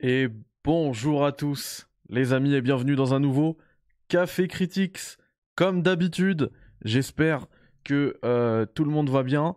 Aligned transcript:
Et 0.00 0.28
bonjour 0.62 1.26
à 1.26 1.32
tous, 1.32 1.88
les 2.08 2.32
amis, 2.32 2.54
et 2.54 2.60
bienvenue 2.60 2.94
dans 2.94 3.14
un 3.14 3.18
nouveau 3.18 3.58
Café 4.06 4.46
Critics. 4.46 5.18
Comme 5.56 5.82
d'habitude, 5.82 6.52
j'espère 6.84 7.48
que 7.82 8.16
euh, 8.24 8.64
tout 8.64 8.84
le 8.84 8.92
monde 8.92 9.10
va 9.10 9.24
bien. 9.24 9.56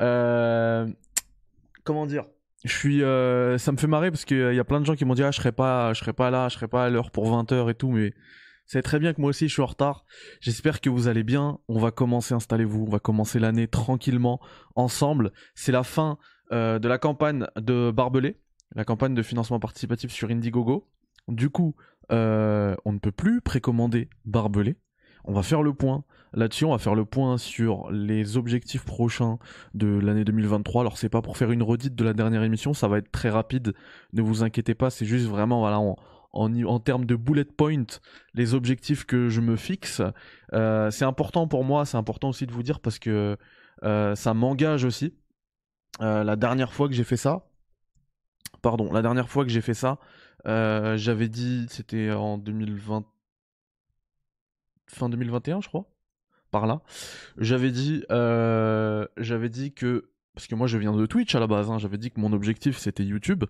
Euh, 0.00 0.88
comment 1.84 2.04
dire? 2.04 2.24
Je 2.64 2.72
suis, 2.72 3.04
euh, 3.04 3.58
ça 3.58 3.70
me 3.70 3.76
fait 3.76 3.86
marrer 3.86 4.10
parce 4.10 4.24
qu'il 4.24 4.54
y 4.54 4.58
a 4.58 4.64
plein 4.64 4.80
de 4.80 4.86
gens 4.86 4.96
qui 4.96 5.04
m'ont 5.04 5.14
dit 5.14 5.22
ah 5.22 5.30
je 5.30 5.36
serai 5.36 5.52
pas, 5.52 5.92
je 5.92 6.00
serai 6.00 6.12
pas 6.12 6.32
là, 6.32 6.48
je 6.48 6.56
serai 6.56 6.66
pas 6.66 6.84
à 6.84 6.90
l'heure 6.90 7.12
pour 7.12 7.30
20h 7.30 7.70
et 7.70 7.74
tout, 7.74 7.92
mais 7.92 8.12
c'est 8.64 8.82
très 8.82 8.98
bien 8.98 9.14
que 9.14 9.20
moi 9.20 9.30
aussi 9.30 9.46
je 9.46 9.52
suis 9.52 9.62
en 9.62 9.66
retard. 9.66 10.04
J'espère 10.40 10.80
que 10.80 10.90
vous 10.90 11.06
allez 11.06 11.22
bien. 11.22 11.60
On 11.68 11.78
va 11.78 11.92
commencer, 11.92 12.34
installez-vous, 12.34 12.86
on 12.88 12.90
va 12.90 12.98
commencer 12.98 13.38
l'année 13.38 13.68
tranquillement 13.68 14.40
ensemble. 14.74 15.30
C'est 15.54 15.70
la 15.70 15.84
fin 15.84 16.18
de 16.50 16.88
la 16.88 16.98
campagne 16.98 17.46
de 17.56 17.92
Barbelé 17.92 18.36
la 18.76 18.84
campagne 18.84 19.14
de 19.14 19.22
financement 19.22 19.58
participatif 19.58 20.12
sur 20.12 20.30
Indiegogo. 20.30 20.86
Du 21.28 21.50
coup, 21.50 21.74
euh, 22.12 22.76
on 22.84 22.92
ne 22.92 22.98
peut 22.98 23.10
plus 23.10 23.40
précommander 23.40 24.08
Barbelé. 24.24 24.76
On 25.24 25.32
va 25.32 25.42
faire 25.42 25.62
le 25.62 25.72
point 25.74 26.04
là-dessus, 26.34 26.66
on 26.66 26.70
va 26.70 26.78
faire 26.78 26.94
le 26.94 27.04
point 27.04 27.36
sur 27.38 27.90
les 27.90 28.36
objectifs 28.36 28.84
prochains 28.84 29.38
de 29.74 29.98
l'année 29.98 30.24
2023. 30.24 30.82
Alors 30.82 30.98
c'est 30.98 31.08
pas 31.08 31.22
pour 31.22 31.36
faire 31.36 31.50
une 31.50 31.64
redite 31.64 31.96
de 31.96 32.04
la 32.04 32.12
dernière 32.12 32.44
émission, 32.44 32.74
ça 32.74 32.86
va 32.86 32.98
être 32.98 33.10
très 33.10 33.30
rapide, 33.30 33.74
ne 34.12 34.22
vous 34.22 34.44
inquiétez 34.44 34.74
pas, 34.74 34.90
c'est 34.90 35.06
juste 35.06 35.26
vraiment 35.26 35.60
voilà, 35.60 35.80
en, 36.32 36.78
termes 36.78 37.06
de 37.06 37.16
bullet 37.16 37.44
point, 37.44 37.86
les 38.34 38.54
objectifs 38.54 39.04
que 39.04 39.28
je 39.28 39.40
me 39.40 39.56
fixe. 39.56 40.00
Euh, 40.52 40.92
c'est 40.92 41.06
important 41.06 41.48
pour 41.48 41.64
moi, 41.64 41.86
c'est 41.86 41.96
important 41.96 42.28
aussi 42.28 42.46
de 42.46 42.52
vous 42.52 42.62
dire 42.62 42.78
parce 42.78 43.00
que 43.00 43.36
euh, 43.82 44.14
ça 44.14 44.32
m'engage 44.32 44.84
aussi. 44.84 45.14
la 45.98 46.36
dernière 46.36 46.72
fois 46.72 46.86
que 46.86 46.94
j'ai 46.94 47.04
fait 47.04 47.16
ça, 47.16 47.46
pardon, 48.66 48.92
la 48.92 49.00
dernière 49.00 49.28
fois 49.28 49.44
que 49.44 49.50
j'ai 49.52 49.60
fait 49.60 49.74
ça, 49.74 50.00
euh, 50.48 50.96
j'avais 50.96 51.28
dit, 51.28 51.66
c'était 51.70 52.10
en 52.10 52.36
2020, 52.36 53.04
fin 54.88 55.08
2021, 55.08 55.60
je 55.60 55.68
crois, 55.68 55.88
par 56.50 56.66
là. 56.66 56.80
J'avais 57.38 57.70
dit, 57.70 58.02
euh, 58.10 59.06
j'avais 59.18 59.50
dit 59.50 59.72
que, 59.72 60.10
parce 60.34 60.48
que 60.48 60.56
moi 60.56 60.66
je 60.66 60.78
viens 60.78 60.92
de 60.92 61.06
Twitch 61.06 61.32
à 61.36 61.38
la 61.38 61.46
base, 61.46 61.70
hein, 61.70 61.78
j'avais 61.78 61.96
dit 61.96 62.10
que 62.10 62.18
mon 62.18 62.32
objectif 62.32 62.76
c'était 62.76 63.04
YouTube 63.04 63.44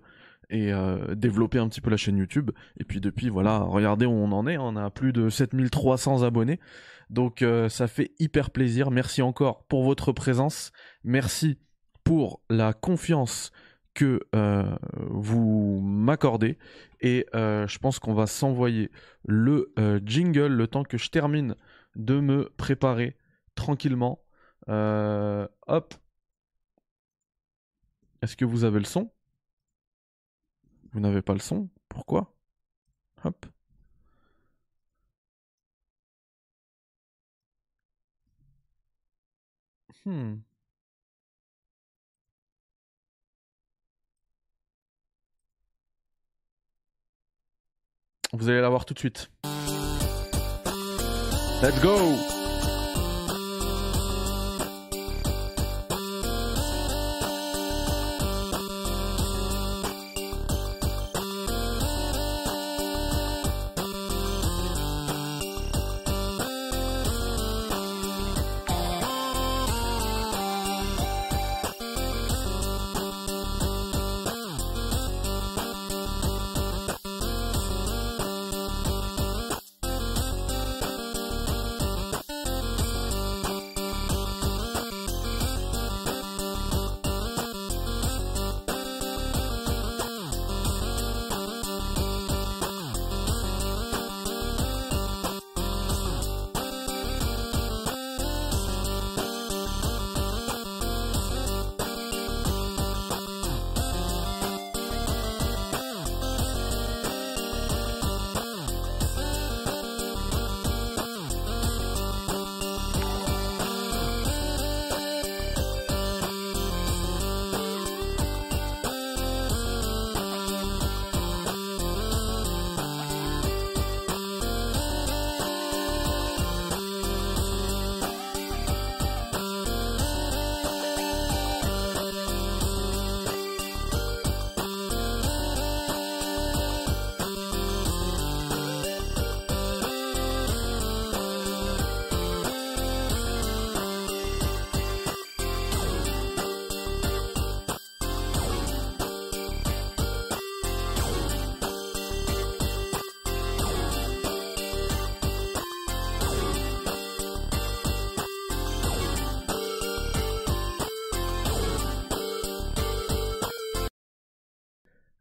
et 0.51 0.71
euh, 0.75 1.15
développer 1.15 1.61
un 1.61 1.69
petit 1.71 1.81
peu 1.81 1.89
la 1.89 1.97
chaîne 1.97 2.19
YouTube. 2.19 2.51
Et 2.79 2.85
puis 2.85 3.01
depuis, 3.01 3.31
voilà, 3.31 3.61
regardez 3.61 4.05
où 4.05 4.13
on 4.13 4.33
en 4.33 4.47
est, 4.47 4.59
on 4.59 4.77
a 4.77 4.91
plus 4.91 5.15
de 5.15 5.31
7300 5.31 6.25
abonnés. 6.25 6.61
Donc 7.09 7.43
ça 7.71 7.89
fait 7.89 8.11
hyper 8.19 8.51
plaisir. 8.51 8.91
Merci 8.91 9.23
encore 9.23 9.65
pour 9.65 9.83
votre 9.85 10.13
présence. 10.13 10.73
Merci 11.05 11.57
pour 12.05 12.43
la 12.51 12.75
confiance 12.75 13.51
que 13.97 14.21
euh, 14.35 14.77
vous 15.09 15.81
m'accordez. 15.81 16.59
Et 17.01 17.27
euh, 17.35 17.67
je 17.67 17.79
pense 17.79 17.99
qu'on 17.99 18.15
va 18.15 18.27
s'envoyer 18.27 18.91
le 19.25 19.73
euh, 19.79 20.01
jingle 20.05 20.49
le 20.49 20.67
temps 20.69 20.85
que 20.85 20.99
je 20.99 21.11
termine 21.11 21.57
de 21.97 22.21
me 22.21 22.51
préparer 22.57 23.17
tranquillement. 23.57 24.23
hop. 24.69 25.95
Est-ce 28.23 28.37
que 28.37 28.45
vous 28.45 28.65
avez 28.65 28.79
le 28.79 28.85
son? 28.85 29.11
Vous 30.93 31.01
n'avez 31.01 31.23
pas 31.23 31.33
le 31.33 31.39
son? 31.41 31.69
Pourquoi? 31.89 32.35
Hop. 33.25 33.47
Hmm. 40.05 40.37
Vous 48.39 48.51
allez 48.51 48.61
la 48.61 48.69
voir 48.69 48.85
tout 48.85 48.93
de 48.93 48.99
suite. 48.99 49.31
Let's 51.63 51.81
go 51.81 52.36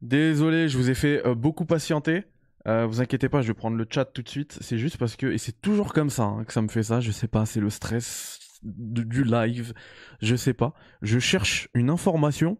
Désolé, 0.05 0.69
je 0.69 0.77
vous 0.77 0.91
ai 0.91 0.93
fait 0.93 1.25
euh, 1.25 1.33
beaucoup 1.33 1.65
patienter. 1.65 2.25
Euh, 2.67 2.85
vous 2.85 3.01
inquiétez 3.01 3.27
pas, 3.27 3.41
je 3.41 3.47
vais 3.47 3.55
prendre 3.55 3.75
le 3.75 3.87
chat 3.89 4.05
tout 4.05 4.21
de 4.21 4.29
suite. 4.29 4.55
C'est 4.61 4.77
juste 4.77 4.97
parce 4.97 5.15
que, 5.15 5.25
et 5.25 5.39
c'est 5.39 5.59
toujours 5.61 5.93
comme 5.93 6.11
ça 6.11 6.25
hein, 6.25 6.43
que 6.43 6.53
ça 6.53 6.61
me 6.61 6.67
fait 6.67 6.83
ça, 6.83 6.99
je 6.99 7.09
sais 7.09 7.27
pas, 7.27 7.47
c'est 7.47 7.59
le 7.59 7.71
stress 7.71 8.39
du 8.61 9.23
live, 9.23 9.73
je 10.21 10.35
sais 10.35 10.53
pas. 10.53 10.75
Je 11.01 11.17
cherche 11.17 11.69
une 11.73 11.89
information 11.89 12.59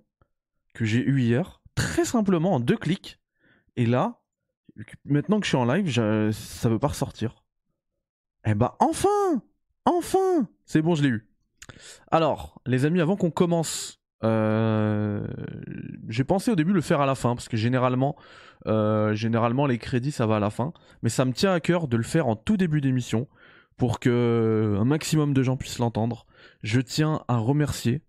que 0.74 0.86
j'ai 0.86 1.04
eue 1.04 1.22
hier, 1.22 1.62
très 1.76 2.04
simplement 2.04 2.54
en 2.54 2.60
deux 2.60 2.78
clics. 2.78 3.20
Et 3.76 3.86
là, 3.86 4.24
maintenant 5.06 5.40
que 5.40 5.46
je 5.46 5.50
suis 5.50 5.58
en 5.58 5.66
live, 5.66 5.88
je, 5.88 6.32
ça 6.32 6.68
veut 6.68 6.80
pas 6.80 6.88
ressortir. 6.88 7.44
Eh 8.44 8.56
bah 8.56 8.76
enfin 8.80 9.44
Enfin 9.86 10.50
C'est 10.66 10.82
bon, 10.82 10.96
je 10.96 11.04
l'ai 11.04 11.10
eu. 11.10 11.30
Alors, 12.10 12.60
les 12.66 12.86
amis, 12.86 13.02
avant 13.02 13.16
qu'on 13.16 13.30
commence 13.30 14.02
euh, 14.24 15.28
j'ai 16.08 16.24
pensé 16.24 16.52
au 16.52 16.56
début 16.56 16.74
le 16.74 16.82
faire 16.82 17.02
à 17.02 17.06
la 17.06 17.16
fin 17.16 17.36
parce 17.36 17.50
que 17.50 17.58
généralement, 17.58 18.16
euh, 18.66 19.14
généralement 19.14 19.66
les 19.66 19.78
crédits 19.78 20.12
ça 20.12 20.26
va 20.26 20.38
à 20.38 20.40
la 20.40 20.50
fin, 20.50 20.74
mais 21.02 21.10
ça 21.10 21.26
me 21.26 21.34
tient 21.34 21.54
à 21.54 21.60
cœur 21.60 21.88
de 21.88 21.98
le 21.98 22.04
faire 22.04 22.28
en 22.28 22.36
tout 22.36 22.58
début 22.58 22.82
d'émission 22.82 23.28
pour 23.78 24.00
que 24.00 24.78
un 24.80 24.86
maximum 24.86 25.34
de 25.34 25.44
gens 25.44 25.58
puissent 25.58 25.80
l'entendre. 25.80 26.26
Je 26.64 26.80
tiens 26.80 27.24
à 27.28 27.38
remercier 27.38 28.02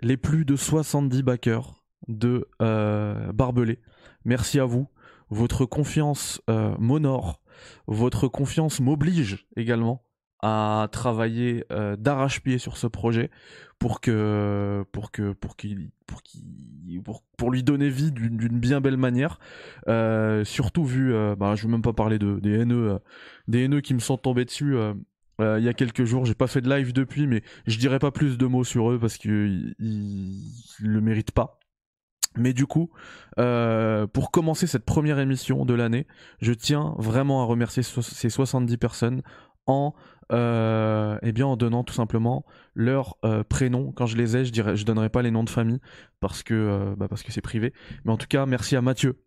les 0.00 0.16
plus 0.16 0.44
de 0.44 0.56
70 0.56 1.22
backers 1.22 1.84
de 2.06 2.48
euh, 2.62 3.32
Barbelé. 3.32 3.80
Merci 4.24 4.60
à 4.60 4.64
vous. 4.64 4.88
Votre 5.30 5.64
confiance 5.64 6.40
m'honore. 6.48 7.40
Votre 7.86 8.26
confiance 8.26 8.80
m'oblige 8.80 9.46
également 9.56 10.04
à 10.42 10.88
travailler 10.90 11.64
d'arrache-pied 11.98 12.58
sur 12.58 12.76
ce 12.76 12.88
projet 12.88 13.30
pour 13.80 14.00
que 14.00 14.84
pour 14.92 15.10
que 15.10 15.32
pour 15.32 15.56
qu'il 15.56 15.90
pour 16.06 16.22
qu'il 16.22 17.02
pour, 17.02 17.24
pour 17.36 17.50
lui 17.50 17.64
donner 17.64 17.88
vie 17.88 18.12
d'une 18.12 18.60
bien 18.60 18.80
belle 18.80 18.98
manière. 18.98 19.40
Euh, 19.88 20.44
surtout 20.44 20.84
vu, 20.84 21.12
euh, 21.14 21.34
bah, 21.34 21.54
je 21.56 21.64
veux 21.64 21.72
même 21.72 21.82
pas 21.82 21.94
parler 21.94 22.18
de 22.20 22.38
des 22.38 22.60
haineux, 22.60 23.00
des 23.48 23.64
haineux 23.64 23.80
qui 23.80 23.94
me 23.94 23.98
sont 23.98 24.18
tombés 24.18 24.44
dessus. 24.44 24.76
il 25.40 25.64
y 25.64 25.68
a 25.68 25.72
quelques 25.72 26.04
jours, 26.04 26.26
j'ai 26.26 26.34
pas 26.34 26.46
fait 26.46 26.60
de 26.60 26.68
live 26.68 26.92
depuis, 26.92 27.26
mais 27.26 27.42
je 27.66 27.78
dirais 27.78 27.98
pas 27.98 28.12
plus 28.12 28.38
de 28.38 28.46
mots 28.46 28.64
sur 28.64 28.90
eux 28.92 28.98
parce 29.00 29.16
qu'ils 29.16 29.74
le 29.80 31.00
méritent 31.00 31.32
pas. 31.32 31.60
Mais 32.36 32.52
du 32.52 32.66
coup, 32.66 32.90
euh, 33.38 34.06
pour 34.06 34.30
commencer 34.30 34.68
cette 34.68 34.84
première 34.84 35.18
émission 35.18 35.64
de 35.64 35.74
l'année, 35.74 36.06
je 36.40 36.52
tiens 36.52 36.94
vraiment 36.98 37.42
à 37.42 37.44
remercier 37.44 37.82
ces 37.82 38.30
70 38.30 38.76
personnes 38.76 39.22
en, 39.70 39.94
euh, 40.32 41.18
eh 41.22 41.32
bien, 41.32 41.46
en 41.46 41.56
donnant 41.56 41.84
tout 41.84 41.94
simplement 41.94 42.44
leur 42.74 43.16
euh, 43.24 43.42
prénom. 43.42 43.92
Quand 43.92 44.06
je 44.06 44.16
les 44.16 44.36
ai, 44.36 44.44
je 44.44 44.52
dirais, 44.52 44.76
je 44.76 44.84
donnerai 44.84 45.08
pas 45.08 45.22
les 45.22 45.30
noms 45.30 45.44
de 45.44 45.50
famille 45.50 45.80
parce 46.20 46.42
que 46.42 46.54
euh, 46.54 46.94
bah 46.96 47.08
parce 47.08 47.22
que 47.22 47.32
c'est 47.32 47.40
privé. 47.40 47.72
Mais 48.04 48.12
en 48.12 48.16
tout 48.16 48.28
cas, 48.28 48.46
merci 48.46 48.76
à 48.76 48.82
Mathieu, 48.82 49.22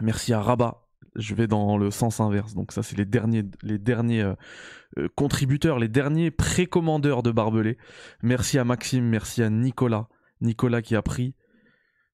merci 0.00 0.32
à 0.32 0.40
Rabat. 0.40 0.80
Je 1.16 1.34
vais 1.34 1.46
dans 1.46 1.76
le 1.78 1.90
sens 1.90 2.20
inverse. 2.20 2.54
Donc 2.54 2.72
ça, 2.72 2.82
c'est 2.82 2.96
les 2.96 3.04
derniers, 3.04 3.44
les 3.62 3.78
derniers 3.78 4.22
euh, 4.22 5.08
contributeurs, 5.14 5.78
les 5.78 5.88
derniers 5.88 6.30
précommandeurs 6.30 7.22
de 7.22 7.30
Barbelé. 7.30 7.78
Merci 8.22 8.58
à 8.58 8.64
Maxime, 8.64 9.04
merci 9.04 9.42
à 9.42 9.50
Nicolas, 9.50 10.08
Nicolas 10.40 10.82
qui 10.82 10.96
a 10.96 11.02
pris 11.02 11.34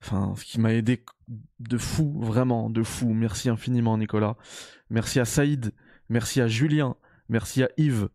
Enfin, 0.03 0.33
qui 0.45 0.59
m'a 0.61 0.73
aidé 0.73 1.05
de 1.59 1.77
fou, 1.77 2.19
vraiment, 2.21 2.71
de 2.71 2.83
fou. 2.83 3.13
Merci 3.13 3.51
infiniment, 3.51 3.99
Nicolas. 3.99 4.37
Merci 4.89 5.21
à 5.21 5.25
Saïd. 5.25 5.73
Merci 6.09 6.41
à 6.41 6.49
Julien. 6.49 6.97
Merci 7.31 7.63
à 7.63 7.69
Yves. 7.77 8.09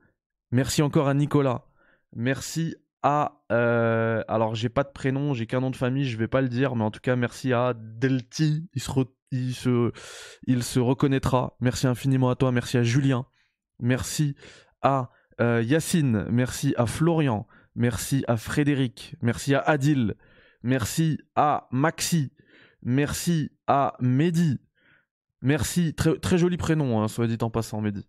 Merci 0.52 0.82
encore 0.82 1.08
à 1.08 1.14
Nicolas. 1.14 1.66
Merci 2.14 2.76
à. 3.02 3.42
Euh, 3.50 4.22
alors, 4.28 4.56
j'ai 4.56 4.68
pas 4.68 4.84
de 4.84 4.92
prénom, 4.92 5.34
j'ai 5.34 5.48
qu'un 5.48 5.62
nom 5.62 5.72
de 5.72 5.78
famille, 5.78 6.04
je 6.04 6.18
vais 6.18 6.28
pas 6.28 6.42
le 6.42 6.50
dire, 6.50 6.76
mais 6.76 6.84
en 6.84 6.92
tout 6.92 7.00
cas, 7.00 7.16
merci 7.16 7.54
à 7.54 7.74
Delti. 7.74 8.70
Il 8.74 8.82
se, 8.82 8.92
il 9.32 9.56
se, 9.56 9.92
il 10.48 10.64
se 10.64 10.80
reconnaîtra. 10.80 11.56
Merci 11.62 11.88
infiniment 11.88 12.30
à 12.30 12.36
toi. 12.36 12.52
Merci 12.52 12.78
à 12.78 12.84
Julien. 12.84 13.26
Merci 13.80 14.36
à 14.82 15.12
euh, 15.40 15.64
Yacine. 15.64 16.26
Merci 16.30 16.74
à 16.78 16.86
Florian. 16.86 17.48
Merci 17.74 18.26
à 18.28 18.36
Frédéric. 18.36 19.16
Merci 19.22 19.56
à 19.56 19.60
Adil. 19.60 20.16
Merci 20.62 21.20
à 21.36 21.70
Maxi. 21.72 22.34
Merci 22.82 23.52
à 23.66 23.96
Mehdi. 24.02 24.60
Merci, 25.42 25.94
très, 25.94 26.18
très 26.20 26.38
joli 26.38 26.58
prénom, 26.58 27.02
hein, 27.02 27.08
soit 27.08 27.28
dit 27.28 27.38
en 27.42 27.50
passant, 27.50 27.80
Mehdi. 27.80 28.06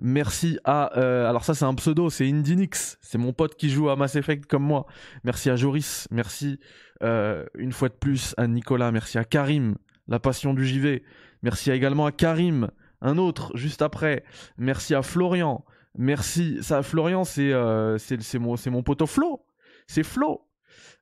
Merci 0.00 0.58
à. 0.64 0.96
Euh, 0.98 1.28
alors, 1.28 1.44
ça, 1.44 1.54
c'est 1.54 1.64
un 1.64 1.74
pseudo, 1.74 2.10
c'est 2.10 2.28
Indinix. 2.28 2.98
C'est 3.00 3.18
mon 3.18 3.32
pote 3.32 3.56
qui 3.56 3.70
joue 3.70 3.88
à 3.88 3.96
Mass 3.96 4.14
Effect 4.16 4.46
comme 4.46 4.62
moi. 4.62 4.86
Merci 5.24 5.48
à 5.48 5.56
Joris. 5.56 6.06
Merci 6.10 6.60
euh, 7.02 7.46
une 7.56 7.72
fois 7.72 7.88
de 7.88 7.94
plus 7.94 8.34
à 8.36 8.46
Nicolas. 8.46 8.92
Merci 8.92 9.18
à 9.18 9.24
Karim, 9.24 9.76
la 10.06 10.18
passion 10.18 10.52
du 10.52 10.66
JV. 10.66 11.02
Merci 11.42 11.70
également 11.70 12.06
à 12.06 12.12
Karim, 12.12 12.70
un 13.00 13.16
autre 13.16 13.56
juste 13.56 13.80
après. 13.80 14.24
Merci 14.58 14.94
à 14.94 15.02
Florian. 15.02 15.64
Merci. 15.96 16.58
Ça, 16.60 16.82
Florian, 16.82 17.24
c'est 17.24 17.52
euh, 17.52 17.96
mon, 18.38 18.56
mon 18.66 18.82
poteau 18.82 19.06
Flo. 19.06 19.46
C'est 19.86 20.02
Flo. 20.02 20.46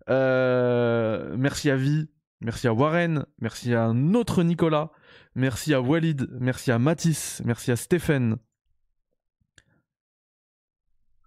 Merci 0.09 1.71
à 1.71 1.77
Vi, 1.77 2.11
merci 2.41 2.69
à 2.69 2.75
Warren, 2.75 3.25
merci 3.41 3.75
à 3.75 3.85
un 3.85 4.15
autre 4.15 4.43
Nicolas, 4.43 4.91
merci 5.35 5.73
à 5.73 5.81
Walid, 5.81 6.29
merci 6.41 6.71
à 6.71 6.79
Mathis, 6.79 7.41
merci 7.47 7.73
à 7.73 7.77
Stéphane. 7.77 8.37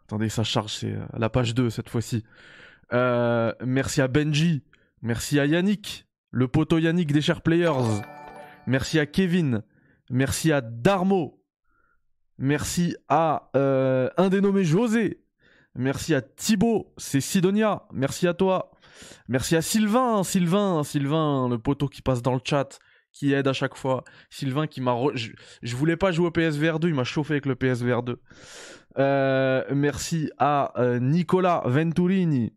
Attendez, 0.08 0.30
ça 0.30 0.44
charge, 0.44 0.74
c'est 0.74 0.96
à 1.14 1.20
la 1.20 1.30
page 1.30 1.54
2 1.54 1.70
cette 1.70 1.90
fois-ci. 1.90 2.24
Euh, 2.94 3.54
merci 3.66 4.02
à 4.02 4.08
Benji, 4.08 4.64
merci 5.02 5.40
à 5.40 5.46
Yannick, 5.46 6.08
le 6.32 6.48
poteau 6.48 6.78
Yannick 6.78 7.12
des 7.12 7.22
Chers 7.22 7.42
Players. 7.42 8.02
Merci 8.68 9.00
à 9.00 9.06
Kevin, 9.06 9.64
merci 10.10 10.52
à 10.52 10.62
Darmo, 10.62 11.44
merci 12.38 12.96
à 13.10 13.50
euh, 13.56 14.10
un 14.18 14.30
dénommé 14.30 14.64
José, 14.64 15.22
Merci 15.78 16.16
à 16.16 16.24
Thibaut, 16.24 16.92
c'est 16.98 17.22
Sidonia. 17.22 17.84
Merci 17.94 18.28
à 18.28 18.34
toi. 18.34 18.72
Merci 19.28 19.56
à 19.56 19.62
Sylvain, 19.62 20.24
Sylvain, 20.24 20.84
Sylvain, 20.84 21.48
le 21.48 21.60
poteau 21.60 21.88
qui 21.88 22.02
passe 22.02 22.24
dans 22.24 22.34
le 22.34 22.42
chat, 22.44 22.80
qui 23.18 23.34
aide 23.34 23.48
à 23.48 23.54
chaque 23.54 23.76
fois. 23.76 24.04
Sylvain 24.30 24.68
qui 24.68 24.80
m'a... 24.80 24.96
Je, 25.16 25.76
voulais 25.76 25.98
pas 25.98 26.12
jouer 26.12 26.28
au 26.28 26.32
PSVR 26.32 26.80
2, 26.80 26.90
il 26.90 26.94
m'a 26.94 27.04
chauffé 27.04 27.34
avec 27.34 27.46
le 27.48 27.56
PSVR 27.56 28.04
2. 28.04 28.22
Euh, 29.00 29.64
merci 29.74 30.32
à 30.38 30.80
euh, 30.80 31.00
Nicolas 31.00 31.64
Venturini. 31.66 32.54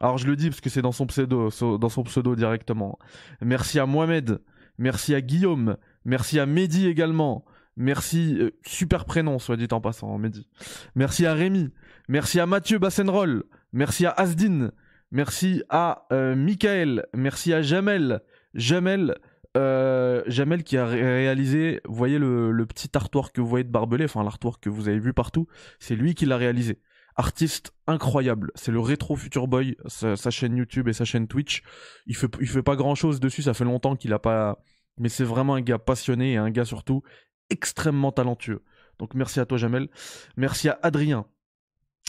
Alors 0.00 0.18
je 0.18 0.26
le 0.26 0.36
dis 0.36 0.50
parce 0.50 0.60
que 0.60 0.70
c'est 0.70 0.82
dans 0.82 0.92
son 0.92 1.06
pseudo, 1.06 1.50
dans 1.78 1.88
son 1.88 2.02
pseudo 2.04 2.34
directement. 2.36 2.98
Merci 3.40 3.78
à 3.78 3.86
Mohamed. 3.86 4.40
Merci 4.78 5.14
à 5.14 5.20
Guillaume. 5.20 5.76
Merci 6.04 6.38
à 6.38 6.46
Mehdi 6.46 6.86
également. 6.86 7.44
Merci, 7.76 8.36
euh, 8.38 8.50
super 8.64 9.04
prénom, 9.04 9.40
soit 9.40 9.56
dit 9.56 9.68
en 9.72 9.80
passant, 9.80 10.16
Mehdi. 10.18 10.48
Merci 10.94 11.26
à 11.26 11.34
Rémi. 11.34 11.70
Merci 12.08 12.38
à 12.38 12.46
Mathieu 12.46 12.78
Bassenroll. 12.78 13.44
Merci 13.72 14.06
à 14.06 14.10
Asdin. 14.10 14.70
Merci 15.10 15.62
à 15.70 16.06
Michael. 16.10 17.06
Merci 17.14 17.52
à 17.52 17.62
Jamel. 17.62 18.20
Jamel, 18.54 19.16
euh, 19.56 20.22
Jamel 20.26 20.64
qui 20.64 20.76
a 20.76 20.86
réalisé, 20.86 21.80
vous 21.84 21.94
voyez 21.94 22.18
le, 22.18 22.66
petit 22.66 22.90
artwork 22.94 23.34
que 23.34 23.40
vous 23.40 23.46
voyez 23.46 23.64
de 23.64 23.70
Barbelé, 23.70 24.04
enfin 24.04 24.24
l'artwork 24.24 24.62
que 24.62 24.70
vous 24.70 24.88
avez 24.88 24.98
vu 24.98 25.12
partout, 25.12 25.46
c'est 25.78 25.94
lui 25.94 26.14
qui 26.14 26.26
l'a 26.26 26.36
réalisé. 26.36 26.80
Artiste 27.16 27.72
incroyable, 27.86 28.50
c'est 28.56 28.72
le 28.72 28.80
Retro 28.80 29.14
Future 29.14 29.46
Boy, 29.46 29.76
sa, 29.86 30.16
chaîne 30.30 30.56
YouTube 30.56 30.88
et 30.88 30.92
sa 30.92 31.04
chaîne 31.04 31.28
Twitch. 31.28 31.62
Il 32.06 32.16
fait, 32.16 32.28
il 32.40 32.48
fait 32.48 32.62
pas 32.62 32.74
grand 32.74 32.96
chose 32.96 33.20
dessus, 33.20 33.42
ça 33.42 33.54
fait 33.54 33.64
longtemps 33.64 33.94
qu'il 33.94 34.12
a 34.12 34.18
pas. 34.18 34.58
Mais 34.98 35.08
c'est 35.08 35.24
vraiment 35.24 35.54
un 35.54 35.60
gars 35.60 35.78
passionné 35.78 36.32
et 36.32 36.36
un 36.36 36.50
gars 36.50 36.64
surtout 36.64 37.02
extrêmement 37.50 38.10
talentueux. 38.10 38.62
Donc 38.98 39.14
merci 39.14 39.38
à 39.38 39.46
toi 39.46 39.58
Jamel. 39.58 39.88
Merci 40.36 40.68
à 40.68 40.78
Adrien. 40.82 41.26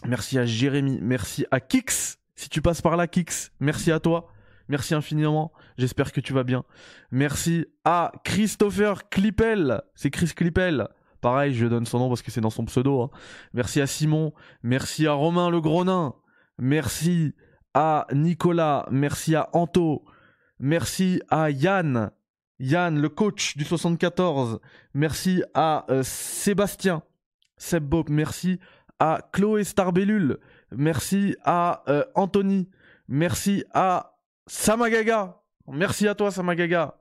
Merci 0.07 0.39
à 0.39 0.45
Jérémy. 0.45 0.99
Merci 1.01 1.45
à 1.51 1.59
Kix. 1.59 2.17
Si 2.35 2.49
tu 2.49 2.61
passes 2.61 2.81
par 2.81 2.97
là, 2.97 3.07
Kix, 3.07 3.51
merci 3.59 3.91
à 3.91 3.99
toi. 3.99 4.31
Merci 4.67 4.95
infiniment. 4.95 5.51
J'espère 5.77 6.11
que 6.11 6.21
tu 6.21 6.33
vas 6.33 6.43
bien. 6.43 6.63
Merci 7.11 7.65
à 7.83 8.11
Christopher 8.23 9.09
Clippel. 9.09 9.81
C'est 9.95 10.09
Chris 10.09 10.31
Clippel. 10.35 10.87
Pareil, 11.21 11.53
je 11.53 11.65
donne 11.65 11.85
son 11.85 11.99
nom 11.99 12.09
parce 12.09 12.21
que 12.21 12.31
c'est 12.31 12.41
dans 12.41 12.49
son 12.49 12.65
pseudo. 12.65 13.01
Hein. 13.01 13.09
Merci 13.53 13.81
à 13.81 13.87
Simon. 13.87 14.33
Merci 14.63 15.07
à 15.07 15.13
Romain 15.13 15.49
le 15.49 15.61
Gros. 15.61 15.85
Merci 16.57 17.33
à 17.73 18.07
Nicolas. 18.13 18.87
Merci 18.91 19.35
à 19.35 19.49
Anto. 19.53 20.05
Merci 20.59 21.21
à 21.29 21.49
Yann. 21.49 22.11
Yann, 22.59 22.99
le 22.99 23.09
coach 23.09 23.57
du 23.57 23.65
74. 23.65 24.59
Merci 24.93 25.43
à 25.53 25.85
euh, 25.89 26.03
Sébastien. 26.03 27.03
Seb 27.57 27.83
Bob, 27.83 28.09
merci 28.09 28.59
à 28.99 29.19
Chloé 29.33 29.63
Starbellule. 29.63 30.39
Merci 30.71 31.35
à 31.43 31.83
euh, 31.89 32.03
Anthony. 32.15 32.69
Merci 33.07 33.63
à 33.73 34.14
Samagaga. 34.47 35.41
Merci 35.67 36.07
à 36.07 36.15
toi, 36.15 36.31
Samagaga. 36.31 36.95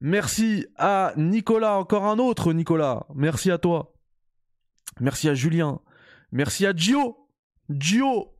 Merci 0.00 0.66
à 0.76 1.12
Nicolas, 1.16 1.78
encore 1.78 2.06
un 2.06 2.18
autre 2.18 2.52
Nicolas. 2.52 3.06
Merci 3.14 3.50
à 3.50 3.58
toi. 3.58 3.94
Merci 5.00 5.28
à 5.28 5.34
Julien. 5.34 5.80
Merci 6.32 6.66
à 6.66 6.74
Gio. 6.74 7.28
Gio, 7.70 8.34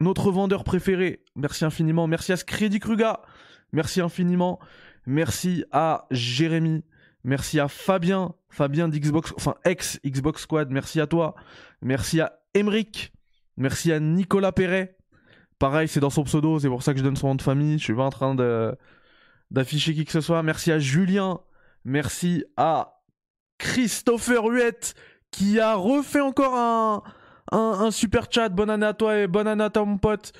notre 0.00 0.30
vendeur 0.30 0.64
préféré. 0.64 1.24
Merci 1.36 1.64
infiniment. 1.64 2.06
Merci 2.06 2.32
à 2.32 2.36
Scredi 2.36 2.80
Kruga. 2.80 3.22
Merci 3.72 4.00
infiniment. 4.00 4.58
Merci 5.06 5.64
à 5.72 6.06
Jérémy. 6.10 6.84
Merci 7.24 7.60
à 7.60 7.68
Fabien. 7.68 8.34
Fabien 8.50 8.88
d'Xbox, 8.88 9.32
enfin 9.36 9.54
ex 9.64 10.00
Xbox 10.04 10.42
Squad. 10.42 10.70
Merci 10.70 11.00
à 11.00 11.06
toi. 11.06 11.34
Merci 11.82 12.20
à 12.20 12.40
Emeric. 12.54 13.12
Merci 13.56 13.92
à 13.92 14.00
Nicolas 14.00 14.52
Perret. 14.52 14.96
Pareil, 15.60 15.88
c'est 15.88 16.00
dans 16.00 16.08
son 16.08 16.24
pseudo, 16.24 16.58
c'est 16.58 16.68
pour 16.68 16.82
ça 16.82 16.94
que 16.94 16.98
je 16.98 17.04
donne 17.04 17.16
son 17.16 17.28
nom 17.28 17.34
de 17.34 17.42
famille. 17.42 17.78
Je 17.78 17.84
suis 17.84 17.94
pas 17.94 18.04
en 18.04 18.10
train 18.10 18.34
d'afficher 19.50 19.92
qui 19.94 20.06
que 20.06 20.10
ce 20.10 20.22
soit. 20.22 20.42
Merci 20.42 20.72
à 20.72 20.78
Julien. 20.78 21.40
Merci 21.84 22.44
à 22.56 23.02
Christopher 23.58 24.42
Huette 24.46 24.94
qui 25.30 25.60
a 25.60 25.74
refait 25.74 26.22
encore 26.22 26.54
un, 26.54 27.02
un, 27.52 27.90
super 27.90 28.28
chat. 28.30 28.48
Bonne 28.48 28.70
année 28.70 28.86
à 28.86 28.94
toi 28.94 29.18
et 29.18 29.26
bonne 29.26 29.46
année 29.46 29.62
à 29.62 29.68
ton 29.68 29.98
pote. 29.98 30.32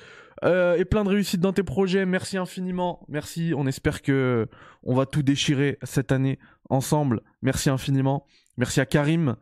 Euh, 0.43 0.75
et 0.75 0.85
plein 0.85 1.03
de 1.03 1.09
réussite 1.09 1.39
dans 1.39 1.53
tes 1.53 1.61
projets. 1.61 2.07
Merci 2.07 2.37
infiniment. 2.37 3.05
Merci. 3.07 3.53
On 3.55 3.67
espère 3.67 4.01
que 4.01 4.47
on 4.81 4.95
va 4.95 5.05
tout 5.05 5.21
déchirer 5.21 5.77
cette 5.83 6.11
année 6.11 6.39
ensemble. 6.71 7.21
Merci 7.43 7.69
infiniment. 7.69 8.25
Merci 8.57 8.81
à 8.81 8.87
Karim. 8.87 9.35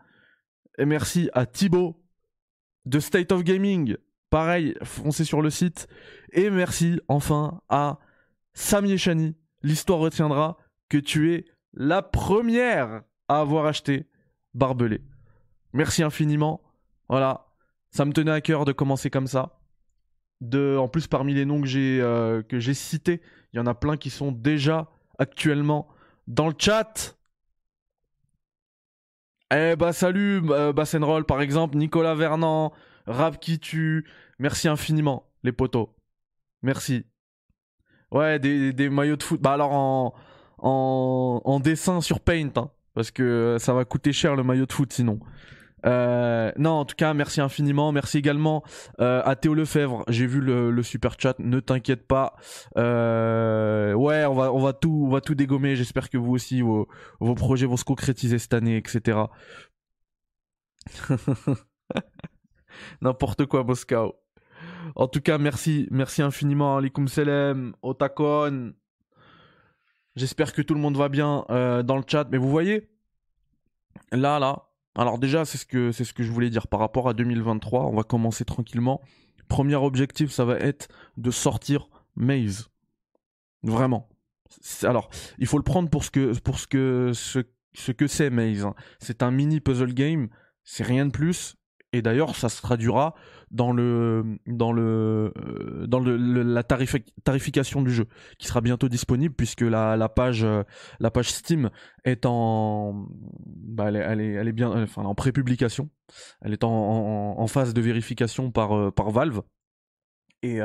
Et 0.77 0.83
merci 0.83 1.29
à 1.31 1.45
Thibaut 1.45 2.03
de 2.85 2.99
State 2.99 3.31
of 3.31 3.45
Gaming. 3.45 3.95
Pareil, 4.29 4.75
foncez 4.83 5.23
sur 5.25 5.41
le 5.41 5.49
site. 5.49 5.87
Et 6.31 6.49
merci 6.49 6.99
enfin 7.07 7.61
à 7.69 7.99
Sami 8.53 8.91
Echani. 8.91 9.35
L'histoire 9.63 9.99
retiendra 9.99 10.57
que 10.87 10.97
tu 10.97 11.33
es 11.33 11.45
la 11.73 12.01
première 12.01 13.03
à 13.27 13.39
avoir 13.39 13.65
acheté 13.65 14.07
Barbelé. 14.53 15.01
Merci 15.73 16.03
infiniment. 16.03 16.61
Voilà, 17.09 17.47
ça 17.91 18.05
me 18.05 18.13
tenait 18.13 18.31
à 18.31 18.41
cœur 18.41 18.65
de 18.65 18.71
commencer 18.71 19.09
comme 19.09 19.27
ça. 19.27 19.59
de, 20.41 20.77
en 20.77 20.87
plus 20.87 21.07
parmi 21.07 21.33
les 21.33 21.45
noms 21.45 21.61
que 21.61 21.67
j'ai 21.67 21.99
euh, 22.01 22.41
cités, 22.73 23.21
il 23.53 23.57
y 23.57 23.59
en 23.59 23.67
a 23.67 23.73
plein 23.73 23.97
qui 23.97 24.09
sont 24.09 24.31
déjà 24.31 24.89
actuellement 25.17 25.87
dans 26.27 26.47
le 26.47 26.55
chat. 26.57 27.17
Eh 29.51 29.75
bah 29.75 29.93
salut 29.93 30.41
euh, 30.51 30.71
Roll 31.01 31.25
par 31.25 31.41
exemple, 31.41 31.77
Nicolas 31.77 32.13
Vernant, 32.13 32.71
Rap 33.09 33.39
qui 33.39 33.59
tue, 33.59 34.05
merci 34.37 34.67
infiniment 34.67 35.25
les 35.43 35.51
potos. 35.51 35.89
Merci. 36.61 37.05
Ouais, 38.11 38.39
des, 38.39 38.89
maillots 38.89 39.17
de 39.17 39.23
foot. 39.23 39.41
Bah 39.41 39.53
alors 39.53 39.71
en, 39.73 40.13
en, 40.59 41.59
dessin 41.59 42.01
sur 42.01 42.19
Paint, 42.19 42.51
hein, 42.55 42.71
parce 42.93 43.11
que 43.11 43.57
ça 43.59 43.73
va 43.73 43.85
coûter 43.85 44.13
cher 44.13 44.35
le 44.35 44.43
maillot 44.43 44.65
de 44.65 44.73
foot 44.73 44.93
sinon. 44.93 45.19
Euh, 45.85 46.51
non, 46.57 46.71
en 46.71 46.85
tout 46.85 46.95
cas, 46.95 47.13
merci 47.13 47.41
infiniment. 47.41 47.91
Merci 47.91 48.17
également 48.17 48.63
euh, 48.99 49.21
à 49.25 49.35
Théo 49.35 49.53
Lefebvre. 49.53 50.03
J'ai 50.07 50.27
vu 50.27 50.41
le, 50.41 50.83
super 50.83 51.15
chat. 51.19 51.37
Ne 51.39 51.59
t'inquiète 51.59 52.07
pas. 52.07 52.35
Euh, 52.77 53.93
ouais, 53.93 54.25
on 54.25 54.33
va, 54.33 54.53
on 54.53 54.59
va 54.59 54.73
tout, 54.73 55.05
on 55.07 55.09
va 55.09 55.21
tout 55.21 55.35
dégommer. 55.35 55.75
J'espère 55.75 56.09
que 56.09 56.17
vous 56.17 56.31
aussi, 56.33 56.61
vos, 56.61 56.87
vos 57.19 57.35
projets 57.35 57.65
vont 57.65 57.77
se 57.77 57.85
concrétiser 57.85 58.39
cette 58.39 58.53
année, 58.53 58.77
etc. 58.77 59.19
N'importe 63.01 63.45
quoi, 63.45 63.63
Moscow. 63.63 64.15
En 64.95 65.07
tout 65.07 65.21
cas, 65.21 65.37
merci, 65.37 65.87
merci 65.91 66.21
infiniment. 66.21 66.77
Alikum 66.77 67.07
Selem, 67.07 67.73
Otakon. 67.81 68.73
J'espère 70.15 70.53
que 70.53 70.61
tout 70.61 70.73
le 70.73 70.79
monde 70.79 70.97
va 70.97 71.09
bien 71.09 71.45
dans 71.49 71.97
le 71.97 72.03
chat. 72.05 72.27
Mais 72.31 72.37
vous 72.37 72.49
voyez, 72.49 72.89
là, 74.11 74.39
là, 74.39 74.69
alors 74.95 75.17
déjà, 75.17 75.45
c'est 75.45 75.57
ce 75.57 75.65
que 75.65 75.91
ce 75.91 76.11
que 76.11 76.23
je 76.23 76.31
voulais 76.31 76.49
dire 76.49 76.67
par 76.67 76.79
rapport 76.79 77.07
à 77.07 77.13
2023. 77.13 77.85
On 77.85 77.95
va 77.95 78.03
commencer 78.03 78.43
tranquillement. 78.43 79.01
Premier 79.47 79.75
objectif, 79.75 80.31
ça 80.31 80.45
va 80.45 80.57
être 80.57 80.89
de 81.17 81.31
sortir 81.31 81.89
Maze. 82.15 82.69
Vraiment. 83.63 84.09
Alors, 84.83 85.09
il 85.37 85.47
faut 85.47 85.57
le 85.57 85.63
prendre 85.63 85.89
pour 85.89 86.03
ce 86.03 86.11
que 86.11 86.37
pour 86.39 86.59
ce 86.59 86.67
que 86.67 87.11
ce, 87.13 87.91
que 87.91 88.07
c'est 88.07 88.29
Maze. 88.29 88.65
Hein. 88.65 88.75
C'est 88.99 89.23
un 89.23 89.31
mini 89.31 89.59
puzzle 89.61 89.93
game. 89.93 90.29
C'est 90.63 90.83
rien 90.83 91.05
de 91.05 91.11
plus. 91.11 91.55
Et 91.91 92.01
d'ailleurs, 92.03 92.35
ça 92.35 92.49
se 92.49 92.61
traduira 92.61 93.15
dans 93.49 93.71
le 93.71 94.37
dans 94.45 94.71
le 94.71 95.33
euh, 95.37 95.87
dans 95.87 95.99
le, 95.99 96.17
la 96.17 96.61
tarification 96.63 97.81
du 97.81 97.91
jeu 97.91 98.05
qui 98.37 98.47
sera 98.47 98.61
bientôt 98.61 98.89
disponible 98.89 99.33
puisque 99.33 99.61
la, 99.61 99.97
la 99.97 100.07
page 100.07 100.43
euh, 100.43 100.63
la 100.99 101.09
page 101.09 101.31
Steam 101.31 101.71
est 102.05 102.27
en 102.27 103.07
bah, 103.47 103.85
elle, 103.87 104.21
est, 104.21 104.33
elle, 104.33 104.47
est, 104.47 104.51
bien 104.51 104.85
en 104.97 105.15
prépublication. 105.15 105.89
Elle 106.41 106.53
est 106.53 106.63
en, 106.63 106.69
en, 107.39 107.47
phase 107.47 107.73
de 107.73 107.81
vérification 107.81 108.51
par 108.51 108.77
euh, 108.77 108.91
par 108.91 109.09
Valve. 109.09 109.41
Et 110.43 110.59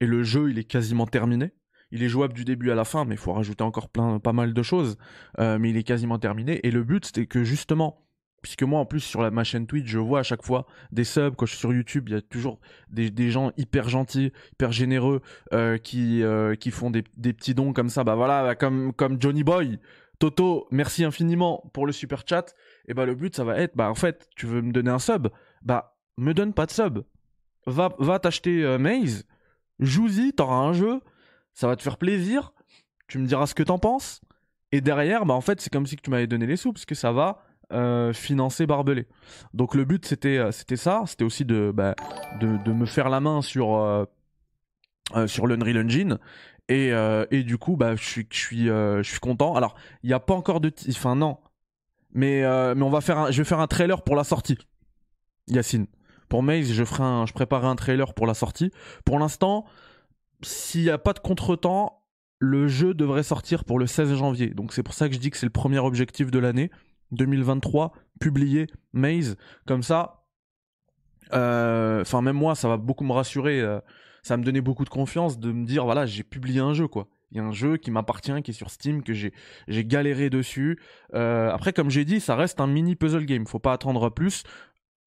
et 0.00 0.06
le 0.06 0.22
jeu 0.22 0.50
il 0.50 0.58
est 0.58 0.64
quasiment 0.64 1.06
terminé. 1.06 1.52
Il 1.90 2.04
est 2.04 2.08
jouable 2.08 2.34
du 2.34 2.44
début 2.44 2.70
à 2.70 2.76
la 2.76 2.84
fin 2.84 3.04
mais 3.04 3.14
il 3.16 3.18
faut 3.18 3.32
rajouter 3.32 3.64
encore 3.64 3.88
plein 3.88 4.20
pas 4.20 4.32
mal 4.32 4.52
de 4.54 4.62
choses. 4.62 4.98
Mais 5.38 5.70
il 5.70 5.76
est 5.76 5.82
quasiment 5.84 6.18
terminé. 6.18 6.60
Et 6.64 6.70
le 6.70 6.84
but 6.84 7.06
c'était 7.06 7.26
que 7.26 7.42
justement 7.42 8.06
Puisque 8.42 8.62
moi, 8.62 8.80
en 8.80 8.86
plus, 8.86 9.00
sur 9.00 9.20
la, 9.20 9.30
ma 9.30 9.44
chaîne 9.44 9.66
Twitch, 9.66 9.86
je 9.86 9.98
vois 9.98 10.20
à 10.20 10.22
chaque 10.22 10.44
fois 10.44 10.66
des 10.92 11.04
subs. 11.04 11.34
Quand 11.36 11.46
je 11.46 11.50
suis 11.50 11.60
sur 11.60 11.72
YouTube, 11.72 12.08
il 12.08 12.14
y 12.14 12.16
a 12.16 12.22
toujours 12.22 12.58
des, 12.90 13.30
gens 13.30 13.52
hyper 13.58 13.88
gentils, 13.88 14.32
hyper 14.52 14.72
généreux, 14.72 15.20
euh, 15.52 15.76
qui, 15.76 16.22
euh, 16.22 16.54
qui 16.54 16.70
font 16.70 16.90
des, 16.90 17.02
petits 17.02 17.54
dons 17.54 17.72
comme 17.72 17.90
ça. 17.90 18.02
Bah 18.02 18.14
voilà, 18.14 18.42
bah, 18.42 18.54
comme, 18.54 18.92
comme 18.94 19.20
Johnny 19.20 19.44
Boy. 19.44 19.78
Toto, 20.20 20.68
merci 20.70 21.02
infiniment 21.04 21.70
pour 21.72 21.86
le 21.86 21.92
super 21.92 22.24
chat. 22.26 22.54
Et 22.86 22.94
bah 22.94 23.06
le 23.06 23.14
but, 23.14 23.34
ça 23.34 23.42
va 23.42 23.58
être, 23.58 23.74
bah 23.74 23.90
en 23.90 23.94
fait, 23.94 24.28
tu 24.36 24.46
veux 24.46 24.60
me 24.60 24.70
donner 24.70 24.90
un 24.90 24.98
sub? 24.98 25.28
Bah, 25.62 25.96
me 26.18 26.34
donne 26.34 26.52
pas 26.52 26.66
de 26.66 26.70
sub. 26.70 27.00
Va, 27.66 27.94
va 27.98 28.18
t'acheter 28.18 28.62
euh, 28.62 28.78
Maze, 28.78 29.26
joue-y, 29.78 30.32
t'auras 30.32 30.56
un 30.56 30.72
jeu, 30.72 31.00
ça 31.54 31.66
va 31.66 31.76
te 31.76 31.82
faire 31.82 31.96
plaisir, 31.96 32.52
tu 33.08 33.18
me 33.18 33.26
diras 33.26 33.46
ce 33.46 33.54
que 33.54 33.62
t'en 33.62 33.78
penses. 33.78 34.20
Et 34.72 34.80
derrière, 34.80 35.26
bah 35.26 35.34
en 35.34 35.40
fait, 35.40 35.60
c'est 35.60 35.70
comme 35.70 35.86
si 35.86 35.96
tu 35.96 36.10
m'avais 36.10 36.26
donné 36.26 36.46
les 36.46 36.56
sous, 36.56 36.72
parce 36.72 36.84
que 36.84 36.94
ça 36.94 37.12
va 37.12 37.42
euh, 37.72 38.12
financer 38.12 38.66
Barbelé. 38.66 39.06
Donc 39.54 39.74
le 39.74 39.84
but 39.84 40.04
c'était 40.06 40.38
euh, 40.38 40.52
c'était 40.52 40.76
ça, 40.76 41.02
c'était 41.06 41.24
aussi 41.24 41.44
de, 41.44 41.72
bah, 41.74 41.94
de, 42.40 42.56
de 42.64 42.72
me 42.72 42.86
faire 42.86 43.08
la 43.08 43.20
main 43.20 43.42
sur 43.42 43.76
euh, 43.76 44.04
sur 45.26 45.46
l'Unreal 45.46 45.84
Engine 45.84 46.18
et, 46.68 46.92
et 47.32 47.42
du 47.42 47.58
coup 47.58 47.76
bah 47.76 47.96
je 47.96 48.04
suis 48.04 48.26
je 48.30 48.38
suis 48.38 48.66
je 48.66 49.02
suis 49.02 49.18
content. 49.18 49.54
Alors 49.56 49.74
il 50.04 50.06
n'y 50.06 50.12
a 50.12 50.20
pas 50.20 50.34
encore 50.34 50.60
de 50.60 50.72
enfin 50.88 51.16
non, 51.16 51.38
mais 52.12 52.42
mais 52.74 52.82
on 52.82 52.90
va 52.90 53.00
faire 53.00 53.18
un... 53.18 53.30
je 53.32 53.38
vais 53.38 53.48
faire 53.48 53.58
un 53.58 53.66
trailer 53.66 54.02
pour 54.02 54.14
la 54.14 54.22
sortie. 54.22 54.56
Yacine. 55.48 55.86
Pour 56.28 56.44
Maze, 56.44 56.70
je 56.72 56.84
ferai 56.84 57.02
un 57.02 57.26
je 57.26 57.32
préparerai 57.32 57.66
un 57.66 57.74
trailer 57.74 58.14
pour 58.14 58.28
la 58.28 58.34
sortie. 58.34 58.70
Pour 59.04 59.18
l'instant, 59.18 59.64
s'il 60.42 60.82
n'y 60.82 60.90
a 60.90 60.98
pas 60.98 61.12
de 61.12 61.18
contretemps, 61.18 62.00
le 62.38 62.68
jeu 62.68 62.94
devrait 62.94 63.22
sortir 63.22 63.64
pour 63.64 63.78
le 63.78 63.86
16 63.86 64.14
janvier. 64.14 64.48
Donc 64.48 64.72
c'est 64.72 64.82
pour 64.82 64.94
ça 64.94 65.08
que 65.08 65.14
je 65.14 65.20
dis 65.20 65.30
que 65.30 65.36
c'est 65.36 65.46
le 65.46 65.50
premier 65.50 65.78
objectif 65.78 66.30
de 66.30 66.38
l'année. 66.38 66.70
2023, 67.12 67.92
publié 68.20 68.66
Maze. 68.92 69.36
Comme 69.66 69.82
ça, 69.82 70.20
euh, 71.32 72.00
enfin, 72.02 72.22
même 72.22 72.36
moi, 72.36 72.54
ça 72.54 72.68
va 72.68 72.76
beaucoup 72.76 73.04
me 73.04 73.12
rassurer. 73.12 73.60
Euh, 73.60 73.80
ça 74.22 74.34
va 74.34 74.38
me 74.38 74.44
donner 74.44 74.60
beaucoup 74.60 74.84
de 74.84 74.90
confiance 74.90 75.38
de 75.38 75.52
me 75.52 75.64
dire, 75.64 75.84
voilà, 75.84 76.06
j'ai 76.06 76.22
publié 76.22 76.60
un 76.60 76.74
jeu, 76.74 76.88
quoi. 76.88 77.08
Il 77.32 77.36
y 77.36 77.40
a 77.40 77.44
un 77.44 77.52
jeu 77.52 77.76
qui 77.76 77.90
m'appartient, 77.90 78.42
qui 78.42 78.50
est 78.50 78.54
sur 78.54 78.70
Steam, 78.70 79.02
que 79.04 79.12
j'ai 79.12 79.32
galéré 79.68 80.30
dessus. 80.30 80.80
Euh, 81.14 81.50
après, 81.52 81.72
comme 81.72 81.88
j'ai 81.88 82.04
dit, 82.04 82.20
ça 82.20 82.34
reste 82.34 82.60
un 82.60 82.66
mini 82.66 82.96
puzzle 82.96 83.24
game. 83.24 83.46
Faut 83.46 83.60
pas 83.60 83.72
attendre 83.72 84.10
plus. 84.10 84.42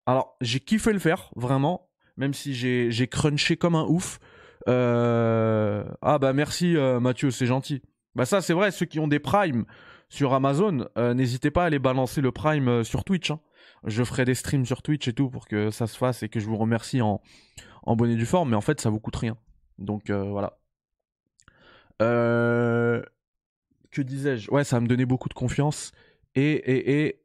Alors, 0.06 0.38
j'ai 0.40 0.62
kiffé 0.62 0.94
le 0.94 1.00
faire, 1.00 1.32
vraiment. 1.36 1.90
Même 2.16 2.34
si 2.34 2.54
j'ai 2.54 2.92
j'ai 2.92 3.08
crunché 3.08 3.58
comme 3.58 3.76
un 3.76 3.86
ouf. 3.86 4.20
Ah 4.68 6.18
bah 6.20 6.32
merci 6.32 6.76
Mathieu, 7.02 7.30
c'est 7.30 7.46
gentil. 7.46 7.82
Bah 8.16 8.26
ça, 8.26 8.42
c'est 8.42 8.54
vrai. 8.54 8.72
Ceux 8.72 8.86
qui 8.86 9.00
ont 9.00 9.08
des 9.08 9.20
primes, 9.20 9.66
sur 10.14 10.36
Amazon, 10.36 10.88
euh, 10.96 11.16
n'hésitez 11.16 11.50
pas 11.50 11.64
à 11.64 11.66
aller 11.66 11.80
balancer 11.80 12.22
le 12.22 12.32
Prime 12.32 12.68
euh, 12.68 12.84
sur 12.84 13.04
Twitch. 13.04 13.32
Hein. 13.32 13.40
Je 13.84 14.04
ferai 14.04 14.26
des 14.26 14.36
streams 14.36 14.64
sur 14.64 14.84
Twitch 14.84 15.08
et 15.08 15.14
tout 15.14 15.28
pour 15.28 15.48
que 15.48 15.72
ça 15.72 15.88
se 15.88 15.98
fasse 15.98 16.22
et 16.22 16.30
que 16.30 16.40
je 16.40 16.46
vous 16.46 16.56
remercie 16.56 17.02
en, 17.02 17.20
en 17.82 17.96
bonne 17.96 18.12
et 18.12 18.46
mais 18.46 18.56
en 18.56 18.62
fait 18.62 18.80
ça 18.80 18.92
vous 18.92 19.00
coûte 19.00 19.16
rien. 19.16 19.38
Donc 19.80 20.12
euh, 20.12 20.26
voilà. 20.26 20.60
Que 22.00 24.02
disais-je? 24.02 24.52
Ouais, 24.52 24.64
ça 24.64 24.76
va 24.76 24.82
me 24.82 24.88
donner 24.88 25.06
beaucoup 25.06 25.30
de 25.30 25.34
confiance. 25.34 25.94
Et, 26.36 26.52
et, 26.52 27.08
et, 27.08 27.24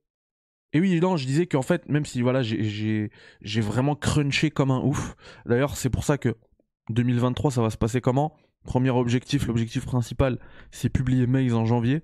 et 0.73 0.81
oui, 0.81 0.99
non, 0.99 1.19
je 1.19 1.27
disais 1.27 1.47
qu'en 1.47 1.63
fait, 1.63 1.87
même 1.91 2.07
si 2.07 2.23
voilà, 2.23 2.41
j'ai 2.43 3.11
vraiment 3.61 3.97
crunché 3.97 4.51
comme 4.51 4.71
un 4.71 4.81
ouf. 4.81 5.15
D'ailleurs, 5.45 5.77
c'est 5.77 5.91
pour 5.91 6.05
ça 6.05 6.17
que 6.17 6.37
2023, 6.89 7.51
ça 7.51 7.61
va 7.61 7.69
se 7.69 7.77
passer 7.77 8.01
comment? 8.01 8.35
Premier 8.65 8.91
objectif, 8.91 9.47
l'objectif 9.47 9.85
principal, 9.85 10.39
c'est 10.71 10.89
publier 10.89 11.27
Maze 11.27 11.55
en 11.55 11.67
janvier. 11.67 12.03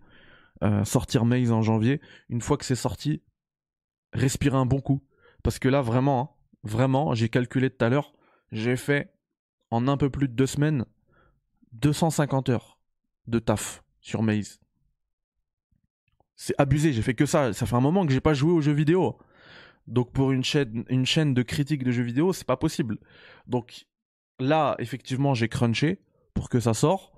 Euh, 0.62 0.84
sortir 0.84 1.24
Maze 1.24 1.50
en 1.50 1.62
janvier. 1.62 2.00
Une 2.28 2.40
fois 2.40 2.56
que 2.56 2.64
c'est 2.64 2.74
sorti, 2.74 3.22
respirer 4.12 4.56
un 4.56 4.66
bon 4.66 4.80
coup. 4.80 5.02
Parce 5.42 5.58
que 5.58 5.68
là, 5.68 5.82
vraiment, 5.82 6.20
hein, 6.20 6.28
vraiment, 6.62 7.14
j'ai 7.14 7.28
calculé 7.28 7.70
tout 7.70 7.84
à 7.84 7.88
l'heure, 7.88 8.14
j'ai 8.52 8.76
fait 8.76 9.12
en 9.70 9.88
un 9.88 9.96
peu 9.96 10.10
plus 10.10 10.28
de 10.28 10.34
deux 10.34 10.46
semaines 10.46 10.84
250 11.72 12.48
heures 12.50 12.78
de 13.26 13.38
taf 13.38 13.82
sur 14.00 14.22
Maze. 14.22 14.60
C'est 16.36 16.54
abusé, 16.58 16.92
j'ai 16.92 17.02
fait 17.02 17.14
que 17.14 17.26
ça. 17.26 17.52
Ça 17.52 17.66
fait 17.66 17.76
un 17.76 17.80
moment 17.80 18.06
que 18.06 18.12
j'ai 18.12 18.20
pas 18.20 18.34
joué 18.34 18.52
aux 18.52 18.60
jeux 18.60 18.72
vidéo. 18.72 19.18
Donc 19.86 20.12
pour 20.12 20.32
une 20.32 20.44
chaîne, 20.44 20.84
une 20.88 21.04
chaîne 21.04 21.34
de 21.34 21.42
critique 21.42 21.84
de 21.84 21.90
jeux 21.90 22.02
vidéo, 22.02 22.32
c'est 22.32 22.46
pas 22.46 22.56
possible. 22.56 22.98
Donc 23.46 23.86
là, 24.38 24.76
effectivement, 24.78 25.34
j'ai 25.34 25.48
crunché 25.48 26.00
pour 26.32 26.48
que 26.48 26.60
ça 26.60 26.74
sorte. 26.74 27.12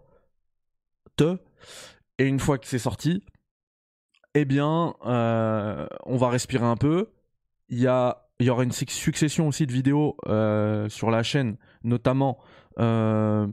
Et 2.18 2.26
une 2.26 2.40
fois 2.40 2.58
que 2.58 2.66
c'est 2.66 2.78
sorti, 2.78 3.22
eh 4.34 4.44
bien, 4.44 4.94
euh, 5.06 5.86
on 6.04 6.16
va 6.16 6.28
respirer 6.28 6.64
un 6.64 6.76
peu. 6.76 7.10
Il 7.68 7.78
y, 7.80 7.86
a, 7.86 8.28
il 8.38 8.46
y 8.46 8.50
aura 8.50 8.64
une 8.64 8.72
succession 8.72 9.48
aussi 9.48 9.66
de 9.66 9.72
vidéos 9.72 10.16
euh, 10.26 10.88
sur 10.88 11.10
la 11.10 11.22
chaîne, 11.22 11.56
notamment, 11.82 12.38
euh, 12.78 13.46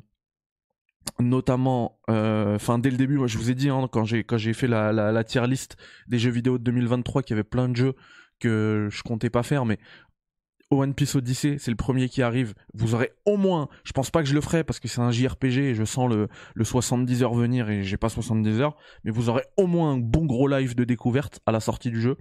notamment, 1.20 2.00
enfin 2.08 2.80
dès 2.80 2.92
le 2.92 2.98
début, 2.98 3.18
moi 3.18 3.28
je 3.28 3.38
vous 3.38 3.50
ai 3.50 3.56
dit 3.56 3.70
hein, 3.70 3.88
quand 3.92 4.06
j'ai 4.06 4.24
quand 4.24 4.38
j'ai 4.38 4.54
fait 4.54 4.68
la, 4.68 4.92
la, 4.92 5.12
la 5.12 5.24
tier 5.24 5.46
list 5.48 5.78
des 6.08 6.20
jeux 6.20 6.32
vidéo 6.32 6.58
de 6.58 6.64
2023, 6.64 7.24
qu'il 7.24 7.36
y 7.36 7.40
avait 7.40 7.44
plein 7.44 7.70
de 7.70 7.76
jeux 7.76 7.96
que 8.40 8.88
je 8.92 9.04
comptais 9.04 9.30
pas 9.30 9.44
faire, 9.44 9.66
mais 9.66 9.80
One 10.72 10.94
Piece 10.94 11.16
Odyssey, 11.16 11.58
c'est 11.60 11.72
le 11.72 11.78
premier 11.78 12.10
qui 12.10 12.22
arrive. 12.22 12.54
Vous 12.74 12.96
aurez 12.96 13.12
au 13.26 13.38
moins, 13.38 13.70
je 13.84 13.92
pense 13.92 14.10
pas 14.10 14.24
que 14.24 14.30
je 14.30 14.34
le 14.34 14.42
ferai 14.42 14.64
parce 14.64 14.80
que 14.80 14.88
c'est 14.88 15.02
un 15.02 15.12
JRPG 15.12 15.58
et 15.60 15.76
je 15.76 15.84
sens 15.84 16.10
le, 16.10 16.28
le 16.56 16.64
70 16.64 17.24
heures 17.24 17.34
venir 17.34 17.70
et 17.70 17.84
j'ai 17.84 17.98
pas 17.98 18.10
70 18.10 18.62
heures, 18.62 18.76
mais 19.04 19.12
vous 19.12 19.30
aurez 19.30 19.44
au 19.58 19.68
moins 19.68 19.94
un 19.94 19.98
bon 19.98 20.26
gros 20.26 20.48
live 20.48 20.76
de 20.76 20.84
découverte 20.84 21.42
à 21.46 21.52
la 21.52 21.60
sortie 21.60 21.92
du 21.92 22.02
jeu. 22.02 22.18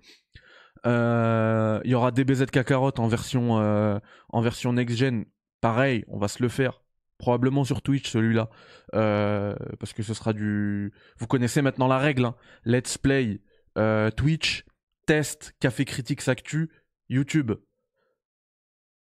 Euh, 0.86 1.80
il 1.84 1.90
y 1.90 1.94
aura 1.94 2.10
DBZ 2.10 2.46
Kakarot 2.46 2.98
en 2.98 3.06
version 3.06 3.60
euh, 3.60 3.98
en 4.30 4.40
version 4.40 4.72
next 4.72 4.96
gen. 4.96 5.24
Pareil, 5.60 6.04
on 6.08 6.18
va 6.18 6.28
se 6.28 6.42
le 6.42 6.48
faire 6.48 6.82
probablement 7.18 7.62
sur 7.62 7.82
Twitch 7.82 8.10
celui-là 8.10 8.50
euh, 8.94 9.54
parce 9.78 9.92
que 9.92 10.02
ce 10.02 10.12
sera 10.12 10.32
du. 10.32 10.92
Vous 11.18 11.26
connaissez 11.26 11.62
maintenant 11.62 11.86
la 11.86 11.98
règle. 11.98 12.24
Hein. 12.24 12.34
Let's 12.64 12.98
play 12.98 13.40
Twitch, 14.16 14.64
test, 15.06 15.54
Café 15.60 15.84
Critiques 15.84 16.26
Actu, 16.28 16.70
YouTube. 17.08 17.52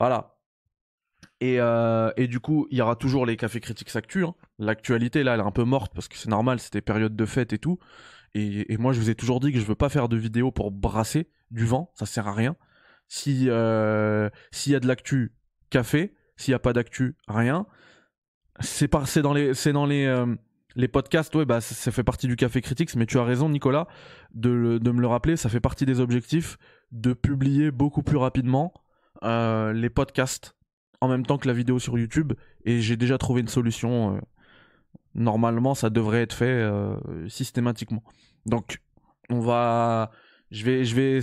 Voilà. 0.00 0.38
Et, 1.40 1.60
euh, 1.60 2.10
et, 2.16 2.26
du 2.26 2.40
coup, 2.40 2.66
il 2.70 2.78
y 2.78 2.82
aura 2.82 2.96
toujours 2.96 3.26
les 3.26 3.36
cafés 3.36 3.60
critiques 3.60 3.94
actu. 3.94 4.24
Hein. 4.24 4.34
L'actualité, 4.58 5.22
là, 5.22 5.34
elle 5.34 5.40
est 5.40 5.44
un 5.44 5.50
peu 5.50 5.64
morte 5.64 5.92
parce 5.94 6.08
que 6.08 6.16
c'est 6.16 6.28
normal, 6.30 6.58
c'était 6.58 6.80
période 6.80 7.14
de 7.14 7.26
fête 7.26 7.52
et 7.52 7.58
tout. 7.58 7.78
Et, 8.34 8.72
et, 8.72 8.78
moi, 8.78 8.92
je 8.92 9.00
vous 9.00 9.10
ai 9.10 9.14
toujours 9.14 9.40
dit 9.40 9.52
que 9.52 9.58
je 9.58 9.64
veux 9.64 9.74
pas 9.74 9.90
faire 9.90 10.08
de 10.08 10.16
vidéos 10.16 10.50
pour 10.50 10.70
brasser 10.70 11.30
du 11.50 11.66
vent, 11.66 11.90
ça 11.94 12.06
sert 12.06 12.26
à 12.26 12.32
rien. 12.32 12.56
Si 13.08 13.48
euh, 13.48 14.30
s'il 14.52 14.72
y 14.72 14.74
a 14.76 14.80
de 14.80 14.86
l'actu, 14.86 15.34
café. 15.68 16.14
S'il 16.36 16.52
y 16.52 16.54
a 16.54 16.58
pas 16.58 16.72
d'actu, 16.72 17.16
rien. 17.28 17.66
C'est 18.60 18.88
par, 18.88 19.04
dans 19.22 19.34
les, 19.34 19.52
c'est 19.52 19.72
dans 19.72 19.84
les, 19.84 20.06
euh, 20.06 20.34
les 20.76 20.88
podcasts, 20.88 21.34
ouais, 21.34 21.44
bah 21.44 21.60
ça, 21.60 21.90
fait 21.90 22.04
partie 22.04 22.26
du 22.26 22.36
café 22.36 22.62
critiques. 22.62 22.94
Mais 22.96 23.04
tu 23.04 23.18
as 23.18 23.24
raison, 23.24 23.50
Nicolas, 23.50 23.86
de, 24.32 24.78
de 24.78 24.90
me 24.90 25.00
le 25.02 25.06
rappeler. 25.06 25.36
Ça 25.36 25.50
fait 25.50 25.60
partie 25.60 25.84
des 25.84 26.00
objectifs 26.00 26.56
de 26.92 27.12
publier 27.12 27.70
beaucoup 27.70 28.02
plus 28.02 28.16
rapidement 28.16 28.72
euh, 29.24 29.72
les 29.72 29.90
podcasts 29.90 30.56
en 31.00 31.08
même 31.08 31.24
temps 31.24 31.38
que 31.38 31.48
la 31.48 31.54
vidéo 31.54 31.78
sur 31.78 31.98
YouTube 31.98 32.32
et 32.64 32.80
j'ai 32.80 32.96
déjà 32.96 33.18
trouvé 33.18 33.40
une 33.40 33.48
solution. 33.48 34.16
Euh, 34.16 34.20
normalement, 35.14 35.74
ça 35.74 35.90
devrait 35.90 36.22
être 36.22 36.34
fait 36.34 36.44
euh, 36.46 36.96
systématiquement. 37.28 38.02
Donc, 38.46 38.80
on 39.28 39.40
va, 39.40 40.10
je 40.50 40.64
vais, 40.64 40.84
je 40.84 40.94
vais, 40.94 41.20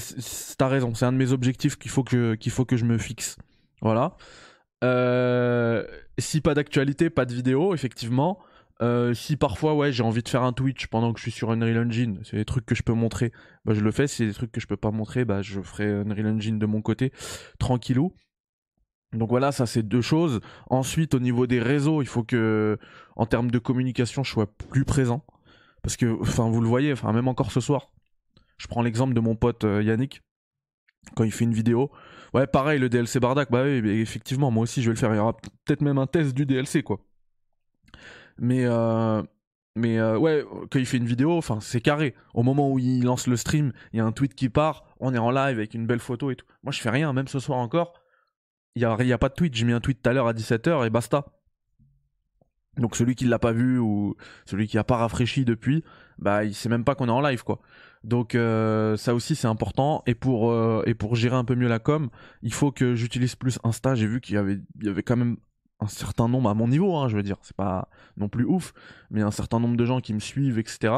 t'as 0.58 0.68
raison, 0.68 0.94
c'est 0.96 1.06
un 1.06 1.12
de 1.12 1.18
mes 1.18 1.32
objectifs 1.32 1.77
qu'il 1.77 1.92
faut 1.92 2.04
que 2.04 2.36
qu'il 2.36 2.51
faut 2.51 2.66
que 2.66 2.77
je 2.77 2.86
me 2.86 2.98
fixe. 2.98 3.38
Voilà. 3.82 4.18
si 6.18 6.42
pas 6.42 6.54
d'actualité, 6.54 7.10
pas 7.10 7.25
de 7.25 7.34
vidéo, 7.34 7.74
effectivement. 7.74 8.39
Si 9.14 9.38
parfois 9.38 9.76
ouais 9.76 9.92
j'ai 9.92 10.04
envie 10.04 10.24
de 10.24 10.30
faire 10.30 10.44
un 10.44 10.54
Twitch 10.54 10.88
pendant 10.88 11.14
que 11.14 11.20
je 11.20 11.24
suis 11.24 11.32
sur 11.32 11.52
Unreal 11.52 11.88
Engine, 11.88 12.20
c'est 12.24 12.38
des 12.38 12.46
trucs 12.46 12.66
que 12.66 12.76
je 12.76 12.84
peux 12.84 12.94
montrer, 12.94 13.32
bah 13.66 13.74
je 13.74 13.82
le 13.82 13.92
fais. 13.92 14.08
Si 14.08 14.18
c'est 14.18 14.28
des 14.28 14.34
trucs 14.34 14.52
que 14.52 14.62
je 14.62 14.68
peux 14.68 14.78
pas 14.78 14.92
montrer, 14.92 15.26
bah 15.26 15.42
je 15.42 15.62
ferai 15.62 15.92
Unreal 15.92 16.28
Engine 16.28 16.60
de 16.60 16.66
mon 16.66 16.82
côté, 16.82 17.12
tranquillou. 17.60 18.14
Donc 19.14 19.30
voilà, 19.30 19.52
ça 19.52 19.66
c'est 19.66 19.84
deux 19.84 20.02
choses. 20.02 20.42
Ensuite, 20.70 21.14
au 21.16 21.20
niveau 21.20 21.48
des 21.48 21.60
réseaux, 21.60 22.02
il 22.02 22.08
faut 22.08 22.24
que, 22.24 22.78
en 23.16 23.26
termes 23.26 23.52
de 23.52 23.60
communication, 23.60 24.24
je 24.24 24.32
sois 24.32 24.48
plus 24.48 24.86
présent. 24.86 25.26
Parce 25.82 25.96
que, 25.96 26.20
enfin, 26.22 26.50
vous 26.50 26.62
le 26.62 26.68
voyez, 26.68 26.92
enfin, 26.92 27.14
même 27.14 27.28
encore 27.28 27.52
ce 27.52 27.62
soir, 27.62 27.92
je 28.58 28.68
prends 28.68 28.82
l'exemple 28.82 29.14
de 29.14 29.20
mon 29.20 29.36
pote 29.36 29.64
euh, 29.64 29.82
Yannick, 29.82 30.22
quand 31.16 31.24
il 31.24 31.32
fait 31.32 31.46
une 31.46 31.54
vidéo. 31.54 31.92
Ouais, 32.34 32.48
pareil, 32.48 32.80
le 32.80 32.90
DLC 32.90 33.20
Bardak, 33.20 33.50
bah 33.50 33.64
oui, 33.64 33.90
effectivement, 34.02 34.52
moi 34.52 34.64
aussi 34.64 34.82
je 34.82 34.90
vais 34.90 34.96
le 34.96 35.00
faire. 35.00 35.14
Il 35.14 35.18
y 35.18 35.20
aura 35.20 35.38
peut-être 35.66 35.82
même 35.82 35.98
un 35.98 36.08
test 36.08 36.34
du 36.34 36.46
DLC, 36.46 36.84
quoi. 36.84 37.00
Mais, 38.39 38.65
euh, 38.65 39.24
mais 39.75 40.00
euh, 40.00 40.17
ouais, 40.17 40.44
quand 40.72 40.79
il 40.79 40.86
fait 40.86 40.98
une 40.98 41.06
vidéo, 41.06 41.38
enfin, 41.38 41.60
c'est 41.62 41.82
carré. 41.82 42.15
Au 42.34 42.44
moment 42.44 42.72
où 42.72 42.79
il 42.79 43.03
lance 43.03 43.27
le 43.27 43.38
stream, 43.38 43.74
il 43.94 43.98
y 43.98 44.00
a 44.00 44.06
un 44.06 44.12
tweet 44.12 44.36
qui 44.36 44.50
part, 44.50 44.86
on 45.00 45.13
est 45.13 45.20
en 45.20 45.32
live 45.32 45.58
avec 45.58 45.74
une 45.74 45.88
belle 45.88 46.00
photo 46.00 46.32
et 46.32 46.36
tout. 46.36 46.46
Moi, 46.63 46.72
je 46.72 46.82
fais 46.82 46.89
rien, 46.89 47.13
même 47.13 47.27
ce 47.27 47.39
soir 47.39 47.60
encore 47.60 47.94
il 48.77 49.06
n'y 49.06 49.13
a, 49.13 49.17
pas 49.17 49.29
de 49.29 49.34
tweet. 49.34 49.56
J'ai 49.56 49.65
mis 49.65 49.74
un 49.74 49.79
tweet 49.79 50.01
tout 50.01 50.10
à 50.10 50.13
l'heure 50.13 50.27
à 50.27 50.34
17h 50.34 50.86
et 50.86 50.89
basta. 50.89 51.25
Donc 52.77 52.96
celui 52.96 53.15
qui 53.15 53.25
l'a 53.25 53.39
pas 53.39 53.53
vu 53.53 53.79
ou 53.79 54.15
celui 54.46 54.67
qui 54.67 54.77
a 54.77 54.84
pas 54.84 54.98
rafraîchi 54.98 55.46
depuis, 55.46 55.84
bah 56.20 56.44
il 56.44 56.53
sait 56.53 56.70
même 56.70 56.84
pas 56.84 56.94
qu'on 56.94 57.08
est 57.08 57.12
en 57.12 57.22
live 57.22 57.44
quoi. 57.44 57.60
Donc 58.03 58.36
euh, 58.36 58.96
ça 58.98 59.15
aussi 59.15 59.36
c'est 59.36 59.48
important 59.48 60.03
et 60.06 60.13
pour 60.13 60.53
et 60.86 60.94
pour 60.94 61.15
gérer 61.15 61.36
un 61.36 61.44
peu 61.44 61.56
mieux 61.56 61.67
la 61.67 61.79
com, 61.79 62.10
il 62.44 62.53
faut 62.53 62.72
que 62.72 62.94
j'utilise 62.94 63.36
plus 63.36 63.58
Insta. 63.63 63.96
J'ai 63.96 64.06
vu 64.06 64.22
qu'il 64.22 64.36
y 64.36 64.86
y 64.86 64.89
avait 64.89 65.01
quand 65.01 65.15
même 65.15 65.38
un 65.80 65.88
certain 65.88 66.28
nombre 66.28 66.50
à 66.50 66.54
mon 66.54 66.68
niveau, 66.68 66.96
hein, 66.96 67.08
je 67.08 67.16
veux 67.16 67.24
dire, 67.24 67.38
c'est 67.42 67.56
pas 67.56 67.90
non 68.18 68.30
plus 68.30 68.46
ouf, 68.46 68.74
mais 69.12 69.22
un 69.22 69.32
certain 69.32 69.60
nombre 69.60 69.78
de 69.78 69.86
gens 69.86 70.00
qui 70.00 70.14
me 70.14 70.20
suivent, 70.20 70.60
etc. 70.60 70.94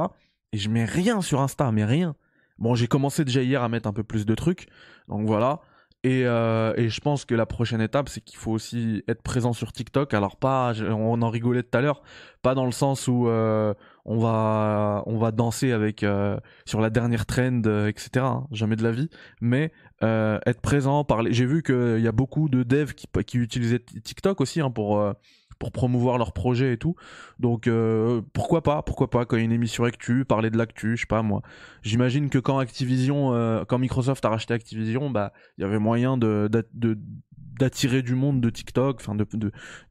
Et 0.54 0.58
je 0.58 0.70
mets 0.70 0.86
rien 0.86 1.22
sur 1.22 1.42
Insta, 1.42 1.72
mais 1.72 1.86
rien. 1.86 2.16
Bon, 2.58 2.76
j'ai 2.76 2.88
commencé 2.88 3.26
déjà 3.26 3.42
hier 3.42 3.64
à 3.64 3.70
mettre 3.70 3.88
un 3.88 3.94
peu 3.94 4.04
plus 4.04 4.26
de 4.26 4.36
trucs, 4.36 4.68
donc 5.08 5.26
voilà. 5.26 5.62
Et, 6.04 6.26
euh, 6.26 6.74
et, 6.78 6.88
je 6.88 7.02
pense 7.02 7.26
que 7.26 7.36
la 7.36 7.46
prochaine 7.46 7.82
étape, 7.82 8.08
c'est 8.08 8.22
qu'il 8.22 8.38
faut 8.38 8.52
aussi 8.52 9.04
être 9.10 9.22
présent 9.22 9.52
sur 9.52 9.74
TikTok. 9.74 10.14
Alors 10.14 10.38
pas, 10.38 10.72
on 10.82 11.22
en 11.22 11.30
rigolait 11.30 11.62
tout 11.64 11.78
à 11.78 11.82
l'heure, 11.82 12.02
pas 12.42 12.56
dans 12.56 12.66
le 12.66 12.72
sens 12.72 13.10
où 13.10 13.28
euh, 13.28 13.74
on 14.06 14.18
va 14.18 15.04
on 15.08 15.18
va 15.18 15.32
danser 15.32 15.74
avec 15.74 16.04
euh, 16.04 16.40
sur 16.66 16.80
la 16.80 16.90
dernière 16.90 17.26
trend, 17.26 17.63
etc. 17.86 18.10
Hein, 18.20 18.48
jamais 18.52 18.78
de 18.78 18.84
la 18.84 18.92
vie, 18.92 19.10
mais 19.42 19.74
être 20.02 20.62
présent, 20.62 21.04
parler. 21.04 21.34
J'ai 21.34 21.46
vu 21.46 21.64
qu'il 21.64 22.00
y 22.00 22.08
a 22.08 22.12
beaucoup 22.12 22.50
de 22.50 22.64
devs 22.64 22.94
qui, 22.94 23.08
qui 23.26 23.38
utilisaient 23.38 23.80
TikTok 23.80 24.42
aussi 24.42 24.62
hein, 24.62 24.72
pour 24.72 25.14
pour 25.60 25.72
promouvoir 25.72 26.18
leur 26.18 26.32
projet 26.32 26.74
et 26.74 26.78
tout. 26.78 26.96
Donc 27.38 27.68
euh, 27.68 28.22
pourquoi 28.34 28.64
pas, 28.64 28.82
pourquoi 28.82 29.10
pas 29.10 29.26
quand 29.26 29.36
il 29.36 29.40
y 29.40 29.42
a 29.44 29.46
une 29.46 29.52
émission 29.52 29.84
actu, 29.84 30.26
parler 30.26 30.50
de 30.50 30.58
l'actu, 30.58 30.96
je 30.96 31.02
sais 31.02 31.08
pas 31.08 31.22
moi. 31.22 31.42
J'imagine 31.84 32.30
que 32.30 32.40
quand 32.40 32.58
Activision, 32.58 33.34
euh, 33.36 33.66
quand 33.66 33.78
Microsoft 33.78 34.24
a 34.26 34.30
racheté 34.30 34.54
Activision, 34.54 35.10
bah 35.10 35.34
il 35.58 35.62
y 35.62 35.66
avait 35.66 35.80
moyen 35.80 36.18
d'attirer 36.18 38.02
du 38.02 38.16
monde 38.16 38.42
de 38.42 38.50
TikTok, 38.50 39.02
enfin 39.02 39.16
de, 39.16 39.28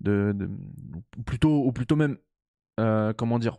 de, 0.00 0.50
plutôt 1.26 1.64
ou 1.64 1.72
plutôt 1.72 1.96
même 1.96 2.16
euh, 2.80 3.12
comment 3.12 3.38
dire 3.38 3.58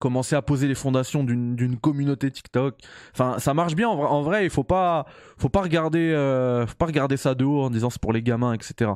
commencer 0.00 0.34
à 0.34 0.42
poser 0.42 0.66
les 0.66 0.74
fondations 0.74 1.22
d'une 1.22 1.78
communauté 1.78 2.30
TikTok. 2.32 2.76
Enfin, 3.12 3.38
ça 3.38 3.54
marche 3.54 3.76
bien 3.76 3.88
en 3.88 4.22
vrai. 4.22 4.44
il 4.44 4.50
faut 4.50 4.64
pas, 4.64 5.06
faut 5.38 5.48
pas 5.48 5.62
regarder, 5.62 6.12
faut 6.66 6.74
pas 6.76 6.86
regarder 6.86 7.16
ça 7.16 7.36
de 7.36 7.44
haut 7.44 7.62
en 7.62 7.70
disant 7.70 7.90
c'est 7.90 8.00
pour 8.00 8.12
les 8.12 8.22
gamins, 8.22 8.52
etc. 8.52 8.90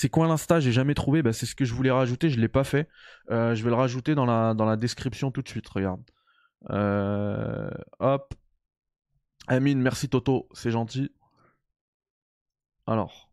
C'est 0.00 0.08
quoi 0.08 0.28
l'insta 0.28 0.60
J'ai 0.60 0.70
jamais 0.70 0.94
trouvé. 0.94 1.22
Bah, 1.22 1.32
c'est 1.32 1.44
ce 1.44 1.56
que 1.56 1.64
je 1.64 1.74
voulais 1.74 1.90
rajouter. 1.90 2.30
Je 2.30 2.38
l'ai 2.38 2.46
pas 2.46 2.62
fait. 2.62 2.88
Euh, 3.32 3.56
je 3.56 3.64
vais 3.64 3.70
le 3.70 3.74
rajouter 3.74 4.14
dans 4.14 4.26
la, 4.26 4.54
dans 4.54 4.64
la 4.64 4.76
description 4.76 5.32
tout 5.32 5.42
de 5.42 5.48
suite. 5.48 5.68
Regarde. 5.68 6.00
Euh, 6.70 7.68
hop. 7.98 8.32
Amine, 9.48 9.80
merci 9.80 10.08
Toto. 10.08 10.48
C'est 10.52 10.70
gentil. 10.70 11.10
Alors. 12.86 13.28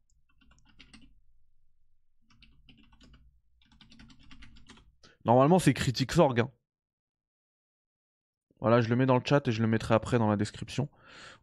Normalement, 5.24 5.60
c'est 5.60 5.76
critique 5.76 6.13
sorg. 6.13 6.39
Hein. 6.39 6.50
Voilà, 8.65 8.82
je 8.82 8.89
le 8.89 8.95
mets 8.95 9.06
dans 9.06 9.15
le 9.15 9.21
chat 9.23 9.47
et 9.47 9.51
je 9.51 9.62
le 9.62 9.67
mettrai 9.67 9.93
après 9.93 10.17
dans 10.17 10.28
la 10.28 10.38
description. 10.38 10.89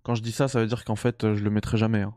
Quand 0.03 0.17
je 0.17 0.23
dis 0.23 0.33
ça, 0.33 0.49
ça 0.49 0.61
veut 0.61 0.67
dire 0.67 0.85
qu'en 0.85 0.97
fait, 0.97 1.23
je 1.35 1.45
le 1.45 1.51
mettrai 1.51 1.79
jamais. 1.79 2.03
Hein. 2.03 2.15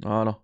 Voilà. 0.00 0.38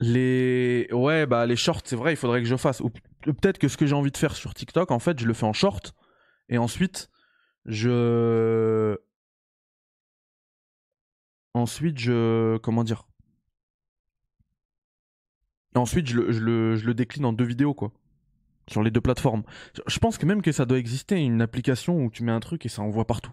Les 0.00 0.88
ouais 0.92 1.26
bah 1.26 1.44
les 1.46 1.56
shorts 1.56 1.82
c'est 1.84 1.96
vrai 1.96 2.12
il 2.12 2.16
faudrait 2.16 2.40
que 2.40 2.46
je 2.48 2.56
fasse 2.56 2.80
peut-être 3.22 3.58
que 3.58 3.66
ce 3.68 3.76
que 3.76 3.84
j'ai 3.86 3.94
envie 3.94 4.12
de 4.12 4.16
faire 4.16 4.34
sur 4.36 4.54
TikTok 4.54 4.90
en 4.92 5.00
fait 5.00 5.18
je 5.18 5.26
le 5.26 5.34
fais 5.34 5.44
en 5.46 5.52
short 5.52 5.92
et 6.48 6.56
ensuite 6.58 7.10
je 7.66 8.96
ensuite 11.54 11.98
je 11.98 12.56
comment 12.58 12.84
dire? 12.84 13.08
Ensuite 15.74 16.08
je 16.08 16.16
le, 16.16 16.32
je 16.32 16.40
le, 16.40 16.76
je 16.76 16.86
le 16.86 16.94
décline 16.94 17.24
en 17.24 17.32
deux 17.32 17.44
vidéos 17.44 17.74
quoi 17.74 17.92
sur 18.68 18.82
les 18.82 18.90
deux 18.90 19.00
plateformes. 19.00 19.42
Je 19.86 19.98
pense 19.98 20.18
que 20.18 20.26
même 20.26 20.42
que 20.42 20.52
ça 20.52 20.66
doit 20.66 20.78
exister 20.78 21.16
une 21.16 21.40
application 21.40 22.04
où 22.04 22.10
tu 22.10 22.22
mets 22.22 22.32
un 22.32 22.40
truc 22.40 22.66
et 22.66 22.68
ça 22.68 22.82
envoie 22.82 23.06
partout. 23.06 23.32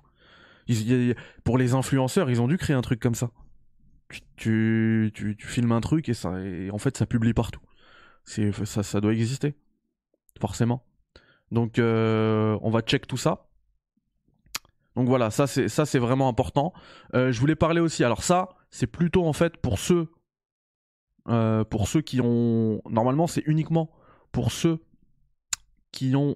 pour 1.43 1.58
les 1.58 1.74
influenceurs, 1.74 2.30
ils 2.30 2.41
ont 2.41 2.48
dû 2.48 2.58
créer 2.58 2.76
un 2.76 2.82
truc 2.82 3.00
comme 3.00 3.15
ça. 3.15 3.30
Tu, 4.38 5.12
tu, 5.13 5.36
tu, 5.38 5.48
filmes 5.48 5.71
un 5.71 5.82
truc 5.82 6.10
et 6.10 6.13
ça, 6.13 6.39
et 6.39 6.69
en 6.71 6.78
fait, 6.78 6.95
ça 6.95 7.06
publie 7.06 7.34
partout. 7.34 7.60
Ça, 8.24 8.84
ça 8.84 9.02
doit 9.02 9.13
exister, 9.13 9.56
forcément. 10.39 10.86
Donc, 11.52 11.80
euh, 11.80 12.58
on 12.62 12.69
va 12.69 12.82
check 12.82 13.08
tout 13.08 13.17
ça. 13.17 13.48
Donc 14.95 15.10
voilà, 15.10 15.30
ça 15.30 15.45
c'est 15.45 15.67
ça 15.67 15.86
c'est 15.86 16.00
vraiment 16.00 16.30
important. 16.30 16.71
Euh, 17.15 17.32
je 17.34 17.39
voulais 17.41 17.56
parler 17.56 17.82
aussi. 17.82 18.06
Alors 18.06 18.24
ça, 18.24 18.50
c'est 18.69 18.88
plutôt 18.88 19.26
en 19.26 19.34
fait 19.34 19.58
pour 19.58 19.78
ceux, 19.78 20.08
euh, 21.28 21.64
pour 21.64 21.88
ceux 21.88 22.02
qui 22.02 22.22
ont 22.22 22.82
normalement 22.90 23.28
c'est 23.28 23.44
uniquement 23.46 23.90
pour 24.32 24.52
ceux 24.52 24.80
qui 25.92 26.16
ont 26.16 26.36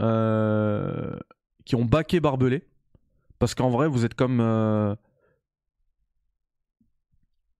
euh, 0.00 1.18
qui 1.64 1.74
ont 1.76 1.84
baqué 1.84 2.20
Barbelé. 2.20 2.66
Parce 3.38 3.54
qu'en 3.54 3.70
vrai 3.70 3.88
vous 3.88 4.04
êtes 4.04 4.14
comme 4.14 4.40
euh... 4.40 4.94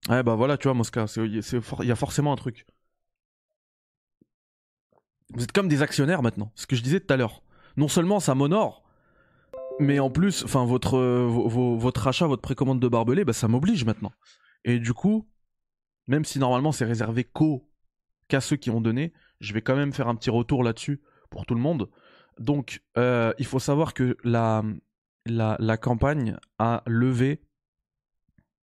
ouais 0.09 0.23
bah 0.23 0.35
voilà 0.35 0.57
tu 0.57 0.67
vois 0.67 0.73
Mosca 0.73 1.05
il 1.17 1.41
y 1.85 1.91
a 1.91 1.95
forcément 1.95 2.33
un 2.33 2.37
truc. 2.37 2.65
Vous 5.33 5.43
êtes 5.43 5.51
comme 5.51 5.67
des 5.67 5.81
actionnaires 5.81 6.21
maintenant. 6.21 6.51
Ce 6.55 6.67
que 6.67 6.75
je 6.75 6.83
disais 6.83 6.99
tout 6.99 7.11
à 7.13 7.17
l'heure. 7.17 7.41
Non 7.77 7.87
seulement 7.87 8.19
ça 8.19 8.35
m'honore 8.35 8.83
mais 9.79 9.99
en 9.99 10.09
plus 10.09 10.45
enfin 10.45 10.65
votre 10.65 10.97
votre 10.97 12.07
achat 12.07 12.27
votre 12.27 12.41
précommande 12.41 12.79
de 12.79 12.87
Barbelé 12.87 13.25
bah 13.25 13.33
ça 13.33 13.47
m'oblige 13.47 13.83
maintenant. 13.85 14.11
Et 14.63 14.79
du 14.79 14.93
coup 14.93 15.27
même 16.07 16.25
si 16.25 16.39
normalement 16.39 16.71
c'est 16.71 16.85
réservé 16.85 17.23
qu'aux 17.23 17.69
qu'à 18.27 18.41
ceux 18.41 18.55
qui 18.55 18.69
ont 18.71 18.81
donné 18.81 19.13
je 19.39 19.53
vais 19.53 19.61
quand 19.61 19.75
même 19.75 19.93
faire 19.93 20.07
un 20.07 20.15
petit 20.15 20.29
retour 20.29 20.63
là-dessus 20.63 21.01
pour 21.29 21.45
tout 21.45 21.55
le 21.55 21.61
monde. 21.61 21.89
Donc, 22.39 22.81
euh, 22.97 23.33
il 23.39 23.45
faut 23.45 23.59
savoir 23.59 23.93
que 23.93 24.17
la, 24.23 24.63
la, 25.25 25.77
campagne 25.77 26.37
a 26.59 26.83
levé 26.85 27.41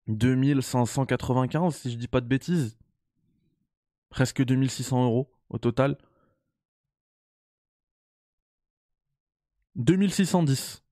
2595, 0.07 1.75
si 1.75 1.91
je 1.91 1.97
dis 1.97 2.07
pas 2.07 2.21
de 2.21 2.27
bêtises. 2.27 2.77
Presque 4.09 4.43
2600 4.43 5.03
euros 5.05 5.31
au 5.49 5.57
total. 5.57 5.97
2610. 9.75 10.83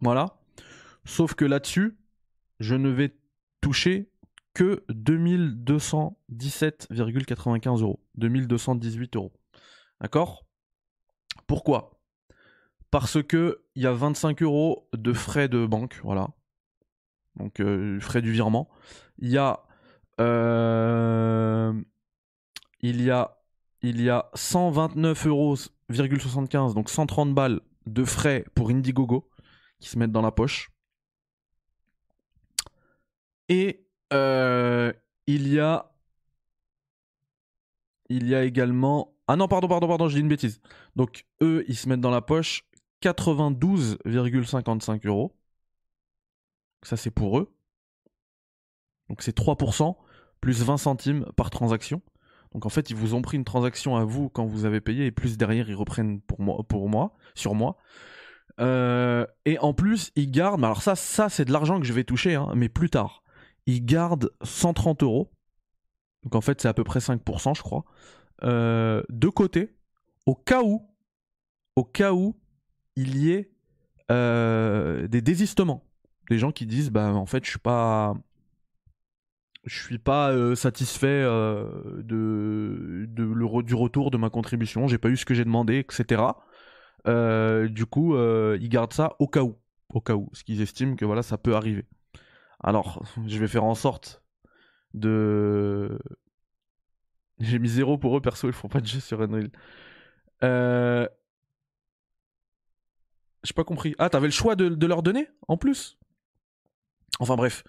Voilà. 0.00 0.38
Sauf 1.04 1.34
que 1.34 1.44
là-dessus, 1.44 1.98
je 2.60 2.76
ne 2.76 2.90
vais 2.90 3.16
toucher 3.60 4.08
que 4.54 4.84
2217,95 4.90 7.82
euros. 7.82 8.00
2218 8.16 9.16
euros. 9.16 9.32
D'accord? 10.00 10.46
Pourquoi? 11.46 12.00
Parce 12.90 13.22
que 13.22 13.62
il 13.74 13.82
y 13.82 13.86
a 13.86 13.92
25 13.92 14.42
euros 14.42 14.88
de 14.94 15.12
frais 15.12 15.48
de 15.48 15.66
banque, 15.66 16.00
voilà. 16.02 16.28
Donc 17.36 17.60
euh, 17.60 18.00
frais 18.00 18.22
du 18.22 18.32
virement. 18.32 18.68
Il 19.18 19.28
y 19.28 19.38
a 19.38 19.62
euh, 20.20 21.72
il 22.80 23.02
y 23.02 23.10
a 23.10 23.38
il 23.82 24.00
y 24.00 24.10
a 24.10 24.30
129 24.34 25.26
euros 25.26 25.56
donc 26.74 26.90
130 26.90 27.34
balles 27.34 27.60
de 27.86 28.04
frais 28.04 28.44
pour 28.54 28.70
Indiegogo 28.70 29.30
qui 29.80 29.88
se 29.88 29.98
mettent 29.98 30.12
dans 30.12 30.22
la 30.22 30.32
poche. 30.32 30.70
Et 33.48 33.87
euh, 34.12 34.92
il 35.26 35.48
y 35.48 35.60
a. 35.60 35.90
Il 38.08 38.26
y 38.26 38.34
a 38.34 38.44
également. 38.44 39.14
Ah 39.26 39.36
non, 39.36 39.48
pardon, 39.48 39.68
pardon, 39.68 39.88
pardon, 39.88 40.08
je 40.08 40.14
dis 40.14 40.20
une 40.20 40.28
bêtise. 40.28 40.60
Donc, 40.96 41.26
eux, 41.42 41.64
ils 41.68 41.76
se 41.76 41.88
mettent 41.88 42.00
dans 42.00 42.10
la 42.10 42.22
poche 42.22 42.64
92,55 43.02 45.06
euros. 45.06 45.36
Ça, 46.82 46.96
c'est 46.96 47.10
pour 47.10 47.38
eux. 47.38 47.52
Donc, 49.08 49.22
c'est 49.22 49.36
3% 49.36 49.96
plus 50.40 50.62
20 50.62 50.76
centimes 50.78 51.26
par 51.36 51.50
transaction. 51.50 52.00
Donc, 52.52 52.64
en 52.64 52.70
fait, 52.70 52.90
ils 52.90 52.96
vous 52.96 53.14
ont 53.14 53.20
pris 53.20 53.36
une 53.36 53.44
transaction 53.44 53.96
à 53.96 54.04
vous 54.04 54.30
quand 54.30 54.46
vous 54.46 54.64
avez 54.64 54.80
payé 54.80 55.06
et 55.06 55.10
plus 55.10 55.36
derrière, 55.36 55.68
ils 55.68 55.74
reprennent 55.74 56.20
pour 56.22 56.40
moi, 56.40 56.64
pour 56.66 56.88
moi 56.88 57.14
sur 57.34 57.54
moi. 57.54 57.76
Euh, 58.60 59.26
et 59.44 59.58
en 59.58 59.74
plus, 59.74 60.10
ils 60.16 60.30
gardent. 60.30 60.64
Alors, 60.64 60.82
ça, 60.82 60.96
ça 60.96 61.28
c'est 61.28 61.44
de 61.44 61.52
l'argent 61.52 61.80
que 61.80 61.86
je 61.86 61.92
vais 61.92 62.04
toucher, 62.04 62.34
hein, 62.34 62.50
mais 62.54 62.70
plus 62.70 62.88
tard 62.88 63.22
il 63.68 63.84
garde 63.84 64.30
130 64.42 65.02
euros. 65.02 65.30
Donc 66.24 66.34
en 66.34 66.40
fait, 66.40 66.60
c'est 66.60 66.68
à 66.68 66.74
peu 66.74 66.84
près 66.84 67.00
5%, 67.00 67.54
je 67.54 67.62
crois. 67.62 67.84
Euh, 68.42 69.02
de 69.10 69.28
côté, 69.28 69.76
au 70.26 70.34
cas 70.34 70.62
où, 70.62 70.88
au 71.76 71.84
cas 71.84 72.12
où 72.12 72.34
il 72.96 73.18
y 73.18 73.30
ait 73.30 73.52
euh, 74.10 75.06
des 75.06 75.20
désistements. 75.20 75.84
Des 76.30 76.38
gens 76.38 76.50
qui 76.50 76.64
disent, 76.66 76.90
bah 76.90 77.12
en 77.12 77.26
fait, 77.26 77.44
je 77.44 77.50
suis 77.50 77.58
pas. 77.58 78.14
Je 79.64 79.82
suis 79.82 79.98
pas 79.98 80.30
euh, 80.32 80.54
satisfait 80.54 81.22
de, 81.24 83.06
du 83.06 83.74
retour 83.74 84.10
de 84.10 84.16
ma 84.16 84.30
contribution, 84.30 84.86
j'ai 84.86 84.96
pas 84.96 85.10
eu 85.10 85.16
ce 85.18 85.26
que 85.26 85.34
j'ai 85.34 85.44
demandé, 85.44 85.78
etc. 85.78 86.22
du 87.04 87.84
coup, 87.84 88.16
ils 88.16 88.68
gardent 88.70 88.94
ça 88.94 89.14
au 89.18 89.26
cas 89.28 89.42
où, 89.42 89.58
au 89.92 90.00
cas 90.00 90.14
où, 90.14 90.30
ce 90.32 90.42
qu'ils 90.42 90.62
estiment 90.62 90.96
que 90.96 91.04
voilà, 91.04 91.22
ça 91.22 91.36
peut 91.36 91.54
arriver. 91.54 91.84
Alors, 92.62 93.02
je 93.26 93.38
vais 93.38 93.48
faire 93.48 93.64
en 93.64 93.74
sorte 93.74 94.22
de. 94.94 95.98
J'ai 97.40 97.58
mis 97.58 97.68
zéro 97.68 97.98
pour 97.98 98.16
eux, 98.16 98.20
perso, 98.20 98.48
ils 98.48 98.52
font 98.52 98.68
pas 98.68 98.80
de 98.80 98.86
jeu 98.86 99.00
sur 99.00 99.22
Unreal. 99.22 99.50
Euh... 100.42 101.06
J'ai 103.44 103.54
pas 103.54 103.64
compris. 103.64 103.94
Ah, 103.98 104.10
t'avais 104.10 104.26
le 104.26 104.32
choix 104.32 104.56
de, 104.56 104.86
leur 104.86 105.02
donner 105.02 105.28
en 105.46 105.56
plus? 105.56 105.98
Enfin 107.20 107.36
bref. 107.36 107.64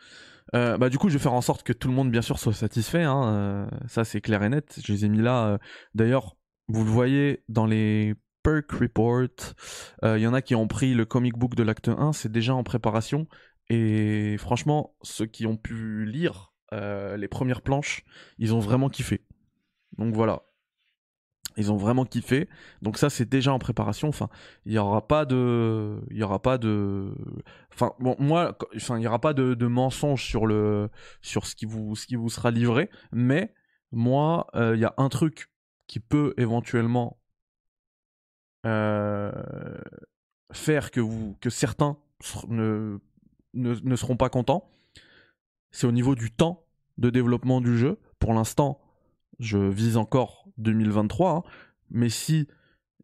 Euh, 0.55 0.77
bah 0.77 0.89
du 0.89 0.97
coup, 0.97 1.09
je 1.09 1.13
vais 1.13 1.21
faire 1.21 1.33
en 1.33 1.41
sorte 1.41 1.63
que 1.63 1.73
tout 1.73 1.87
le 1.87 1.93
monde, 1.93 2.11
bien 2.11 2.21
sûr, 2.23 2.39
soit 2.39 2.53
satisfait. 2.53 3.03
Hein. 3.03 3.33
Euh, 3.33 3.67
ça, 3.87 4.03
c'est 4.03 4.19
clair 4.19 4.41
et 4.43 4.49
net. 4.49 4.79
Je 4.83 4.91
les 4.91 5.05
ai 5.05 5.09
mis 5.09 5.21
là. 5.21 5.45
Euh. 5.45 5.57
D'ailleurs, 5.93 6.35
vous 6.67 6.83
le 6.83 6.89
voyez 6.89 7.43
dans 7.49 7.65
les 7.65 8.15
perk 8.41 8.71
reports. 8.71 9.53
Il 10.03 10.19
y 10.19 10.27
en 10.27 10.33
a 10.33 10.41
qui 10.41 10.55
ont 10.55 10.67
pris 10.67 10.93
le 10.93 11.05
comic 11.05 11.37
book 11.37 11.55
de 11.55 11.63
l'acte 11.63 11.89
1. 11.89 12.13
C'est 12.13 12.31
déjà 12.31 12.55
en 12.55 12.63
préparation. 12.63 13.27
Et 13.69 14.37
franchement, 14.37 14.95
ceux 15.01 15.25
qui 15.25 15.45
ont 15.45 15.57
pu 15.57 16.05
lire 16.05 16.53
euh, 16.73 17.17
les 17.17 17.27
premières 17.27 17.61
planches, 17.61 18.03
ils 18.37 18.53
ont 18.53 18.59
vraiment 18.59 18.89
kiffé. 18.89 19.25
Donc 19.97 20.13
voilà. 20.15 20.43
Ils 21.57 21.71
ont 21.71 21.77
vraiment 21.77 22.05
kiffé. 22.05 22.47
Donc 22.81 22.97
ça, 22.97 23.09
c'est 23.09 23.27
déjà 23.27 23.51
en 23.51 23.59
préparation. 23.59 24.07
Enfin, 24.07 24.29
il 24.65 24.71
n'y 24.71 24.77
aura 24.77 25.07
pas 25.07 25.25
de, 25.25 25.99
il 26.09 26.17
y 26.17 26.23
aura 26.23 26.41
pas 26.41 26.57
de, 26.57 27.13
enfin 27.73 27.93
bon, 27.99 28.15
moi, 28.19 28.57
enfin, 28.75 28.97
il 28.99 29.07
aura 29.07 29.19
pas 29.19 29.33
de, 29.33 29.55
de 29.55 29.67
mensonge 29.67 30.23
sur 30.23 30.45
le, 30.47 30.89
sur 31.21 31.45
ce 31.45 31.55
qui 31.55 31.65
vous, 31.65 31.95
ce 31.95 32.07
qui 32.07 32.15
vous 32.15 32.29
sera 32.29 32.51
livré. 32.51 32.89
Mais 33.11 33.53
moi, 33.91 34.47
euh, 34.55 34.75
il 34.75 34.79
y 34.79 34.85
a 34.85 34.93
un 34.97 35.09
truc 35.09 35.51
qui 35.87 35.99
peut 35.99 36.33
éventuellement 36.37 37.19
euh, 38.65 39.31
faire 40.51 40.91
que 40.91 40.99
vous, 40.99 41.35
que 41.41 41.49
certains 41.49 41.97
ne 42.47 42.99
ne, 43.53 43.95
seront 43.95 44.17
pas 44.17 44.29
contents. 44.29 44.69
C'est 45.71 45.87
au 45.87 45.91
niveau 45.91 46.15
du 46.15 46.31
temps 46.31 46.65
de 46.97 47.09
développement 47.09 47.61
du 47.61 47.77
jeu. 47.77 47.97
Pour 48.19 48.33
l'instant, 48.33 48.81
je 49.39 49.57
vise 49.57 49.97
encore 49.97 50.45
2023. 50.57 51.31
Hein. 51.31 51.43
mais 51.89 52.09
si 52.09 52.47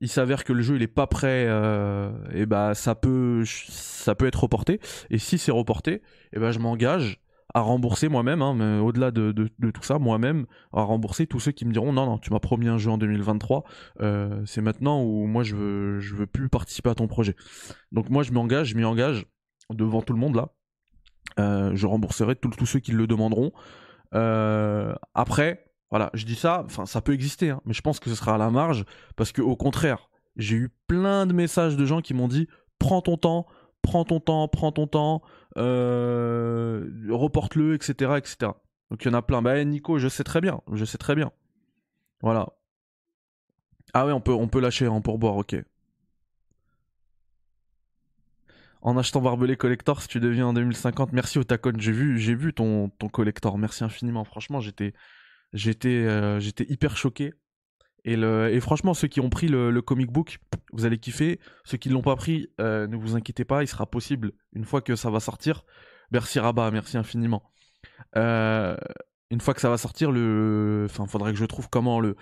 il 0.02 0.10
s'avère 0.10 0.44
que 0.44 0.52
le 0.52 0.62
jeu 0.62 0.76
il 0.76 0.82
est 0.82 0.88
pas 0.88 1.08
prêt, 1.08 1.44
et 1.44 1.48
euh, 1.48 2.12
eh 2.34 2.46
ben 2.46 2.74
ça 2.74 2.96
peut 2.96 3.44
ça 3.46 4.14
peut 4.16 4.28
être 4.28 4.44
reporté. 4.44 4.80
Et 5.10 5.18
si 5.18 5.38
c'est 5.38 5.52
reporté, 5.52 5.94
et 5.94 6.02
eh 6.34 6.40
ben 6.40 6.52
je 6.52 6.60
m'engage 6.60 7.22
à 7.54 7.62
rembourser 7.62 8.10
moi-même, 8.10 8.42
hein, 8.42 8.82
au-delà 8.82 9.12
de, 9.12 9.32
tout 9.32 9.84
ça, 9.84 9.98
moi-même, 9.98 10.46
à 10.74 10.82
rembourser 10.82 11.26
tous 11.26 11.40
ceux 11.40 11.54
qui 11.54 11.66
me 11.66 11.72
diront 11.72 11.94
non, 11.94 12.06
non, 12.06 12.18
tu 12.18 12.34
m'as 12.34 12.40
promis 12.40 12.68
un 12.68 12.78
jeu 12.78 12.92
en 12.92 12.98
2023, 12.98 13.64
euh, 14.02 14.42
c'est 14.46 14.60
maintenant 14.60 15.02
où 15.02 15.26
moi 15.26 15.44
je 15.44 15.56
veux, 15.56 16.00
je 16.02 16.16
veux 16.16 16.28
plus 16.28 16.50
participer 16.50 16.90
à 16.90 16.96
ton 16.96 17.08
projet. 17.08 17.36
Donc 17.94 18.10
moi 18.10 18.24
je 18.24 18.34
m'engage, 18.34 18.70
je 18.70 18.76
m'y 18.76 18.84
engage 18.84 19.26
devant 19.74 20.02
tout 20.02 20.14
le 20.14 20.20
monde 20.20 20.36
là. 20.36 20.50
Euh, 21.40 21.72
je 21.76 21.88
rembourserai 21.88 22.36
tous 22.36 22.66
ceux 22.66 22.80
qui 22.80 22.92
le 22.92 23.08
demanderont. 23.08 23.52
Euh, 24.14 24.96
après, 25.14 25.66
voilà, 25.90 26.10
je 26.14 26.26
dis 26.26 26.36
ça, 26.36 26.64
enfin 26.66 26.86
ça 26.86 27.02
peut 27.02 27.14
exister, 27.14 27.50
hein, 27.50 27.62
mais 27.66 27.74
je 27.74 27.82
pense 27.82 28.00
que 28.00 28.10
ce 28.10 28.16
sera 28.16 28.36
à 28.36 28.38
la 28.38 28.50
marge 28.50 28.86
parce 29.16 29.32
que 29.32 29.42
au 29.42 29.56
contraire, 29.56 30.10
j'ai 30.38 30.56
eu 30.56 30.70
plein 30.88 31.26
de 31.26 31.34
messages 31.34 31.76
de 31.76 31.86
gens 31.86 32.02
qui 32.02 32.14
m'ont 32.14 32.28
dit 32.28 32.48
prends 32.80 33.02
ton 33.02 33.18
temps, 33.18 33.48
prends 33.82 34.06
ton 34.06 34.20
temps, 34.20 34.48
prends 34.48 34.72
ton 34.72 34.88
temps, 34.88 35.22
euh, 35.58 36.90
reporte-le, 37.10 37.76
etc., 37.76 38.14
etc. 38.18 38.52
Donc 38.92 39.04
il 39.04 39.08
y 39.08 39.12
en 39.12 39.14
a 39.14 39.22
plein. 39.22 39.42
Bah 39.42 39.64
Nico, 39.64 39.98
je 39.98 40.08
sais 40.08 40.24
très 40.24 40.42
bien, 40.42 40.62
je 40.72 40.86
sais 40.86 40.98
très 40.98 41.16
bien. 41.16 41.32
Voilà. 42.22 42.50
Ah 43.94 44.06
ouais, 44.06 44.12
on 44.12 44.22
peut, 44.22 44.34
on 44.34 44.48
peut 44.48 44.60
lâcher 44.60 44.88
en 44.88 45.02
pourboire, 45.02 45.36
ok 45.36 45.56
en 48.86 48.98
achetant 48.98 49.20
Barbelé 49.20 49.58
Collector 49.58 50.00
si 50.00 50.08
tu 50.08 50.20
deviens 50.20 50.46
en 50.46 50.54
2050. 50.54 51.12
Merci 51.12 51.40
Otakon, 51.40 51.74
j'ai 51.80 51.92
vu, 51.92 52.20
j'ai 52.20 52.36
vu 52.36 52.54
ton, 52.54 52.90
ton 52.90 53.10
collector. 53.10 53.58
Merci 53.58 53.84
infiniment. 53.84 54.24
Franchement, 54.24 54.60
j'étais, 54.60 54.94
j'étais, 55.54 56.06
euh, 56.06 56.40
hyper 56.70 56.96
choqué. 56.96 57.34
Et, 58.04 58.60
franchement, 58.60 58.94
ceux 58.94 59.08
qui 59.08 59.20
ont 59.20 59.32
pris 59.32 59.48
le, 59.48 59.82
comic 59.82 60.12
book, 60.12 60.38
vous 60.72 60.86
allez 60.86 61.00
kiffer. 61.00 61.40
Ceux 61.64 61.80
qui 61.80 61.90
ne 61.90 61.96
l'ont 61.96 62.04
pas 62.04 62.16
pris, 62.16 62.52
euh, 62.62 62.86
ne 62.86 62.96
vous 62.96 63.16
inquiétez 63.16 63.44
pas, 63.44 63.64
il 63.64 63.68
sera 63.68 63.88
possible 63.88 64.34
une 64.54 64.66
fois 64.66 64.82
que 64.82 64.96
ça 64.96 65.10
va 65.10 65.20
sortir. 65.20 65.66
Merci 66.12 66.40
Rabat, 66.40 66.70
merci 66.70 66.96
infiniment. 66.96 67.52
Euh, 68.16 68.78
une 69.32 69.42
fois 69.42 69.56
que 69.56 69.62
ça 69.62 69.72
va 69.72 69.80
sortir, 69.80 70.12
le, 70.12 70.86
faudrait 71.08 71.34
que 71.34 71.40
je 71.40 71.46
trouve 71.46 71.72
comment 71.72 72.00
le, 72.00 72.16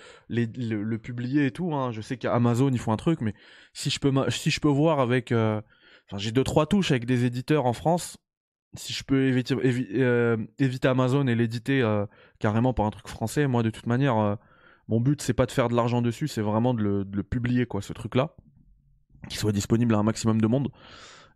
publier 0.97 1.47
et 1.47 1.51
tout. 1.51 1.75
Hein. 1.75 1.91
Je 1.91 1.99
sais 1.99 2.15
qu'Amazon 2.15 2.69
ils 2.69 2.79
font 2.79 2.93
un 2.93 2.97
truc, 2.97 3.19
mais 3.19 3.33
si 3.73 3.89
je 3.89 3.99
peux 4.61 4.69
voir 4.69 5.01
avec 5.01 5.33
j'ai 6.17 6.31
deux 6.31 6.43
trois 6.43 6.65
touches 6.65 6.91
avec 6.91 7.05
des 7.05 7.25
éditeurs 7.25 7.65
en 7.65 7.73
France. 7.73 8.17
Si 8.75 8.91
je 8.91 9.03
peux 9.03 9.27
éviter, 9.27 9.55
euh, 9.95 10.37
Amazon 10.83 11.27
et 11.27 11.35
l'éditer 11.35 11.81
euh, 11.81 12.05
carrément 12.39 12.73
par 12.73 12.85
un 12.85 12.89
truc 12.89 13.07
français, 13.07 13.47
moi 13.47 13.61
de 13.61 13.69
toute 13.69 13.85
manière, 13.85 14.17
euh, 14.17 14.35
mon 14.87 14.99
but 14.99 15.21
c'est 15.21 15.33
pas 15.33 15.45
de 15.45 15.51
faire 15.51 15.69
de 15.69 15.75
l'argent 15.75 16.01
dessus, 16.01 16.27
c'est 16.27 16.41
vraiment 16.41 16.73
de 16.73 17.05
le, 17.11 17.23
publier 17.23 17.65
quoi, 17.67 17.81
ce 17.81 17.93
truc-là, 17.93 18.35
qui 19.29 19.37
soit 19.37 19.51
disponible 19.51 19.93
à 19.93 19.99
un 19.99 20.03
maximum 20.03 20.41
de 20.41 20.47
monde. 20.47 20.71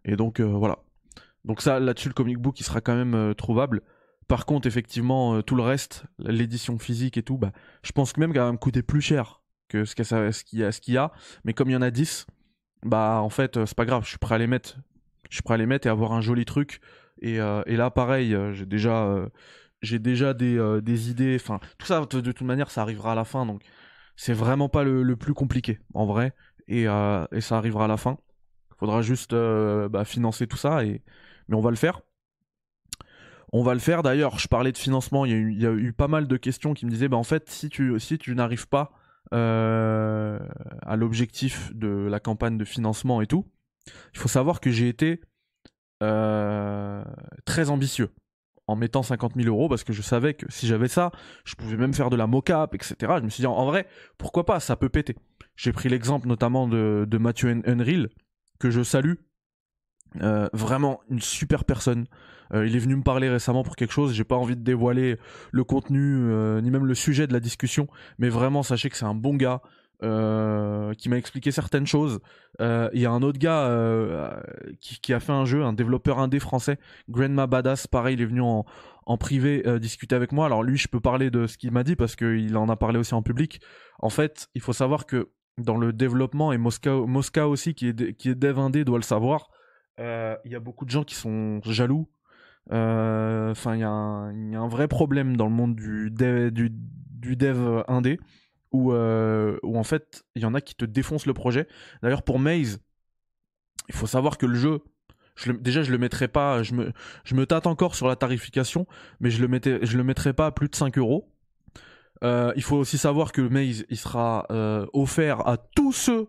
Et 0.03 0.15
donc 0.15 0.41
voilà. 0.41 0.79
Donc 1.45 1.61
ça, 1.61 1.79
là-dessus, 1.79 2.09
le 2.09 2.13
comic 2.13 2.37
book, 2.39 2.59
il 2.59 2.63
sera 2.63 2.81
quand 2.81 2.95
même 2.95 3.35
trouvable. 3.35 3.81
Par 4.27 4.45
contre, 4.45 4.67
effectivement, 4.67 5.41
tout 5.41 5.55
le 5.55 5.63
reste, 5.63 6.05
l'édition 6.19 6.77
physique 6.77 7.17
et 7.17 7.23
tout, 7.23 7.37
bah, 7.37 7.51
je 7.83 7.91
pense 7.91 8.13
que 8.13 8.19
même 8.19 8.33
qu'elle 8.33 8.41
va 8.41 8.51
me 8.51 8.57
coûter 8.57 8.81
plus 8.81 9.01
cher 9.01 9.41
que 9.69 9.85
ce 9.85 9.95
qu'il 10.43 10.59
y, 10.59 10.91
y 10.91 10.97
a. 10.97 11.11
Mais 11.43 11.53
comme 11.53 11.69
il 11.69 11.73
y 11.73 11.75
en 11.75 11.81
a 11.81 11.91
10, 11.91 12.25
bah 12.83 13.19
en 13.21 13.29
fait 13.29 13.57
euh, 13.57 13.65
c'est 13.65 13.75
pas 13.75 13.85
grave, 13.85 14.03
je 14.03 14.09
suis 14.09 14.17
prêt 14.17 14.35
à 14.35 14.37
les 14.37 14.47
mettre. 14.47 14.77
Je 15.29 15.35
suis 15.35 15.43
prêt 15.43 15.55
à 15.55 15.57
les 15.57 15.65
mettre 15.65 15.87
et 15.87 15.89
avoir 15.89 16.13
un 16.13 16.21
joli 16.21 16.45
truc. 16.45 16.79
Et, 17.21 17.39
euh, 17.39 17.63
et 17.65 17.75
là 17.75 17.89
pareil, 17.91 18.33
euh, 18.33 18.53
j'ai 18.53 18.65
déjà 18.65 19.29
déjà 19.81 20.33
des, 20.33 20.79
des 20.81 21.09
idées. 21.09 21.37
Enfin 21.39 21.59
tout 21.77 21.87
ça 21.87 21.99
de, 22.01 22.05
toute 22.05 22.41
manière 22.41 22.71
ça 22.71 22.81
arrivera 22.81 23.13
à 23.13 23.15
la 23.15 23.25
fin 23.25 23.45
donc 23.45 23.63
c'est 24.15 24.33
vraiment 24.33 24.69
pas 24.69 24.83
le, 24.83 25.15
plus 25.15 25.33
compliqué 25.33 25.79
en 25.93 26.05
vrai 26.05 26.33
et, 26.67 26.83
et 26.83 27.41
ça 27.41 27.57
arrivera 27.57 27.85
à 27.85 27.87
la 27.87 27.97
fin. 27.97 28.17
Faudra 28.79 29.01
juste 29.01 29.33
bah, 29.33 30.05
financer 30.05 30.47
tout 30.47 30.57
ça 30.57 30.83
et 30.85 31.01
mais 31.47 31.55
on 31.55 31.61
va 31.61 31.69
le 31.69 31.75
faire. 31.77 32.01
On 33.53 33.63
va 33.63 33.73
le 33.73 33.79
faire. 33.79 34.03
D'ailleurs, 34.03 34.39
je 34.39 34.47
parlais 34.47 34.73
de 34.73 34.77
financement. 34.77 35.23
Il 35.25 35.31
y, 35.31 35.33
a 35.33 35.37
eu, 35.37 35.51
il 35.53 35.61
y, 35.61 35.65
a 35.65 35.71
eu, 35.71 35.93
pas 35.93 36.09
mal 36.09 36.27
de 36.27 36.37
questions 36.37 36.73
qui 36.73 36.85
me 36.85 36.91
disaient, 36.91 37.07
bah 37.07 37.15
en 37.15 37.23
fait, 37.23 37.49
si 37.49 37.69
tu 37.69 37.97
si 37.99 38.17
tu 38.17 38.35
n'arrives 38.35 38.67
pas 38.67 38.91
euh, 39.33 40.39
à 40.81 40.95
l'objectif 40.95 41.75
de 41.75 41.87
la 41.87 42.19
campagne 42.19 42.57
de 42.57 42.65
financement 42.65 43.21
et 43.21 43.27
tout, 43.27 43.45
Il 44.13 44.19
faut 44.19 44.27
savoir 44.27 44.59
que 44.59 44.71
j'ai 44.71 44.87
été 44.87 45.21
euh, 46.03 47.03
très 47.45 47.69
ambitieux 47.69 48.09
en 48.67 48.75
mettant 48.75 49.01
50 49.01 49.33
000 49.35 49.47
euros 49.47 49.69
parce 49.69 49.83
que 49.83 49.93
je 49.93 50.01
savais 50.01 50.33
que 50.33 50.45
si 50.51 50.67
j'avais 50.67 50.89
ça, 50.89 51.11
je 51.45 51.55
pouvais 51.55 51.77
même 51.77 51.93
faire 51.93 52.09
de 52.09 52.17
la 52.17 52.27
mocap, 52.27 52.75
etc. 52.75 52.95
Je 53.19 53.23
me 53.23 53.29
suis 53.29 53.41
dit, 53.41 53.47
en 53.47 53.65
vrai, 53.65 53.87
pourquoi 54.17 54.45
pas, 54.45 54.59
ça 54.59 54.75
peut 54.75 54.89
péter. 54.89 55.15
J'ai 55.55 55.71
pris 55.71 55.89
l'exemple 55.89 56.27
notamment 56.27 56.67
de, 56.67 57.17
Mathieu 57.17 57.61
Henril, 57.65 58.09
que 58.59 58.69
je 58.69 58.83
salue. 58.83 59.15
Euh, 60.21 60.47
vraiment 60.53 61.01
une 61.09 61.21
super 61.21 61.65
personne. 61.65 62.05
Euh, 62.53 62.65
il 62.65 62.75
est 62.75 62.79
venu 62.79 62.95
me 62.95 63.03
parler 63.03 63.29
récemment 63.29 63.63
pour 63.63 63.75
quelque 63.75 63.91
chose. 63.91 64.13
J'ai 64.13 64.23
pas 64.23 64.35
envie 64.35 64.55
de 64.55 64.63
dévoiler 64.63 65.17
le 65.51 65.63
contenu 65.63 65.99
euh, 66.01 66.61
ni 66.61 66.71
même 66.71 66.85
le 66.85 66.95
sujet 66.95 67.27
de 67.27 67.33
la 67.33 67.39
discussion, 67.39 67.87
mais 68.19 68.29
vraiment 68.29 68.63
sachez 68.63 68.89
que 68.89 68.97
c'est 68.97 69.05
un 69.05 69.15
bon 69.15 69.35
gars. 69.35 69.61
qui 69.99 71.09
m'a 71.09 71.17
expliqué 71.17 71.51
certaines 71.51 71.87
choses. 71.87 72.19
Il 72.59 72.99
y 73.01 73.05
a 73.05 73.11
un 73.11 73.21
autre 73.23 73.39
gars 73.39 74.41
qui, 74.79 75.13
a 75.13 75.19
fait 75.19 75.33
un 75.33 75.45
jeu, 75.45 75.63
un 75.63 75.73
développeur 75.73 76.19
indé 76.19 76.39
français, 76.39 76.77
Grandma 77.09 77.47
Badass, 77.47 77.87
pareil, 77.87 78.15
il 78.15 78.21
est 78.21 78.25
venu 78.25 78.41
en, 78.41 78.65
privé 79.17 79.63
discuter 79.79 80.15
avec 80.15 80.31
moi. 80.31 80.45
Alors 80.45 80.61
lui, 80.63 80.77
je 80.77 80.87
peux 80.87 80.99
parler 80.99 81.31
de 81.31 81.47
ce 81.47 81.57
qu'il 81.57 81.71
m'a 81.71 81.83
dit 81.83 81.95
parce 81.95 82.15
qu'il 82.15 82.55
en 82.57 82.69
a 82.69 82.75
parlé 82.75 82.99
aussi 82.99 83.15
en 83.15 83.23
public. 83.23 83.59
En 83.99 84.09
fait, 84.09 84.49
il 84.53 84.61
faut 84.61 84.73
savoir 84.73 85.07
que 85.07 85.31
dans 85.57 85.77
le 85.77 85.91
développement, 85.91 86.51
et 86.53 86.57
Moscow 86.57 87.49
aussi, 87.49 87.73
qui 87.73 87.87
est, 87.89 88.13
qui 88.13 88.29
est 88.29 88.35
dev 88.35 88.59
indé, 88.59 88.85
doit 88.85 88.99
le 88.99 89.03
savoir, 89.03 89.49
il 89.99 90.51
y 90.51 90.55
a 90.55 90.59
beaucoup 90.59 90.85
de 90.85 90.91
gens 90.91 91.03
qui 91.03 91.15
sont 91.15 91.61
jaloux. 91.63 92.07
Euh, 92.71 93.51
enfin, 93.51 93.75
il 93.75 93.79
y, 93.79 93.83
a 93.83 93.89
un 93.89 94.67
vrai 94.67 94.87
problème 94.87 95.37
dans 95.37 95.45
le 95.45 95.51
monde 95.51 95.75
du 95.75 96.11
dev, 96.11 96.49
du, 96.51 97.35
dev 97.35 97.83
indé, 97.87 98.19
où, 98.71 98.91
euh, 98.91 99.57
où 99.63 99.77
en 99.77 99.83
fait, 99.83 100.25
il 100.35 100.41
y 100.41 100.45
en 100.45 100.53
a 100.53 100.61
qui 100.61 100.75
te 100.75 100.85
défoncent 100.85 101.25
le 101.25 101.33
projet. 101.33 101.67
D'ailleurs, 102.01 102.23
pour 102.23 102.39
Maze, 102.39 102.81
il 103.87 103.95
faut 103.95 104.07
savoir 104.07 104.37
que 104.37 104.45
le 104.45 104.55
jeu, 104.55 104.83
je 105.35 105.51
déjà 105.51 105.83
je 105.83 105.91
le 105.91 105.97
mettrai 105.97 106.27
pas, 106.27 106.63
je 106.63 106.73
me, 106.73 106.91
je 107.23 107.35
me 107.35 107.45
tâte 107.45 107.67
encore 107.67 107.95
sur 107.95 108.07
la 108.07 108.15
tarification, 108.15 108.85
mais 109.19 109.29
je 109.29 109.41
le 109.41 109.47
mettais, 109.47 109.79
je 109.85 109.97
le 109.97 110.03
mettrai 110.03 110.33
pas 110.33 110.47
à 110.47 110.51
plus 110.51 110.67
de 110.67 110.75
5 110.75 110.97
euros. 110.97 111.31
il 112.23 112.63
faut 112.63 112.77
aussi 112.77 112.97
savoir 112.97 113.31
que 113.31 113.41
Maze, 113.41 113.85
il 113.89 113.97
sera 113.97 114.45
offert 114.93 115.47
à 115.47 115.57
tous 115.57 115.93
ceux, 115.93 116.27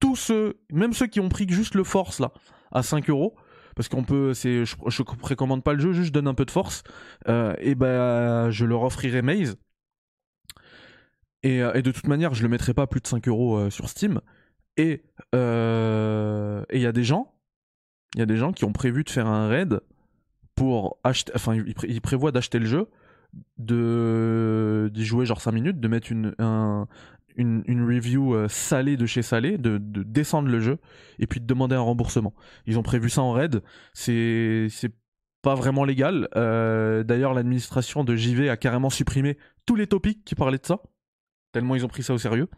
tous 0.00 0.16
ceux, 0.16 0.60
même 0.70 0.92
ceux 0.92 1.06
qui 1.06 1.20
ont 1.20 1.30
pris 1.30 1.48
juste 1.48 1.74
le 1.74 1.84
force 1.84 2.20
là, 2.20 2.32
à 2.72 2.82
5 2.82 3.08
euros. 3.10 3.34
Parce 3.74 3.88
qu'on 3.88 4.04
peut 4.04 4.34
c'est 4.34 4.64
je, 4.64 4.76
je, 4.86 5.02
précommande 5.02 5.64
pas 5.64 5.72
le 5.72 5.80
jeu 5.80 5.92
juste 5.92 6.12
donne 6.12 6.28
un 6.28 6.34
peu 6.34 6.44
de 6.44 6.50
force. 6.50 6.82
Euh, 7.28 7.54
et 7.58 7.74
ben 7.74 8.50
je 8.50 8.64
leur 8.64 8.82
offrirai 8.82 9.22
Maze. 9.22 9.56
Et, 11.42 11.62
euh, 11.62 11.72
et, 11.74 11.82
de 11.82 11.90
toute 11.90 12.06
manière 12.06 12.34
je 12.34 12.42
le 12.42 12.48
mettrai 12.48 12.74
pas 12.74 12.86
plus 12.86 13.00
de 13.00 13.06
5 13.06 13.26
euros 13.28 13.56
euh, 13.56 13.70
sur 13.70 13.88
Steam. 13.88 14.20
Et 14.76 15.02
il 15.32 16.80
y 16.80 16.86
a 16.86 16.92
des 16.92 17.04
gens 17.04 17.34
il 18.14 18.18
y 18.18 18.22
a 18.22 18.26
des 18.26 18.36
gens 18.36 18.52
qui 18.52 18.64
ont 18.64 18.72
prévu 18.72 19.04
de 19.04 19.10
faire 19.10 19.26
un 19.26 19.48
raid 19.48 19.80
pour 20.54 20.98
acheter 21.02 21.32
enfin 21.34 21.54
ils, 21.54 22.00
prévoient 22.00 22.32
d'acheter 22.32 22.58
le 22.58 22.66
jeu 22.66 22.88
de 23.56 24.90
d'y 24.92 25.04
jouer 25.04 25.24
genre 25.24 25.40
5 25.40 25.52
minutes 25.52 25.80
de 25.80 25.88
mettre 25.88 26.12
une, 26.12 26.34
un, 26.38 26.86
une, 27.36 27.84
review 27.86 28.34
euh, 28.34 28.48
salée 28.48 28.96
de 28.96 29.06
chez 29.06 29.22
Salé, 29.22 29.58
de, 29.58 29.78
descendre 29.78 30.48
le 30.48 30.60
jeu 30.60 30.78
et 31.18 31.26
puis 31.26 31.40
de 31.40 31.46
demander 31.46 31.76
un 31.76 31.80
remboursement. 31.80 32.34
Ils 32.66 32.78
ont 32.78 32.82
prévu 32.82 33.10
ça 33.10 33.22
en 33.22 33.32
raid. 33.32 33.62
C'est 33.92 34.68
pas 35.42 35.54
vraiment 35.54 35.84
légal. 35.84 36.28
Euh, 36.36 37.02
d'ailleurs, 37.02 37.34
l'administration 37.34 38.04
de 38.04 38.14
JV 38.14 38.48
a 38.48 38.56
carrément 38.56 38.90
supprimé 38.90 39.36
tous 39.66 39.76
les 39.76 39.86
topics 39.86 40.24
qui 40.24 40.34
parlaient 40.34 40.58
de 40.58 40.66
ça, 40.66 40.80
tellement 41.52 41.74
ils 41.74 41.84
ont 41.84 41.88
pris 41.88 42.02
ça 42.02 42.14
au 42.14 42.18
sérieux. 42.18 42.48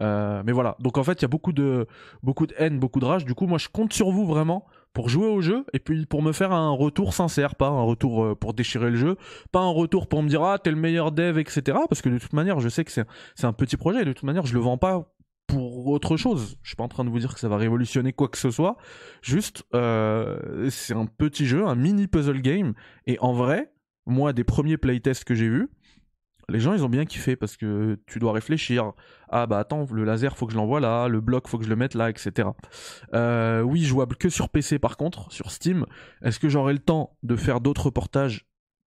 Euh, 0.00 0.42
mais 0.44 0.52
voilà. 0.52 0.76
Donc 0.78 0.98
en 0.98 1.04
fait, 1.04 1.20
il 1.20 1.22
y 1.22 1.24
a 1.24 1.28
beaucoup 1.28 1.52
de 1.52 1.86
beaucoup 2.22 2.46
de 2.46 2.54
haine, 2.58 2.78
beaucoup 2.78 3.00
de 3.00 3.04
rage. 3.04 3.24
Du 3.24 3.34
coup, 3.34 3.46
moi, 3.46 3.58
je 3.58 3.68
compte 3.68 3.92
sur 3.92 4.10
vous 4.10 4.26
vraiment 4.26 4.66
pour 4.92 5.08
jouer 5.08 5.26
au 5.26 5.40
jeu 5.40 5.64
et 5.72 5.78
puis 5.78 6.06
pour 6.06 6.22
me 6.22 6.32
faire 6.32 6.52
un 6.52 6.70
retour 6.70 7.14
sincère, 7.14 7.54
pas 7.54 7.68
un 7.68 7.82
retour 7.82 8.24
euh, 8.24 8.34
pour 8.34 8.54
déchirer 8.54 8.90
le 8.90 8.96
jeu, 8.96 9.16
pas 9.52 9.60
un 9.60 9.70
retour 9.70 10.08
pour 10.08 10.22
me 10.22 10.28
dire 10.28 10.42
ah 10.42 10.58
t'es 10.58 10.70
le 10.70 10.76
meilleur 10.76 11.12
dev, 11.12 11.38
etc. 11.38 11.78
Parce 11.88 12.02
que 12.02 12.08
de 12.08 12.18
toute 12.18 12.32
manière, 12.32 12.60
je 12.60 12.68
sais 12.68 12.84
que 12.84 12.90
c'est 12.90 13.06
un 13.44 13.52
petit 13.52 13.76
projet 13.76 14.02
et 14.02 14.04
de 14.04 14.12
toute 14.12 14.24
manière, 14.24 14.46
je 14.46 14.54
le 14.54 14.60
vends 14.60 14.78
pas 14.78 15.14
pour 15.48 15.88
autre 15.88 16.16
chose. 16.16 16.58
Je 16.62 16.68
suis 16.68 16.76
pas 16.76 16.84
en 16.84 16.88
train 16.88 17.04
de 17.04 17.10
vous 17.10 17.18
dire 17.18 17.34
que 17.34 17.40
ça 17.40 17.48
va 17.48 17.56
révolutionner 17.56 18.12
quoi 18.12 18.28
que 18.28 18.38
ce 18.38 18.50
soit. 18.50 18.76
Juste, 19.22 19.64
euh, 19.74 20.68
c'est 20.70 20.94
un 20.94 21.06
petit 21.06 21.46
jeu, 21.46 21.66
un 21.66 21.74
mini 21.74 22.06
puzzle 22.06 22.40
game. 22.40 22.74
Et 23.06 23.18
en 23.20 23.32
vrai, 23.32 23.72
moi, 24.06 24.32
des 24.32 24.44
premiers 24.44 24.76
playtests 24.76 25.24
que 25.24 25.34
j'ai 25.34 25.48
vus, 25.48 25.68
les 26.48 26.60
gens 26.60 26.72
ils 26.72 26.84
ont 26.84 26.88
bien 26.88 27.04
kiffé 27.04 27.36
parce 27.36 27.56
que 27.56 27.98
tu 28.06 28.18
dois 28.18 28.32
réfléchir. 28.32 28.92
Ah 29.28 29.46
bah 29.46 29.58
attends, 29.58 29.86
le 29.92 30.04
laser 30.04 30.36
faut 30.36 30.46
que 30.46 30.52
je 30.52 30.56
l'envoie 30.56 30.80
là, 30.80 31.08
le 31.08 31.20
bloc 31.20 31.48
faut 31.48 31.58
que 31.58 31.64
je 31.64 31.68
le 31.68 31.76
mette 31.76 31.94
là, 31.94 32.10
etc. 32.10 32.48
Euh, 33.14 33.60
oui, 33.60 33.84
jouable 33.84 34.16
que 34.16 34.28
sur 34.28 34.48
PC 34.48 34.78
par 34.78 34.96
contre, 34.96 35.30
sur 35.32 35.50
Steam. 35.50 35.84
Est-ce 36.22 36.38
que 36.38 36.48
j'aurai 36.48 36.72
le 36.72 36.78
temps 36.78 37.16
de 37.22 37.36
faire 37.36 37.60
d'autres 37.60 37.90
portages? 37.90 38.46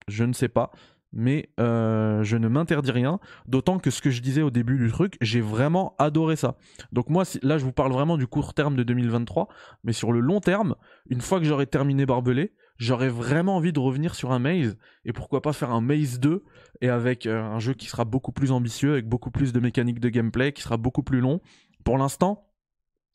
Je 0.08 0.24
ne 0.24 0.34
sais 0.34 0.50
pas. 0.50 0.72
Mais 1.16 1.52
euh, 1.60 2.24
je 2.24 2.38
ne 2.38 2.48
m'interdis 2.48 2.90
rien, 2.90 3.20
d'autant 3.46 3.78
que 3.78 3.92
ce 3.92 4.02
que 4.02 4.10
je 4.10 4.20
disais 4.24 4.42
au 4.42 4.50
début 4.50 4.80
du 4.80 4.92
truc, 4.92 5.16
j'ai 5.22 5.42
vraiment 5.42 5.96
adoré 6.00 6.36
ça. 6.36 6.56
Donc 6.92 7.10
moi, 7.10 7.24
là, 7.44 7.60
je 7.60 7.64
vous 7.64 7.72
parle 7.72 7.92
vraiment 7.92 8.18
du 8.18 8.26
court 8.26 8.56
terme 8.56 8.76
de 8.76 8.82
2023, 8.82 9.48
mais 9.84 9.94
sur 9.94 10.12
le 10.12 10.20
long 10.22 10.40
terme, 10.40 10.76
une 11.08 11.22
fois 11.22 11.38
que 11.38 11.46
j'aurai 11.46 11.68
terminé 11.68 12.08
Barbelé, 12.08 12.52
j'aurais 12.78 13.10
vraiment 13.10 13.58
envie 13.58 13.74
de 13.74 13.80
revenir 13.80 14.16
sur 14.16 14.32
un 14.32 14.40
Maze 14.40 14.78
et 15.06 15.14
pourquoi 15.14 15.42
pas 15.42 15.54
faire 15.54 15.72
un 15.72 15.82
Maze 15.82 16.20
2 16.20 16.44
et 16.82 16.90
avec 16.90 17.26
euh, 17.26 17.42
un 17.42 17.60
jeu 17.60 17.74
qui 17.74 17.88
sera 17.88 18.06
beaucoup 18.06 18.32
plus 18.32 18.52
ambitieux, 18.52 18.94
avec 18.94 19.08
beaucoup 19.08 19.32
plus 19.32 19.54
de 19.54 19.60
mécaniques 19.60 20.00
de 20.00 20.10
gameplay, 20.10 20.52
qui 20.54 20.62
sera 20.62 20.78
beaucoup 20.78 21.04
plus 21.04 21.20
long. 21.20 21.42
Pour 21.84 21.98
l'instant, 21.98 22.50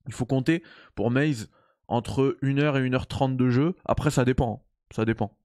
il 0.06 0.12
faut 0.12 0.26
compter 0.26 0.62
pour 0.94 1.10
Maze 1.10 1.50
entre 1.86 2.38
1h 2.42 2.76
et 2.76 2.88
1h30 2.88 3.36
de 3.36 3.50
jeu. 3.50 3.74
Après, 3.84 4.10
ça 4.10 4.24
dépend. 4.24 4.64
Ça 4.94 5.04
dépend. 5.04 5.36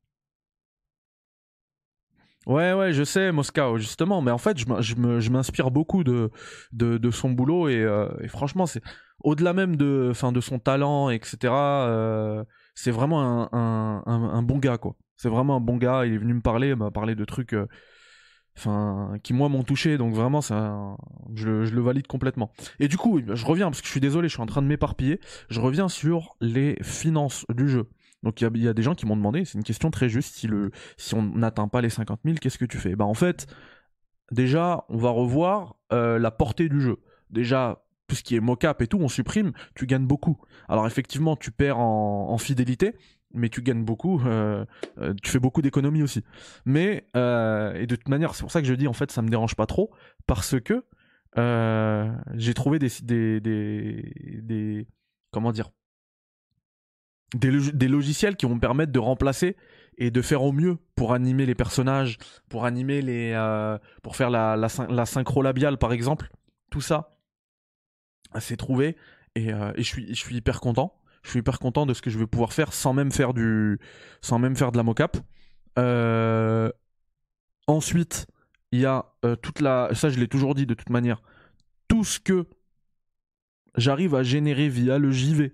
Ouais, 2.45 2.73
ouais, 2.73 2.91
je 2.91 3.03
sais, 3.05 3.31
Moscow, 3.31 3.77
justement. 3.77 4.21
Mais 4.21 4.31
en 4.31 4.37
fait, 4.37 4.57
je 4.57 5.29
m'inspire 5.29 5.71
beaucoup 5.71 6.03
de, 6.03 6.29
son 7.11 7.31
boulot 7.31 7.69
et, 7.69 7.81
euh, 7.81 8.09
franchement, 8.27 8.65
c'est 8.65 8.81
au-delà 9.23 9.53
même 9.53 9.77
de, 9.77 10.11
de 10.31 10.41
son 10.41 10.59
talent, 10.59 11.09
etc 11.09 11.53
c'est 12.75 12.91
vraiment 12.91 13.53
un, 13.53 14.43
bon 14.43 14.57
gars, 14.57 14.77
quoi. 14.77 14.95
C'est 15.15 15.29
vraiment 15.29 15.57
un 15.57 15.61
bon 15.61 15.77
gars. 15.77 16.05
Il 16.05 16.13
est 16.13 16.17
venu 16.17 16.33
me 16.33 16.41
parler, 16.41 16.75
m'a 16.75 16.91
parlé 16.91 17.15
de 17.15 17.25
trucs. 17.25 17.53
Euh, 17.53 17.67
enfin, 18.57 19.15
qui 19.23 19.33
moi 19.33 19.49
m'ont 19.49 19.63
touché, 19.63 19.97
donc 19.97 20.13
vraiment, 20.13 20.41
ça, 20.41 20.95
je, 21.35 21.49
le 21.49 21.81
valide 21.81 22.07
complètement. 22.07 22.51
Et 22.79 22.87
du 22.87 22.97
coup, 22.97 23.21
je 23.25 23.45
reviens 23.45 23.67
parce 23.67 23.81
que 23.81 23.87
je 23.87 23.91
suis 23.91 23.99
désolé, 23.99 24.27
je 24.27 24.33
suis 24.33 24.43
en 24.43 24.47
train 24.47 24.61
de 24.61 24.67
m'éparpiller. 24.67 25.19
Je 25.49 25.59
reviens 25.59 25.87
sur 25.87 26.35
les 26.41 26.77
finances 26.81 27.45
du 27.53 27.69
jeu. 27.69 27.89
Donc 28.23 28.39
il 28.39 28.57
y, 28.57 28.67
a 28.69 28.73
des 28.73 28.83
gens 28.83 28.95
qui 28.95 29.05
m'ont 29.05 29.17
demandé, 29.17 29.43
c'est 29.43 29.57
une 29.57 29.65
question 29.65 29.91
très 29.91 30.07
juste, 30.07 30.35
si, 30.35 30.47
le, 30.47 30.71
si 30.95 31.13
on 31.13 31.21
n'atteint 31.21 31.67
pas 31.67 31.81
les 31.81 31.89
50 31.89 32.21
000, 32.23 32.37
qu'est-ce 32.39 32.57
que 32.57 32.63
tu 32.63 32.77
fais? 32.77 32.95
Bah 32.95 33.03
en 33.03 33.13
fait, 33.13 33.47
déjà, 34.31 34.85
on 34.87 34.97
va 34.97 35.09
revoir 35.09 35.75
euh, 35.91 36.17
la 36.19 36.31
portée 36.31 36.69
du 36.69 36.79
jeu. 36.79 36.99
Déjà, 37.29 37.82
ce 38.13 38.23
qui 38.23 38.35
est 38.35 38.39
mocap 38.39 38.81
et 38.81 38.87
tout, 38.87 38.99
on 38.99 39.07
supprime, 39.07 39.51
tu 39.75 39.85
gagnes 39.85 40.05
beaucoup. 40.05 40.37
Alors 40.67 40.87
effectivement, 40.87 41.35
tu 41.35 41.51
perds 41.51 41.79
en, 41.79 42.37
fidélité, 42.37 42.95
mais 43.33 43.49
tu 43.49 43.61
gagnes 43.61 43.83
beaucoup, 43.83 44.21
euh, 44.25 44.65
euh, 44.99 45.13
tu 45.21 45.31
fais 45.31 45.39
beaucoup 45.39 45.61
d'économies 45.61 46.03
aussi. 46.03 46.23
Mais, 46.65 47.07
euh, 47.15 47.73
et 47.75 47.87
de 47.87 47.95
toute 47.95 48.09
manière, 48.09 48.35
c'est 48.35 48.41
pour 48.41 48.51
ça 48.51 48.61
que 48.61 48.67
je 48.67 48.73
dis, 48.73 48.87
en 48.87 48.93
fait, 48.93 49.11
ça 49.11 49.21
me 49.21 49.29
dérange 49.29 49.55
pas 49.55 49.65
trop, 49.65 49.91
parce 50.27 50.59
que 50.59 50.83
j'ai 52.35 52.53
trouvé 52.53 52.77
des, 52.79 52.89
des, 53.01 53.39
des, 53.39 54.87
comment 55.31 55.51
dire, 55.51 55.71
des, 57.33 57.71
des, 57.71 57.87
logiciels 57.87 58.35
qui 58.35 58.45
vont 58.45 58.55
me 58.55 58.59
permettre 58.59 58.91
de 58.91 58.99
remplacer 58.99 59.55
et 59.97 60.11
de 60.11 60.21
faire 60.21 60.43
au 60.43 60.51
mieux 60.51 60.77
pour 60.95 61.13
animer 61.13 61.47
les 61.47 61.55
personnages, 61.55 62.19
pour 62.49 62.65
animer 62.65 63.01
les, 63.01 63.33
pour 64.03 64.15
faire 64.15 64.29
la, 64.29 64.55
la, 64.55 64.67
la 64.89 65.05
synchro 65.07 65.41
labiale 65.41 65.79
par 65.79 65.91
exemple, 65.91 66.29
tout 66.69 66.81
ça 66.81 67.13
c'est 68.39 68.57
trouvé 68.57 68.95
euh, 69.37 69.73
et, 69.75 69.83
je 69.83 69.87
suis 69.87 70.07
je 70.13 70.19
suis 70.19 70.35
hyper 70.35 70.59
content. 70.59 70.99
Je 71.23 71.29
suis 71.29 71.39
hyper 71.39 71.59
content 71.59 71.85
de 71.85 71.93
ce 71.93 72.01
que 72.01 72.09
je 72.09 72.19
vais 72.19 72.27
pouvoir 72.27 72.53
faire 72.53 72.73
sans 72.73 72.93
même 72.93 73.11
faire 73.11 73.33
du 73.33 73.79
sans 74.21 74.39
même 74.39 74.55
faire 74.55 74.71
de 74.71 74.77
la 74.77 74.83
mocap. 74.83 75.17
Euh, 75.79 76.69
ensuite, 77.67 78.27
il 78.71 78.79
y 78.79 78.85
a 78.85 79.05
euh, 79.25 79.35
toute 79.35 79.61
la 79.61 79.89
ça 79.93 80.09
je 80.09 80.19
l'ai 80.19 80.27
toujours 80.27 80.55
dit 80.55 80.65
de 80.65 80.73
toute 80.73 80.89
manière. 80.89 81.21
Tout 81.87 82.03
ce 82.03 82.19
que 82.19 82.45
j'arrive 83.77 84.15
à 84.15 84.23
générer 84.23 84.69
via 84.69 84.97
le 84.97 85.11
JV, 85.11 85.53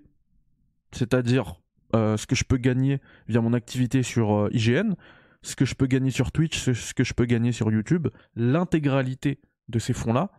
c'est-à-dire 0.92 1.56
ce 1.92 2.24
que 2.24 2.36
je 2.36 2.44
peux 2.44 2.56
gagner 2.56 3.00
via 3.26 3.40
mon 3.40 3.52
activité 3.52 4.04
sur 4.04 4.48
IGN, 4.52 4.94
ce 5.42 5.56
que 5.56 5.64
je 5.64 5.74
peux 5.74 5.86
gagner 5.86 6.10
sur 6.10 6.30
Twitch, 6.30 6.70
ce 6.72 6.94
que 6.94 7.02
je 7.02 7.14
peux 7.14 7.24
gagner 7.24 7.50
sur 7.50 7.70
YouTube, 7.72 8.08
l'intégralité 8.36 9.40
de 9.68 9.78
ces 9.80 9.92
fonds-là, 9.92 10.30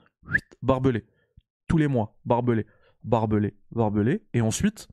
barbelé 0.61 1.03
tous 1.71 1.77
les 1.77 1.87
mois, 1.87 2.17
barbelé, 2.25 2.65
barbelé, 3.05 3.55
barbelé. 3.71 4.23
Et 4.33 4.41
ensuite, 4.41 4.89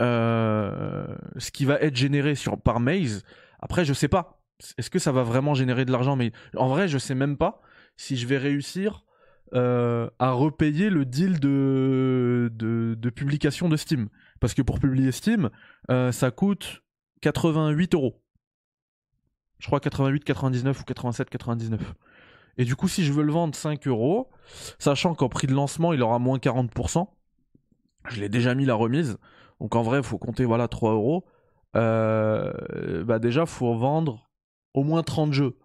euh, 0.00 1.14
ce 1.36 1.50
qui 1.50 1.66
va 1.66 1.74
être 1.74 1.94
généré 1.94 2.34
sur, 2.34 2.58
par 2.58 2.80
Maze, 2.80 3.22
après, 3.60 3.84
je 3.84 3.92
sais 3.92 4.08
pas. 4.08 4.40
Est-ce 4.78 4.88
que 4.88 4.98
ça 4.98 5.12
va 5.12 5.22
vraiment 5.24 5.52
générer 5.52 5.84
de 5.84 5.92
l'argent? 5.92 6.16
Mais 6.16 6.32
en 6.56 6.68
vrai, 6.68 6.88
je 6.88 6.96
sais 6.96 7.14
même 7.14 7.36
pas 7.36 7.60
si 7.98 8.16
je 8.16 8.26
vais 8.26 8.38
réussir 8.38 9.04
euh, 9.52 10.08
à 10.18 10.30
repayer 10.30 10.88
le 10.88 11.04
deal 11.04 11.38
de, 11.38 12.50
de, 12.54 13.10
publication 13.10 13.68
de 13.68 13.76
Steam. 13.76 14.08
Parce 14.40 14.54
que 14.54 14.62
pour 14.62 14.80
publier 14.80 15.12
Steam, 15.12 15.50
euh, 15.90 16.12
ça 16.12 16.30
coûte 16.30 16.82
88 17.20 17.92
euros. 17.92 18.22
Je 19.58 19.66
crois 19.66 19.80
88, 19.80 20.24
99 20.24 20.80
ou 20.80 20.84
87, 20.84 21.28
99. 21.28 21.94
Et 22.58 22.64
du 22.64 22.76
coup, 22.76 22.88
si 22.88 23.04
je 23.04 23.12
veux 23.12 23.22
le 23.22 23.32
vendre 23.32 23.54
5 23.54 23.86
euros, 23.86 24.30
sachant 24.78 25.14
qu'en 25.14 25.28
prix 25.28 25.46
de 25.46 25.54
lancement, 25.54 25.92
il 25.92 26.02
aura 26.02 26.18
moins 26.18 26.38
40%, 26.38 27.06
je 28.08 28.20
l'ai 28.20 28.28
déjà 28.28 28.54
mis 28.54 28.64
la 28.64 28.74
remise. 28.74 29.18
Donc 29.60 29.74
en 29.74 29.82
vrai, 29.82 29.98
il 29.98 30.04
faut 30.04 30.18
compter 30.18 30.44
voilà 30.44 30.68
3 30.68 30.92
euros. 30.92 31.24
Euh, 31.76 33.04
bah 33.04 33.18
déjà, 33.18 33.46
faut 33.46 33.76
vendre 33.76 34.30
au 34.74 34.84
moins 34.84 35.02
30 35.02 35.32
jeux. 35.32 35.56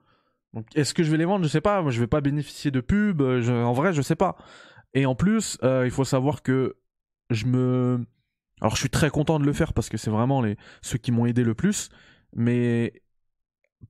Donc 0.53 0.65
est-ce 0.75 0.93
que 0.93 1.03
je 1.03 1.11
vais 1.11 1.17
les 1.17 1.25
vendre? 1.25 1.43
Je 1.43 1.49
sais 1.49 1.61
pas. 1.61 1.81
Moi, 1.81 1.91
je 1.91 1.99
vais 1.99 2.07
pas 2.07 2.21
bénéficier 2.21 2.71
de 2.71 2.81
pub. 2.81 3.21
en 3.21 3.73
vrai, 3.73 3.93
je 3.93 4.01
sais 4.01 4.15
pas. 4.15 4.37
Et 4.93 5.05
en 5.05 5.15
plus, 5.15 5.57
euh, 5.63 5.83
il 5.85 5.91
faut 5.91 6.03
savoir 6.03 6.41
que 6.41 6.77
je 7.29 7.45
me. 7.45 8.05
Alors, 8.59 8.75
je 8.75 8.79
suis 8.79 8.89
très 8.89 9.09
content 9.09 9.39
de 9.39 9.45
le 9.45 9.53
faire 9.53 9.73
parce 9.73 9.89
que 9.89 9.97
c'est 9.97 10.11
vraiment 10.11 10.43
ceux 10.81 10.97
qui 10.97 11.11
m'ont 11.11 11.25
aidé 11.25 11.43
le 11.43 11.55
plus. 11.55 11.89
Mais 12.35 13.01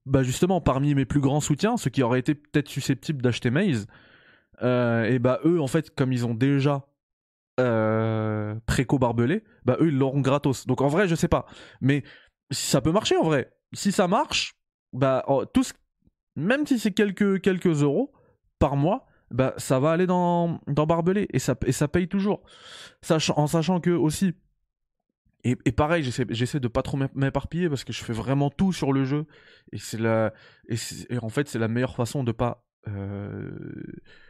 bah 0.05 0.23
justement, 0.23 0.61
parmi 0.61 0.95
mes 0.95 1.05
plus 1.05 1.19
grands 1.19 1.41
soutiens, 1.41 1.77
ceux 1.77 1.89
qui 1.89 2.03
auraient 2.03 2.19
été 2.19 2.35
peut-être 2.35 2.69
susceptibles 2.69 3.21
d'acheter 3.21 3.49
Maze, 3.49 3.87
euh, 4.63 5.05
et 5.05 5.19
bah 5.19 5.39
eux, 5.45 5.59
en 5.61 5.67
fait, 5.67 5.93
comme 5.93 6.13
ils 6.13 6.25
ont 6.25 6.33
déjà 6.33 6.85
euh, 7.59 8.55
préco 8.65 8.99
barbelé, 8.99 9.43
bah 9.65 9.77
eux, 9.79 9.87
ils 9.87 9.97
l'auront 9.97 10.21
gratos. 10.21 10.65
Donc 10.67 10.81
en 10.81 10.87
vrai, 10.87 11.07
je 11.07 11.15
sais 11.15 11.27
pas. 11.27 11.45
Mais 11.81 12.03
ça 12.51 12.81
peut 12.81 12.91
marcher 12.91 13.17
en 13.17 13.23
vrai. 13.23 13.51
Si 13.73 13.91
ça 13.91 14.07
marche, 14.07 14.55
bah 14.93 15.23
oh, 15.27 15.45
même 16.35 16.65
si 16.65 16.79
c'est 16.79 16.91
quelques, 16.91 17.41
quelques 17.41 17.83
euros 17.83 18.11
par 18.59 18.75
mois, 18.75 19.07
bah 19.31 19.53
ça 19.57 19.79
va 19.79 19.91
aller 19.91 20.07
dans, 20.07 20.59
dans 20.67 20.85
barbelé 20.85 21.27
et 21.33 21.39
ça, 21.39 21.55
et 21.65 21.71
ça 21.71 21.87
paye 21.87 22.07
toujours. 22.07 22.41
en 23.35 23.47
sachant 23.47 23.79
que 23.79 23.91
aussi, 23.91 24.33
et, 25.43 25.71
pareil, 25.71 26.03
j'essaie 26.03 26.59
de 26.59 26.67
pas 26.67 26.81
trop 26.81 26.99
m'éparpiller 27.15 27.69
parce 27.69 27.83
que 27.83 27.93
je 27.93 28.03
fais 28.03 28.13
vraiment 28.13 28.49
tout 28.49 28.73
sur 28.73 28.93
le 28.93 29.05
jeu. 29.05 29.25
Et 29.71 29.77
c'est 29.77 29.99
la, 29.99 30.33
et, 30.67 31.17
en 31.19 31.29
fait, 31.29 31.47
c'est 31.47 31.59
la 31.59 31.67
meilleure 31.67 31.95
façon 31.95 32.23
de 32.23 32.31
pas, 32.31 32.65
euh, 32.87 33.51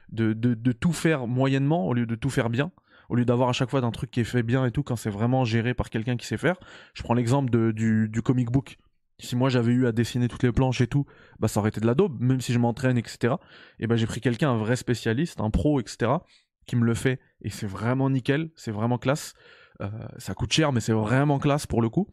de, 0.10 0.34
de, 0.34 0.72
tout 0.72 0.94
faire 0.94 1.28
moyennement 1.28 1.88
au 1.88 1.94
lieu 1.94 2.06
de 2.06 2.16
tout 2.16 2.30
faire 2.30 2.50
bien. 2.50 2.72
Au 3.10 3.16
lieu 3.16 3.26
d'avoir 3.26 3.50
à 3.50 3.54
chaque 3.54 3.70
fois 3.70 3.82
d'un 3.82 3.92
truc 3.92 4.10
qui 4.10 4.22
est 4.22 4.26
fait 4.26 4.44
bien 4.44 4.66
et 4.66 4.72
tout 4.72 4.84
quand 4.84 4.96
c'est 4.96 5.10
vraiment 5.10 5.44
géré 5.44 5.74
par 5.74 5.90
quelqu'un 5.90 6.16
qui 6.16 6.26
sait 6.26 6.38
faire. 6.38 6.58
Je 6.94 7.04
prends 7.04 7.14
l'exemple 7.14 7.74
du, 7.74 8.08
du 8.08 8.22
comic 8.22 8.50
book. 8.50 8.78
Si 9.20 9.36
moi 9.36 9.50
j'avais 9.50 9.74
eu 9.74 9.86
à 9.86 9.92
dessiner 9.92 10.28
toutes 10.28 10.44
les 10.44 10.52
planches 10.52 10.82
et 10.82 10.88
tout, 10.88 11.06
bah 11.40 11.48
ça 11.48 11.60
aurait 11.60 11.70
été 11.70 11.82
de 11.82 11.86
la 11.86 11.94
daube, 11.94 12.20
même 12.20 12.42
si 12.42 12.54
je 12.54 12.60
m'entraîne, 12.60 12.98
etc. 12.98 13.36
Et 13.80 13.86
bah 13.86 13.96
j'ai 13.96 14.08
pris 14.08 14.22
quelqu'un, 14.22 14.52
un 14.52 14.58
vrai 14.58 14.76
spécialiste, 14.76 15.42
un 15.42 15.52
pro, 15.52 15.80
etc. 15.80 16.12
qui 16.66 16.76
me 16.76 16.86
le 16.86 16.96
fait. 16.96 17.20
Et 17.42 17.50
c'est 17.50 17.68
vraiment 17.68 18.10
nickel, 18.10 18.50
c'est 18.56 18.72
vraiment 18.72 18.98
classe. 18.98 19.34
Euh, 19.82 19.88
ça 20.18 20.34
coûte 20.34 20.52
cher, 20.54 20.72
mais 20.72 20.80
c'est 20.80 20.94
vraiment 20.94 21.40
classe 21.40 21.66
pour 21.66 21.82
le 21.82 21.90
coup. 21.90 22.08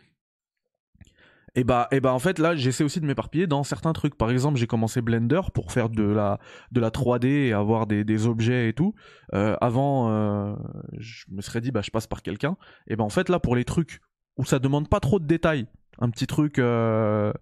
Et 1.55 1.65
bah, 1.65 1.89
et 1.91 2.01
bah 2.01 2.13
en 2.13 2.19
fait 2.19 2.39
là 2.39 2.55
j'essaie 2.55 2.85
aussi 2.85 3.01
de 3.01 3.07
m'éparpiller 3.07 3.47
dans 3.47 3.65
certains 3.65 3.93
trucs. 3.93 4.17
Par 4.17 4.31
exemple 4.31 4.59
j'ai 4.59 4.67
commencé 4.67 5.01
Blender 5.01 5.41
pour 5.55 5.73
faire 5.73 5.89
de 5.89 6.05
la, 6.05 6.39
de 6.73 6.81
la 6.81 6.91
3D 6.91 7.27
et 7.27 7.53
avoir 7.53 7.87
des, 7.87 8.27
objets 8.27 8.69
et 8.69 8.73
tout. 8.73 8.95
Euh, 9.35 9.57
avant 9.61 10.11
euh, 10.11 10.55
je 10.99 11.25
me 11.31 11.41
serais 11.41 11.61
dit 11.61 11.73
bah 11.73 11.81
je 11.83 11.91
passe 11.91 12.07
par 12.07 12.23
quelqu'un. 12.23 12.57
Et 12.87 12.97
bah 12.97 13.05
en 13.05 13.09
fait 13.09 13.29
là 13.29 13.41
pour 13.41 13.57
les 13.57 13.65
trucs 13.65 14.01
où 14.37 14.45
ça 14.45 14.59
demande 14.59 14.89
pas 14.89 15.01
trop 15.01 15.19
de 15.19 15.27
détails, 15.27 15.67
un 15.99 16.11
petit 16.11 16.27
truc, 16.27 16.59
je 16.59 17.33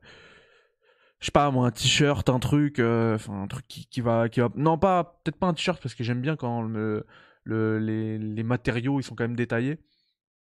sais 1.21 1.33
pas 1.33 1.51
moi 1.51 1.67
un 1.67 1.71
t-shirt, 1.71 2.29
un 2.31 2.39
truc, 2.39 2.79
un 2.79 3.47
truc 3.51 3.67
qui, 3.67 4.01
va, 4.01 4.29
qui 4.29 4.41
va, 4.41 4.49
non 4.57 4.79
pas 4.79 5.21
peut-être 5.25 5.37
pas 5.37 5.49
un 5.49 5.55
t-shirt 5.55 5.83
parce 5.83 5.95
que 5.95 6.05
j'aime 6.05 6.23
bien 6.23 6.37
quand 6.37 6.63
le, 6.63 7.05
les, 7.45 8.19
les 8.19 8.43
matériaux 8.45 8.99
ils 9.01 9.03
sont 9.03 9.15
quand 9.15 9.25
même 9.25 9.37
détaillés 9.37 9.79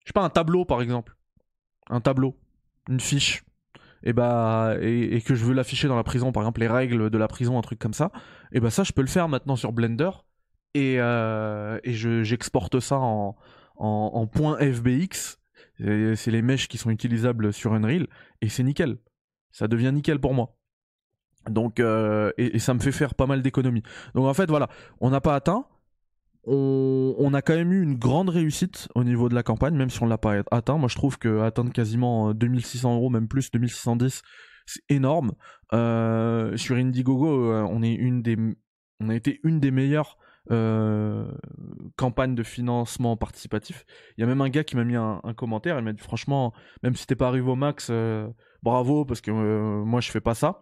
je 0.06 0.10
sais 0.10 0.14
pas, 0.14 0.24
un 0.24 0.30
tableau 0.30 0.66
par 0.66 0.82
exemple. 0.82 1.18
Un 1.90 2.00
tableau, 2.00 2.38
une 2.90 3.00
fiche. 3.00 3.44
Et 4.04 4.14
bah 4.14 4.76
et, 4.82 5.20
que 5.22 5.34
je 5.34 5.44
veux 5.44 5.54
l'afficher 5.54 5.88
dans 5.88 5.96
la 5.96 6.04
prison, 6.04 6.32
par 6.32 6.44
exemple 6.44 6.62
les 6.62 6.68
règles 6.68 7.10
de 7.10 7.18
la 7.18 7.28
prison, 7.28 7.58
un 7.58 7.62
truc 7.62 7.80
comme 7.80 7.94
ça. 7.94 8.12
Et 8.52 8.60
bah 8.60 8.70
ça, 8.70 8.84
je 8.84 8.94
peux 8.94 9.02
le 9.02 9.08
faire 9.08 9.28
maintenant 9.28 9.56
sur 9.56 9.72
Blender 9.72 10.12
et, 10.76 10.98
euh, 11.00 11.80
et 11.84 11.94
j'exporte 11.94 12.80
ça 12.80 12.98
en, 13.00 13.36
en, 13.78 14.28
point 14.28 14.58
FBX. 14.60 15.40
C'est 15.80 16.32
les 16.32 16.42
mèches 16.44 16.68
qui 16.68 16.78
sont 16.78 16.92
utilisables 16.92 17.52
sur 17.52 17.74
Unreal 17.74 18.08
et 18.42 18.50
c'est 18.50 18.64
nickel. 18.64 19.00
Ça 19.52 19.68
devient 19.68 19.92
nickel 19.92 20.20
pour 20.20 20.36
moi. 20.36 20.56
Donc 21.50 21.80
euh, 21.80 22.32
et, 22.38 22.56
et, 22.56 22.60
ça 22.60 22.74
me 22.74 22.80
fait 22.80 22.92
faire 22.92 23.16
pas 23.16 23.26
mal 23.26 23.42
d'économies. 23.42 23.84
Donc 24.14 24.26
en 24.26 24.34
fait 24.34 24.50
voilà, 24.50 24.70
on 25.00 25.10
n'a 25.10 25.22
pas 25.22 25.36
atteint 25.36 25.66
on, 26.48 27.34
a 27.34 27.42
quand 27.42 27.56
même 27.56 27.74
eu 27.74 27.82
une 27.82 27.96
grande 27.96 28.30
réussite 28.30 28.88
au 28.96 29.04
niveau 29.04 29.30
de 29.30 29.36
la 29.36 29.44
campagne, 29.44 29.76
même 29.76 29.90
si 29.90 30.02
on 30.04 30.06
l'a 30.06 30.18
pas 30.18 30.44
atteint. 30.52 30.78
Moi, 30.78 30.90
je 30.90 30.96
trouve 30.96 31.18
que 31.18 31.42
atteindre 31.42 31.72
quasiment 31.72 32.34
2600 32.34 32.92
euh, 32.92 32.96
euros, 32.96 33.10
même 33.10 33.28
plus, 33.28 33.52
2610, 33.52 34.22
c'est 34.66 34.82
énorme. 34.90 35.34
Euh, 35.74 36.56
sur 36.58 36.76
Indiegogo, 36.76 37.52
euh, 37.52 37.68
on 37.70 37.82
est 37.82 37.94
une 37.94 38.22
des, 38.22 38.38
on 39.00 39.10
a 39.10 39.16
été 39.16 39.40
une 39.44 39.60
des 39.60 39.72
meilleures 39.72 40.18
campagnes 41.96 42.36
de 42.36 42.44
financement 42.44 43.18
participatif. 43.18 43.84
Il 44.16 44.22
y 44.22 44.24
a 44.24 44.28
même 44.28 44.42
un 44.42 44.50
gars 44.50 44.64
qui 44.64 44.76
m'a 44.76 44.84
mis 44.84 44.96
un, 44.96 45.20
commentaire, 45.36 45.80
il 45.80 45.84
m'a 45.84 45.92
dit 45.92 46.04
franchement, 46.04 46.54
même 46.84 46.96
si 46.96 47.08
t'es 47.08 47.16
pas 47.16 47.30
arrivé 47.30 47.50
au 47.50 47.56
max, 47.56 47.92
bravo 48.62 49.06
parce 49.06 49.22
que 49.22 49.32
moi 49.32 50.02
je 50.02 50.12
fais 50.12 50.22
pas 50.22 50.36
ça. 50.36 50.62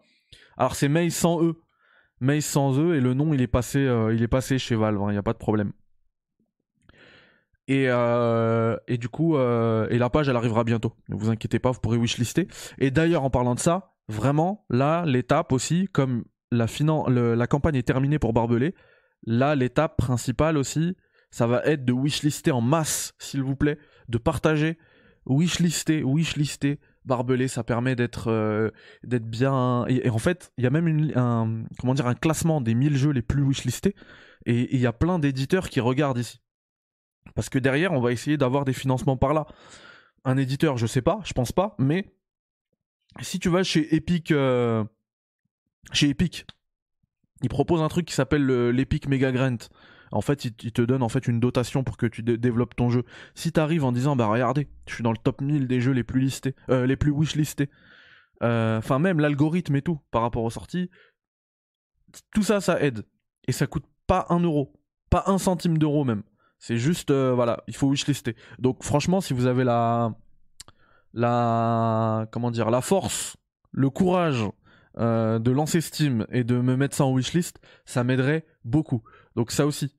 Alors 0.56 0.76
c'est 0.76 0.88
May 0.88 1.10
sans 1.10 1.44
E, 1.44 1.56
mais 2.24 2.40
sans 2.40 2.80
eux 2.80 2.96
et 2.96 3.02
le 3.02 3.14
nom 3.14 3.34
il 3.34 3.42
est 3.42 3.48
passé, 3.48 3.80
euh, 3.80 4.16
il 4.16 4.24
est 4.24 4.30
passé 4.30 4.58
chez 4.58 4.76
Valve, 4.76 4.98
il 5.02 5.04
hein, 5.04 5.12
n'y 5.12 5.18
a 5.18 5.24
pas 5.24 5.34
de 5.34 5.38
problème. 5.38 5.74
Et, 7.68 7.86
euh, 7.88 8.78
et 8.88 8.98
du 8.98 9.10
coup, 9.10 9.36
euh, 9.36 9.88
la 9.92 10.10
page 10.10 10.30
elle 10.30 10.36
arrivera 10.38 10.64
bientôt. 10.64 10.94
Ne 11.10 11.16
vous 11.16 11.30
inquiétez 11.30 11.60
pas, 11.60 11.72
vous 11.72 11.82
pourrez 11.82 11.98
wishlister. 11.98 12.48
Et 12.78 12.92
d'ailleurs, 12.92 13.24
en 13.24 13.30
parlant 13.30 13.56
de 13.56 13.60
ça, 13.60 13.94
vraiment, 14.08 14.66
là, 14.70 15.06
l'étape 15.06 15.52
aussi, 15.52 15.90
comme 15.92 16.24
la, 16.52 16.66
la 17.36 17.48
campagne 17.48 17.76
est 17.76 17.84
terminée 17.84 18.20
pour 18.20 18.32
Barbelé, 18.32 18.74
là, 19.26 19.56
l'étape 19.56 19.98
principale 19.98 20.58
aussi, 20.58 20.96
ça 21.30 21.46
va 21.46 21.62
être 21.66 21.84
de 21.84 21.92
wishlister 21.92 22.52
en 22.52 22.62
masse, 22.62 23.14
s'il 23.18 23.44
vous 23.44 23.58
plaît, 23.58 23.80
de 24.08 24.18
partager, 24.18 24.78
wishlister, 25.26 26.04
wishlister, 26.04 26.80
barbelé, 27.06 27.48
ça 27.48 27.64
permet 27.64 27.96
d'être 27.96 28.30
euh, 28.30 28.70
d'être 29.04 29.26
bien. 29.26 29.86
Et, 29.88 30.10
en 30.10 30.18
fait, 30.18 30.52
il 30.58 30.64
y 30.64 30.68
a 30.68 30.70
même 30.70 30.88
une, 30.88 31.12
un 31.18 31.64
comment 31.80 31.94
un 32.00 32.16
classement 32.16 32.62
des 32.62 32.74
1000 32.74 32.98
jeux 32.98 33.12
les 33.12 33.22
plus 33.22 33.44
wishlistés, 33.44 33.96
et 34.46 34.74
il 34.76 34.82
y 34.82 34.86
a 34.86 34.94
plein 34.94 35.20
d'éditeurs 35.20 35.70
qui 35.70 35.80
regardent 35.80 36.20
ici. 36.20 36.42
Parce 37.36 37.50
que 37.50 37.60
derrière, 37.60 37.94
on 37.94 38.02
va 38.02 38.12
essayer 38.12 38.38
d'avoir 38.38 38.66
des 38.66 38.74
financements 38.74 39.18
par 39.18 39.34
là. 39.34 39.46
Un 40.26 40.38
éditeur, 40.38 40.78
je 40.78 40.86
sais 40.86 41.02
pas, 41.02 41.20
je 41.26 41.34
pense 41.34 41.52
pas, 41.52 41.76
mais 41.80 42.14
si 43.22 43.40
tu 43.40 43.50
vas 43.50 43.64
chez 43.64 43.94
Epic, 43.96 44.32
euh, 44.32 44.84
chez 45.92 46.10
Epic, 46.10 46.46
ils 47.42 47.50
proposent 47.50 47.82
un 47.82 47.90
truc 47.90 48.06
qui 48.06 48.14
s'appelle 48.14 48.46
l'Epic 48.70 49.08
Mega 49.08 49.32
Grant 49.32 49.58
en 50.14 50.22
fait, 50.22 50.46
il, 50.46 50.54
te 50.54 50.82
donne 50.82 51.02
en 51.02 51.10
fait 51.10 51.28
une 51.28 51.40
dotation 51.40 51.84
pour 51.84 51.98
que 51.98 52.06
tu 52.06 52.22
développes 52.22 52.76
ton 52.76 52.90
jeu. 52.90 53.04
Si 53.34 53.52
tu 53.52 53.60
arrives 53.60 53.84
en 53.84 53.92
disant, 53.92 54.16
bah 54.16 54.28
regardez, 54.28 54.68
je 54.88 54.94
suis 54.94 55.04
dans 55.04 55.12
le 55.12 55.18
top 55.18 55.42
1000 55.42 55.68
des 55.68 55.82
jeux 55.82 55.92
les 55.92 56.04
plus 56.04 56.22
listés, 56.22 56.56
euh, 56.70 56.88
wishlistés, 57.08 57.70
euh, 58.44 58.78
enfin 58.78 59.00
même 59.00 59.20
l'algorithme 59.20 59.76
et 59.76 59.82
tout 59.82 60.00
par 60.12 60.22
rapport 60.22 60.44
aux 60.44 60.52
sorties, 60.52 60.92
tout 62.32 62.44
ça, 62.44 62.62
ça 62.62 62.80
aide. 62.80 63.06
Et 63.48 63.52
ça 63.52 63.66
coûte 63.66 63.86
pas 64.06 64.28
un 64.30 64.40
euro, 64.40 64.80
pas 65.10 65.24
un 65.26 65.40
centime 65.40 65.80
d'euro 65.80 66.04
même. 66.04 66.22
C'est 66.60 66.78
juste, 66.78 67.10
euh, 67.10 67.34
voilà, 67.34 67.64
il 67.68 67.76
faut 67.76 67.88
wishlister. 67.88 68.36
Donc 68.60 68.84
franchement, 68.84 69.20
si 69.20 69.34
vous 69.34 69.48
avez 69.48 69.64
la, 69.64 70.14
la, 71.14 72.28
comment 72.32 72.52
dire, 72.52 72.70
la 72.70 72.82
force, 72.82 73.36
le 73.72 73.90
courage 73.90 74.46
de 74.96 75.50
lancer 75.50 75.82
Steam 75.82 76.28
et 76.30 76.44
de 76.44 76.62
me 76.62 76.78
mettre 76.78 76.96
ça 76.96 77.04
en 77.04 77.14
wishlist, 77.14 77.60
ça 77.84 78.04
m'aiderait 78.04 78.46
beaucoup. 78.64 79.02
Donc 79.36 79.50
ça 79.50 79.66
aussi, 79.66 79.96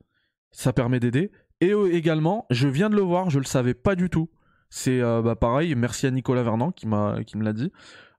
ça 0.55 0.73
permet 0.73 0.99
d'aider. 0.99 1.31
Et 1.61 1.71
euh, 1.71 1.93
également, 1.93 2.45
je 2.49 2.67
viens 2.67 2.89
de 2.89 2.95
le 2.95 3.01
voir, 3.01 3.29
je 3.29 3.39
le 3.39 3.45
savais 3.45 3.73
pas 3.73 3.95
du 3.95 4.09
tout. 4.09 4.29
C'est 4.69 5.01
euh, 5.01 5.21
bah, 5.21 5.35
pareil, 5.35 5.75
merci 5.75 6.07
à 6.07 6.11
Nicolas 6.11 6.43
Vernant 6.43 6.71
qui, 6.71 6.87
m'a, 6.87 7.23
qui 7.23 7.37
me 7.37 7.43
l'a 7.43 7.53
dit. 7.53 7.71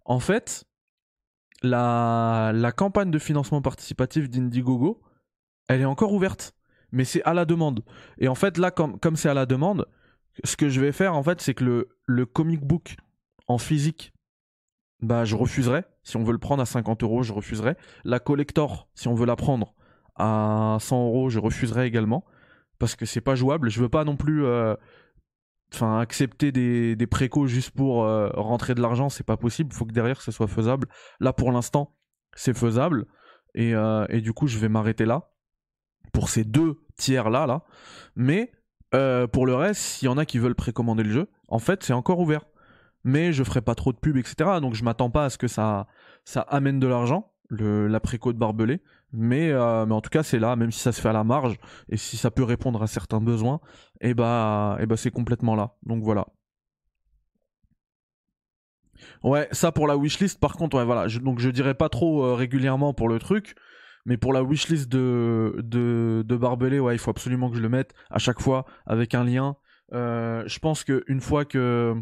En 0.05 0.20
fait, 0.20 0.64
la, 1.62 2.53
la 2.55 2.72
campagne 2.72 3.11
de 3.11 3.18
financement 3.18 3.62
participatif 3.62 4.28
d'Indiegogo, 4.28 5.03
elle 5.68 5.80
est 5.80 5.87
encore 5.87 6.12
ouverte, 6.12 6.55
mais 6.93 7.05
c'est 7.05 7.22
à 7.24 7.34
la 7.34 7.45
demande. 7.45 7.82
Et 8.18 8.28
en 8.28 8.34
fait, 8.34 8.59
là, 8.59 8.70
comme, 8.70 9.01
comme 9.01 9.16
c'est 9.16 9.28
à 9.28 9.34
la 9.34 9.47
demande, 9.47 9.87
ce 10.45 10.57
que 10.57 10.68
je 10.68 10.80
vais 10.80 10.93
faire, 10.93 11.14
en 11.14 11.22
fait, 11.22 11.41
c'est 11.41 11.55
que 11.55 11.64
le, 11.64 11.89
le 12.05 12.26
comic 12.26 12.61
book 12.61 12.97
en 13.49 13.59
physique, 13.59 14.12
bah, 15.01 15.24
je 15.24 15.37
refuserai. 15.37 15.84
Si 16.03 16.16
on 16.16 16.24
veut 16.24 16.32
le 16.32 16.39
prendre 16.39 16.62
à 16.62 16.66
50 16.66 17.03
euros, 17.03 17.22
je 17.22 17.32
refuserai. 17.32 17.76
La 18.05 18.20
collector, 18.20 18.89
si 18.95 19.09
on 19.09 19.14
veut 19.14 19.26
la 19.26 19.37
prendre 19.37 19.74
à 20.17 20.79
100 20.81 21.07
euros, 21.07 21.29
je 21.31 21.39
refuserai 21.39 21.87
également 21.87 22.25
parce 22.79 22.97
que 22.97 23.07
c'est 23.07 23.21
pas 23.21 23.35
jouable. 23.35 23.71
Je 23.71 23.81
veux 23.81 23.89
pas 23.89 24.05
non 24.05 24.17
plus 24.17 24.45
euh, 24.45 24.75
enfin 25.73 25.99
accepter 25.99 26.53
des, 26.53 26.97
des 26.97 27.07
précos 27.07 27.47
juste 27.47 27.71
pour 27.71 28.05
euh, 28.05 28.29
rentrer 28.35 28.75
de 28.75 28.83
l'argent, 28.83 29.09
c'est 29.09 29.27
pas 29.27 29.37
possible. 29.37 29.71
Il 29.73 29.77
faut 29.77 29.87
que 29.87 29.93
derrière 29.93 30.21
ce 30.23 30.33
soit 30.33 30.49
faisable. 30.49 30.89
Là 31.21 31.33
pour 31.33 31.53
l'instant, 31.53 31.95
c'est 32.35 32.57
faisable 32.57 33.07
et, 33.55 33.75
euh, 33.75 34.07
et, 34.11 34.21
du 34.21 34.33
coup 34.33 34.47
je 34.47 34.59
vais 34.59 34.69
m'arrêter 34.69 35.07
là 35.07 35.31
pour 36.12 36.29
ces 36.29 36.45
deux 36.45 36.81
tiers 36.97 37.31
là 37.31 37.47
là. 37.47 37.64
Mais 38.14 38.53
pour 39.33 39.45
le 39.45 39.55
reste, 39.55 39.83
s'il 39.83 40.07
y 40.07 40.09
en 40.09 40.17
a 40.17 40.25
qui 40.25 40.39
veulent 40.39 40.55
précommander 40.55 41.03
le 41.03 41.11
jeu, 41.11 41.29
en 41.49 41.59
fait, 41.59 41.83
c'est 41.83 41.93
encore 41.93 42.19
ouvert. 42.19 42.47
Mais 43.05 43.35
je 43.35 43.45
ferai 43.45 43.61
pas 43.61 43.75
trop 43.75 43.93
de 43.93 43.99
pub, 43.99 44.17
etc. 44.17 44.59
Donc 44.62 44.75
je 44.75 44.83
m'attends 44.83 45.11
pas 45.11 45.27
à 45.27 45.31
ce 45.31 45.37
que 45.37 45.49
ça, 45.49 45.87
ça 46.25 46.41
amène 46.41 46.81
de 46.81 46.87
l'argent, 46.87 47.31
la 47.51 48.01
préco 48.01 48.33
de 48.33 48.39
Barbelé. 48.39 48.81
Mais, 49.17 49.51
euh, 49.51 49.87
mais 49.87 49.95
en 49.95 50.01
tout 50.03 50.11
cas, 50.11 50.23
c'est 50.23 50.39
là, 50.39 50.57
même 50.57 50.71
si 50.71 50.81
ça 50.81 50.93
se 50.93 51.01
fait 51.01 51.09
à 51.09 51.12
la 51.12 51.25
marge, 51.25 51.57
et 51.89 51.97
si 51.97 52.17
ça 52.17 52.31
peut 52.31 52.45
répondre 52.45 52.83
à 52.83 52.87
certains 52.87 53.21
besoins, 53.21 53.61
et 54.01 54.11
eh 54.11 54.14
bah, 54.14 54.77
et 54.79 54.83
eh 54.83 54.87
bah 54.87 54.97
c'est 54.97 55.11
complètement 55.11 55.55
là. 55.57 55.75
Donc 55.85 56.03
voilà. 56.03 56.27
Ouais, 59.23 59.49
ça 59.53 59.73
pour 59.73 59.87
la 59.87 59.97
wishlist, 59.97 60.39
par 60.41 60.57
contre, 60.57 60.77
ouais, 60.77 60.85
voilà. 60.85 61.09
Je, 61.09 61.19
donc 61.21 61.39
je 61.39 61.51
dirais 61.51 61.75
pas 61.75 61.89
trop 61.89 62.25
euh, 62.25 62.35
régulièrement 62.35 62.95
pour 62.95 63.09
le 63.09 63.19
truc, 63.19 63.55
mais 64.05 64.17
pour 64.17 64.33
la 64.33 64.43
wishlist 64.43 64.89
de, 64.89 65.57
de, 65.59 66.23
de 66.27 66.37
Barbelé, 66.37 66.79
ouais, 66.79 66.95
il 66.95 66.99
faut 66.99 67.11
absolument 67.11 67.51
que 67.51 67.57
je 67.57 67.62
le 67.62 67.69
mette 67.69 67.95
à 68.11 68.19
chaque 68.19 68.41
fois 68.41 68.67
avec 68.87 69.14
un 69.14 69.25
lien. 69.25 69.57
Euh, 69.93 70.43
je 70.47 70.59
pense 70.59 70.85
qu'une 70.85 71.21
fois 71.21 71.45
que, 71.45 71.95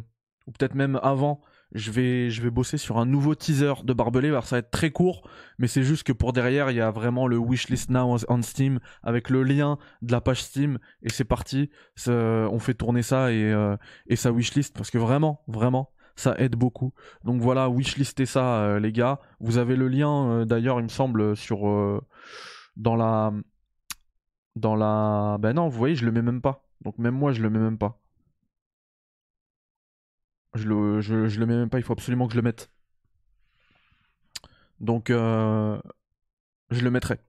ou 0.47 0.53
peut-être 0.53 0.75
même 0.75 0.99
avant, 1.03 1.41
je 1.75 1.91
vais, 1.91 2.51
bosser 2.51 2.79
sur 2.79 2.99
un 2.99 3.07
nouveau 3.07 3.35
teaser 3.35 3.75
de 3.85 3.93
Barbelé. 3.93 4.29
Alors 4.29 4.47
ça 4.47 4.57
va 4.57 4.61
être 4.61 4.71
très 4.71 4.91
court, 4.91 5.29
mais 5.59 5.67
c'est 5.67 5.83
juste 5.83 6.05
que 6.05 6.13
pour 6.13 6.33
derrière, 6.33 6.71
il 6.71 6.77
y 6.77 6.81
a 6.81 6.91
vraiment 6.91 7.27
le 7.27 7.37
wishlist 7.37 7.91
now 7.91 8.17
on 8.29 8.43
Steam 8.43 8.79
avec 9.03 9.29
le 9.29 9.43
lien 9.43 9.79
de 10.03 10.13
la 10.13 10.21
page 10.21 10.43
Steam 10.43 10.79
et 11.03 11.11
c'est 11.11 11.25
parti. 11.25 11.71
on 12.07 12.59
fait 12.59 12.75
tourner 12.75 13.03
ça 13.03 13.33
et, 13.33 13.53
euh, 13.53 13.77
et 14.07 14.17
sa 14.17 14.31
wishlist 14.31 14.77
parce 14.77 14.91
que 14.91 14.99
vraiment, 14.99 15.43
vraiment, 15.49 15.91
ça 16.17 16.35
aide 16.39 16.55
beaucoup. 16.55 16.93
Donc 17.25 17.41
voilà, 17.41 17.69
wishlistez 17.69 18.27
ça, 18.27 18.63
euh, 18.63 18.79
les 18.79 18.93
gars. 18.93 19.21
Vous 19.41 19.59
avez 19.59 19.75
le 19.77 19.89
lien, 19.89 20.31
euh, 20.31 20.45
d'ailleurs, 20.45 20.79
il 20.79 20.85
me 20.85 20.89
semble, 20.89 21.37
sur 21.37 22.01
dans 22.77 22.97
la 22.97 23.33
dans 24.57 24.77
la. 24.77 25.39
Ben 25.41 25.55
non, 25.55 25.69
vous 25.69 25.79
voyez, 25.79 25.97
je 25.97 26.05
le 26.05 26.13
mets 26.13 26.23
même 26.23 26.41
pas. 26.41 26.65
Donc 26.83 26.99
même 26.99 27.15
moi, 27.15 27.33
je 27.33 27.43
le 27.43 27.51
mets 27.51 27.59
même 27.59 27.79
pas. 27.79 28.01
Je 30.55 30.69
le, 30.69 31.01
je, 31.01 31.15
le 31.15 31.47
mets 31.47 31.57
même 31.57 31.71
pas. 31.71 31.79
Il 31.79 31.85
faut 31.85 31.93
absolument 31.93 32.27
que 32.27 32.33
je 32.33 32.39
le 32.39 32.43
mette. 32.43 32.71
Donc 34.81 35.09
je 35.09 35.81
le 36.71 36.91
mettrai. 36.91 37.21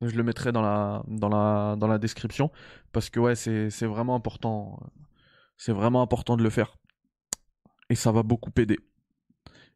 Je 0.00 0.16
le 0.16 0.22
mettrai 0.22 0.52
dans 0.52 0.62
la, 0.62 1.02
dans 1.06 1.86
la, 1.86 1.98
description 1.98 2.50
parce 2.92 3.10
que 3.10 3.20
ouais, 3.20 3.34
c'est 3.34 3.86
vraiment 3.86 4.14
important. 4.14 4.80
C'est 5.56 5.72
vraiment 5.72 6.02
important 6.02 6.36
de 6.36 6.42
le 6.42 6.50
faire 6.50 6.76
et 7.90 7.94
ça 7.94 8.12
va 8.12 8.22
beaucoup 8.22 8.50
aider. 8.58 8.78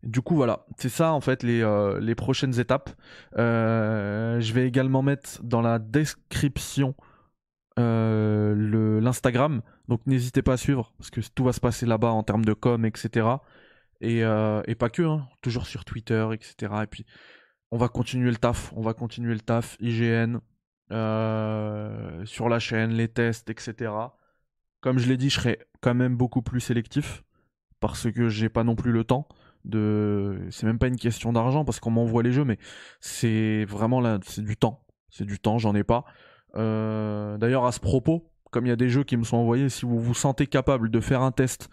Du 0.02 0.22
coup, 0.22 0.36
voilà, 0.36 0.64
c'est 0.76 0.88
ça 0.88 1.12
en 1.12 1.20
fait 1.20 1.42
les, 1.42 1.62
euh, 1.62 2.14
prochaines 2.14 2.58
étapes. 2.60 2.90
Euh, 3.36 4.40
je 4.40 4.52
vais 4.52 4.66
également 4.66 5.02
mettre 5.02 5.42
dans 5.42 5.60
la 5.60 5.78
description 5.78 6.94
euh, 7.78 9.00
l'Instagram, 9.00 9.62
donc 9.88 10.00
n'hésitez 10.06 10.42
pas 10.42 10.54
à 10.54 10.56
suivre 10.56 10.92
parce 10.98 11.10
que 11.10 11.20
tout 11.34 11.44
va 11.44 11.52
se 11.52 11.60
passer 11.60 11.86
là-bas 11.86 12.10
en 12.10 12.22
termes 12.22 12.44
de 12.44 12.52
com, 12.52 12.84
etc. 12.84 13.26
Et, 14.00 14.18
et 14.20 14.74
pas 14.74 14.90
que, 14.90 15.02
hein, 15.02 15.28
toujours 15.42 15.66
sur 15.66 15.84
Twitter, 15.84 16.28
etc. 16.32 16.72
Et 16.82 16.86
puis 16.86 17.04
on 17.70 17.78
va 17.78 17.88
continuer 17.88 18.30
le 18.30 18.36
taf, 18.36 18.72
on 18.76 18.82
va 18.82 18.94
continuer 18.94 19.34
le 19.34 19.40
taf, 19.40 19.76
IGN, 19.80 20.38
sur 22.24 22.48
la 22.48 22.58
chaîne, 22.58 22.92
les 22.92 23.08
tests, 23.08 23.50
etc. 23.50 23.92
Comme 24.80 24.98
je 24.98 25.08
l'ai 25.08 25.16
dit, 25.16 25.30
je 25.30 25.40
serai 25.40 25.58
quand 25.80 25.94
même 25.94 26.16
beaucoup 26.16 26.42
plus 26.42 26.60
sélectif 26.60 27.24
parce 27.80 28.10
que 28.10 28.28
j'ai 28.28 28.48
pas 28.48 28.64
non 28.64 28.74
plus 28.76 28.92
le 28.92 29.04
temps 29.04 29.28
de 29.64 30.38
c'est 30.50 30.66
même 30.66 30.78
pas 30.78 30.88
une 30.88 30.96
question 30.96 31.32
d'argent 31.32 31.64
parce 31.64 31.80
qu'on 31.80 31.90
m'envoie 31.90 32.22
les 32.22 32.32
jeux 32.32 32.44
mais 32.44 32.58
c'est 33.00 33.64
vraiment 33.64 34.00
là 34.00 34.18
c'est 34.24 34.44
du 34.44 34.56
temps 34.56 34.86
c'est 35.10 35.24
du 35.24 35.38
temps 35.38 35.58
j'en 35.58 35.74
ai 35.74 35.84
pas 35.84 36.04
euh, 36.06 36.27
d'ailleurs 36.58 37.64
à 37.64 37.72
ce 37.72 37.80
propos 37.80 38.30
comme 38.50 38.66
il 38.66 38.70
y 38.70 38.72
a 38.72 38.76
des 38.76 38.88
jeux 38.88 39.04
qui 39.04 39.16
me 39.16 39.24
sont 39.24 39.36
envoyés 39.36 39.68
si 39.68 39.84
vous 39.84 40.00
vous 40.00 40.14
sentez 40.14 40.46
capable 40.46 40.90
de 40.90 41.00
faire 41.00 41.22
un 41.22 41.32
test 41.32 41.68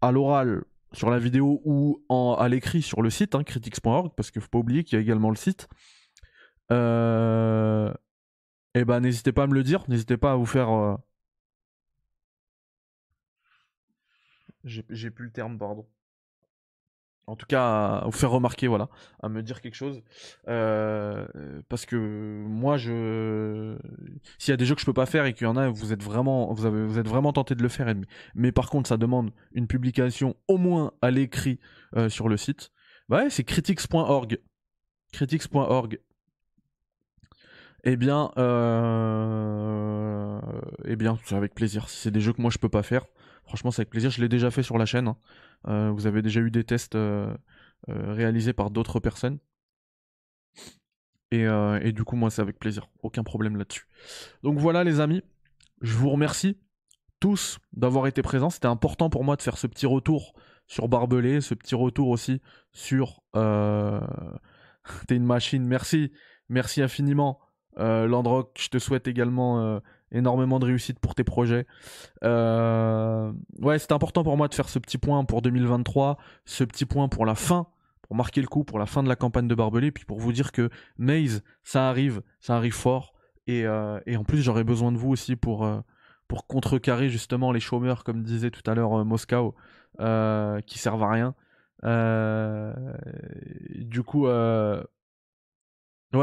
à 0.00 0.10
l'oral 0.10 0.64
sur 0.92 1.10
la 1.10 1.18
vidéo 1.18 1.60
ou 1.64 2.02
à 2.10 2.48
l'écrit 2.48 2.82
sur 2.82 3.02
le 3.02 3.10
site 3.10 3.34
hein, 3.34 3.44
critics.org 3.44 4.12
parce 4.16 4.30
qu'il 4.30 4.42
faut 4.42 4.48
pas 4.48 4.58
oublier 4.58 4.84
qu'il 4.84 4.96
y 4.96 4.98
a 4.98 5.02
également 5.02 5.30
le 5.30 5.36
site 5.36 5.68
euh, 6.70 7.92
eh 8.74 8.84
ben 8.84 9.00
n'hésitez 9.00 9.32
pas 9.32 9.44
à 9.44 9.46
me 9.46 9.54
le 9.54 9.62
dire 9.62 9.84
n'hésitez 9.88 10.16
pas 10.16 10.32
à 10.32 10.36
vous 10.36 10.46
faire 10.46 10.70
euh, 10.70 10.96
J'ai 14.64 15.10
plus 15.10 15.26
le 15.26 15.32
terme, 15.32 15.58
pardon. 15.58 15.86
En 17.28 17.36
tout 17.36 17.46
cas, 17.46 17.98
à 17.98 18.04
vous 18.04 18.12
faire 18.12 18.30
remarquer, 18.30 18.66
voilà, 18.66 18.88
à 19.22 19.28
me 19.28 19.42
dire 19.42 19.60
quelque 19.60 19.76
chose. 19.76 20.02
Euh, 20.48 21.24
parce 21.68 21.86
que 21.86 22.42
moi, 22.46 22.78
je. 22.78 23.76
S'il 24.38 24.50
y 24.50 24.54
a 24.54 24.56
des 24.56 24.64
jeux 24.64 24.74
que 24.74 24.80
je 24.80 24.86
peux 24.86 24.92
pas 24.92 25.06
faire 25.06 25.24
et 25.24 25.32
qu'il 25.32 25.46
y 25.46 25.50
en 25.50 25.56
a, 25.56 25.68
vous 25.68 25.92
êtes 25.92 26.02
vraiment, 26.02 26.52
vous 26.52 26.98
êtes 26.98 27.08
vraiment 27.08 27.32
tenté 27.32 27.54
de 27.54 27.62
le 27.62 27.68
faire. 27.68 27.92
Mais 28.34 28.50
par 28.50 28.70
contre, 28.70 28.88
ça 28.88 28.96
demande 28.96 29.30
une 29.52 29.68
publication 29.68 30.34
au 30.48 30.58
moins 30.58 30.92
à 31.00 31.10
l'écrit 31.10 31.60
euh, 31.96 32.08
sur 32.08 32.28
le 32.28 32.36
site. 32.36 32.72
Bah 33.08 33.18
ouais, 33.18 33.30
c'est 33.30 33.44
critics.org. 33.44 34.38
Critics.org. 35.12 36.00
Eh 37.84 37.96
bien, 37.96 38.30
euh... 38.38 40.40
eh 40.84 40.96
bien, 40.96 41.18
c'est 41.24 41.34
avec 41.34 41.54
plaisir. 41.54 41.88
Si 41.88 41.98
c'est 41.98 42.10
des 42.10 42.20
jeux 42.20 42.32
que 42.32 42.40
moi 42.40 42.50
je 42.50 42.58
peux 42.58 42.68
pas 42.68 42.82
faire, 42.82 43.06
Franchement, 43.52 43.70
c'est 43.70 43.82
avec 43.82 43.90
plaisir. 43.90 44.10
Je 44.10 44.22
l'ai 44.22 44.30
déjà 44.30 44.50
fait 44.50 44.62
sur 44.62 44.78
la 44.78 44.86
chaîne. 44.86 45.08
Hein. 45.08 45.16
Euh, 45.68 45.90
vous 45.90 46.06
avez 46.06 46.22
déjà 46.22 46.40
eu 46.40 46.50
des 46.50 46.64
tests 46.64 46.94
euh, 46.94 47.30
euh, 47.90 48.14
réalisés 48.14 48.54
par 48.54 48.70
d'autres 48.70 48.98
personnes. 48.98 49.38
Et, 51.30 51.92
du 51.92 52.02
coup, 52.02 52.16
moi, 52.16 52.30
c'est 52.30 52.40
avec 52.40 52.58
plaisir. 52.58 52.88
Aucun 53.02 53.22
problème 53.24 53.56
là-dessus. 53.56 53.86
Donc 54.42 54.58
voilà, 54.58 54.84
les 54.84 55.00
amis. 55.00 55.22
Je 55.82 55.94
vous 55.94 56.08
remercie 56.08 56.56
tous 57.20 57.58
d'avoir 57.74 58.06
été 58.06 58.22
présents. 58.22 58.48
C'était 58.48 58.68
important 58.68 59.10
pour 59.10 59.22
moi 59.22 59.36
de 59.36 59.42
faire 59.42 59.58
ce 59.58 59.66
petit 59.66 59.84
retour 59.84 60.32
sur 60.66 60.88
Barbelé, 60.88 61.42
ce 61.42 61.52
petit 61.52 61.74
retour 61.74 62.08
aussi 62.08 62.40
sur. 62.72 63.20
T'es 63.34 65.16
une 65.16 65.26
machine. 65.26 65.66
Merci. 65.66 66.10
Merci 66.48 66.80
infiniment. 66.80 67.38
Landrock, 67.76 68.58
je 68.58 68.68
te 68.68 68.78
souhaite 68.78 69.08
également 69.08 69.78
énormément 70.12 70.58
de 70.58 70.66
réussite 70.66 70.98
pour 70.98 71.14
tes 71.14 71.24
projets. 71.24 71.66
Euh, 72.22 73.32
ouais, 73.60 73.78
c'est 73.78 73.92
important 73.92 74.22
pour 74.22 74.36
moi 74.36 74.48
de 74.48 74.54
faire 74.54 74.68
ce 74.68 74.78
petit 74.78 74.98
point 74.98 75.24
pour 75.24 75.42
2023, 75.42 76.18
ce 76.44 76.64
petit 76.64 76.84
point 76.84 77.08
pour 77.08 77.26
la 77.26 77.34
fin, 77.34 77.66
pour 78.02 78.14
marquer 78.14 78.40
le 78.40 78.46
coup 78.46 78.64
pour 78.64 78.78
la 78.78 78.86
fin 78.86 79.02
de 79.02 79.08
la 79.08 79.16
campagne 79.16 79.48
de 79.48 79.54
Barbelé, 79.54 79.90
puis 79.90 80.04
pour 80.04 80.20
vous 80.20 80.32
dire 80.32 80.52
que 80.52 80.70
Maze, 80.98 81.42
ça 81.64 81.88
arrive, 81.88 82.22
ça 82.40 82.56
arrive 82.56 82.74
fort. 82.74 83.14
Et, 83.46 83.66
euh, 83.66 83.98
en 84.16 84.24
plus, 84.24 84.42
j'aurais 84.42 84.64
besoin 84.64 84.92
de 84.92 84.98
vous 84.98 85.10
aussi 85.10 85.34
pour, 85.34 85.64
euh, 85.64 85.80
pour 86.28 86.46
contrecarrer 86.46 87.08
justement 87.08 87.50
les 87.50 87.60
chômeurs, 87.60 88.04
comme 88.04 88.22
disait 88.22 88.50
tout 88.50 88.70
à 88.70 88.74
l'heure 88.74 89.04
Moscow, 89.04 89.54
qui 90.66 90.78
servent 90.78 91.02
à 91.02 91.10
rien. 91.10 91.34
du 93.74 94.02
coup, 94.02 94.26
ouais, 94.26 94.84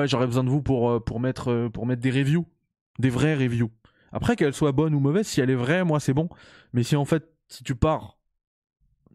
j'aurais 0.07 0.27
besoin 0.27 0.43
de 0.43 0.49
vous 0.49 0.61
pour, 0.61 1.03
pour, 1.03 1.19
mettre, 1.19 1.67
pour 1.73 1.85
mettre 1.85 2.01
des 2.01 2.11
reviews, 2.11 2.45
des 2.99 3.09
vrais 3.09 3.35
reviews. 3.35 3.71
Après, 4.11 4.35
qu'elle 4.35 4.53
soit 4.53 4.71
bonne 4.71 4.93
ou 4.93 4.99
mauvaise, 4.99 5.27
si 5.27 5.41
elle 5.41 5.49
est 5.49 5.55
vraie, 5.55 5.83
moi 5.83 5.99
c'est 5.99 6.13
bon. 6.13 6.29
Mais 6.73 6.83
si 6.83 6.95
en 6.95 7.05
fait, 7.05 7.31
si 7.47 7.63
tu 7.63 7.75
pars 7.75 8.19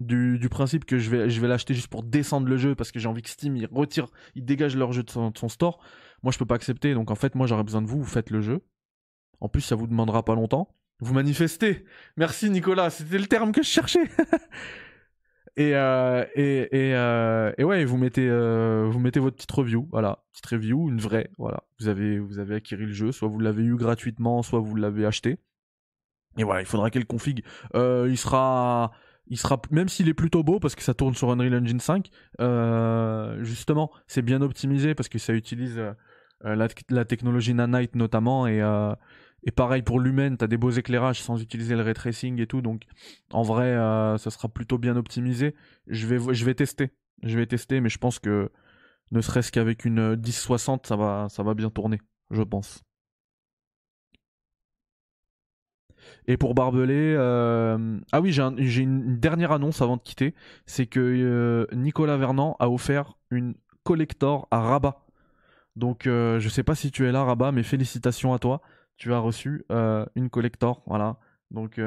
du, 0.00 0.48
principe 0.50 0.84
que 0.84 0.98
je 0.98 1.10
vais, 1.10 1.30
je 1.30 1.40
vais 1.40 1.48
l'acheter 1.48 1.74
juste 1.74 1.88
pour 1.88 2.02
descendre 2.02 2.48
le 2.48 2.56
jeu 2.56 2.74
parce 2.74 2.90
que 2.92 2.98
j'ai 2.98 3.08
envie 3.08 3.22
que 3.22 3.30
Steam 3.30 3.56
il 3.56 3.66
retire, 3.66 4.08
il 4.34 4.44
dégage 4.44 4.76
leur 4.76 4.92
jeu 4.92 5.02
de 5.02 5.10
son, 5.10 5.48
store, 5.48 5.80
moi 6.22 6.32
je 6.32 6.38
peux 6.38 6.46
pas 6.46 6.56
accepter. 6.56 6.94
Donc 6.94 7.10
en 7.10 7.14
fait, 7.14 7.34
moi 7.34 7.46
j'aurais 7.46 7.64
besoin 7.64 7.82
de 7.82 7.86
vous, 7.86 7.98
vous 7.98 8.04
faites 8.04 8.30
le 8.30 8.40
jeu. 8.40 8.60
En 9.40 9.48
plus, 9.48 9.62
ça 9.62 9.74
vous 9.74 9.86
demandera 9.86 10.24
pas 10.24 10.34
longtemps. 10.34 10.74
Vous 11.00 11.12
manifestez. 11.12 11.84
Merci 12.16 12.50
Nicolas, 12.50 12.90
c'était 12.90 13.18
le 13.18 13.26
terme 13.26 13.52
que 13.52 13.62
je 13.62 13.68
cherchais. 13.68 14.08
Et, 15.56 15.74
euh, 15.74 16.24
euh, 16.36 17.52
et, 17.56 17.64
ouais, 17.64 17.84
vous 17.84 17.96
mettez, 17.96 18.28
euh, 18.28 18.88
vous 18.90 18.98
mettez 18.98 19.20
votre 19.20 19.36
petite 19.36 19.52
review, 19.52 19.88
voilà, 19.92 20.24
petite 20.32 20.46
review, 20.46 20.88
une 20.88 20.98
vraie, 21.00 21.30
voilà. 21.38 21.62
Vous 21.78 21.86
avez, 21.86 22.18
vous 22.18 22.40
le 22.86 22.92
jeu, 22.92 23.12
soit 23.12 23.28
vous 23.28 23.38
l'avez 23.38 23.62
eu 23.62 23.76
gratuitement, 23.76 24.42
soit 24.42 24.58
vous 24.58 24.74
l'avez 24.74 25.06
acheté. 25.06 25.38
Et 26.38 26.42
voilà, 26.42 26.60
il 26.60 26.66
faudra 26.66 26.90
qu'elle 26.90 27.06
config. 27.06 27.44
il 27.74 28.18
sera, 28.18 28.90
il 29.28 29.38
sera, 29.38 29.62
même 29.70 29.88
s'il 29.88 30.08
est 30.08 30.14
plutôt 30.14 30.42
beau 30.42 30.58
parce 30.58 30.74
que 30.74 30.82
ça 30.82 30.92
tourne 30.92 31.14
sur 31.14 31.30
Unreal 31.30 31.54
Engine 31.54 31.78
5, 31.78 32.10
justement, 33.44 33.92
c'est 34.08 34.22
bien 34.22 34.42
optimisé 34.42 34.96
parce 34.96 35.08
que 35.08 35.18
ça 35.18 35.34
utilise 35.34 35.80
la, 36.42 36.68
la, 36.90 37.04
technologie 37.04 37.54
Nanite 37.54 37.94
notamment 37.94 38.48
et 38.48 38.60
et 39.44 39.50
pareil 39.50 39.82
pour 39.82 40.00
Lumen, 40.00 40.38
tu 40.38 40.44
as 40.44 40.48
des 40.48 40.56
beaux 40.56 40.70
éclairages 40.70 41.22
sans 41.22 41.40
utiliser 41.40 41.76
le 41.76 41.82
ray 41.82 41.94
tracing 41.94 42.40
et 42.40 42.46
tout. 42.46 42.62
Donc 42.62 42.84
en 43.30 43.42
vrai, 43.42 43.66
euh, 43.66 44.16
ça 44.16 44.30
sera 44.30 44.48
plutôt 44.48 44.78
bien 44.78 44.96
optimisé. 44.96 45.54
Je 45.86 46.06
vais, 46.06 46.54
tester. 46.54 46.92
Je 47.22 47.38
vais 47.38 47.46
tester, 47.46 47.80
mais 47.80 47.90
je 47.90 47.98
pense 47.98 48.18
que 48.18 48.50
ne 49.10 49.20
serait-ce 49.20 49.52
qu'avec 49.52 49.84
une 49.84 50.16
1060, 50.16 50.86
ça 50.86 50.96
va, 50.96 51.26
ça 51.28 51.42
va 51.42 51.52
bien 51.52 51.68
tourner, 51.68 52.00
je 52.30 52.42
pense. 52.42 52.82
Et 56.26 56.38
pour 56.38 56.54
Barbelé, 56.54 57.14
euh, 57.16 57.98
ah 58.12 58.20
oui, 58.22 58.32
j'ai 58.32 58.82
une 58.82 59.18
dernière 59.18 59.52
annonce 59.52 59.82
avant 59.82 59.98
de 59.98 60.02
quitter. 60.02 60.34
C'est 60.64 60.86
que 60.86 61.00
euh, 61.00 61.66
Nicolas 61.76 62.16
Vernant 62.16 62.56
a 62.60 62.70
offert 62.70 63.18
une 63.30 63.54
collector 63.82 64.48
à 64.50 64.60
Rabat. 64.60 65.04
Donc 65.76 66.04
je 66.04 66.48
sais 66.48 66.62
pas 66.62 66.74
si 66.74 66.90
tu 66.90 67.06
es 67.06 67.12
là, 67.12 67.24
Rabat, 67.24 67.52
mais 67.52 67.62
félicitations 67.62 68.32
à 68.32 68.38
toi 68.38 68.62
tu 68.96 69.12
as 69.12 69.18
reçu 69.18 69.64
une 70.14 70.30
collector. 70.30 70.82
Voilà. 70.86 71.16
Donc 71.50 71.80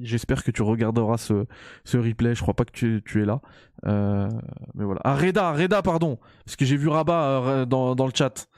j'espère 0.00 0.42
que 0.42 0.50
tu 0.50 0.62
regarderas 0.62 1.18
ce, 1.18 1.46
ce, 1.84 1.96
replay. 1.96 2.34
Je 2.34 2.42
crois 2.42 2.54
pas 2.54 2.64
que 2.64 2.98
tu, 2.98 3.22
es 3.22 3.24
là. 3.24 3.40
mais 3.84 4.84
voilà. 4.84 5.00
Ah 5.04 5.14
Reda, 5.14 5.52
Reda, 5.52 5.82
pardon. 5.82 6.18
Parce 6.44 6.56
que 6.56 6.64
j'ai 6.64 6.76
vu 6.76 6.88
Rabat 6.88 7.66
dans, 7.66 7.94
dans, 7.94 8.06
le 8.06 8.12
chat. 8.14 8.48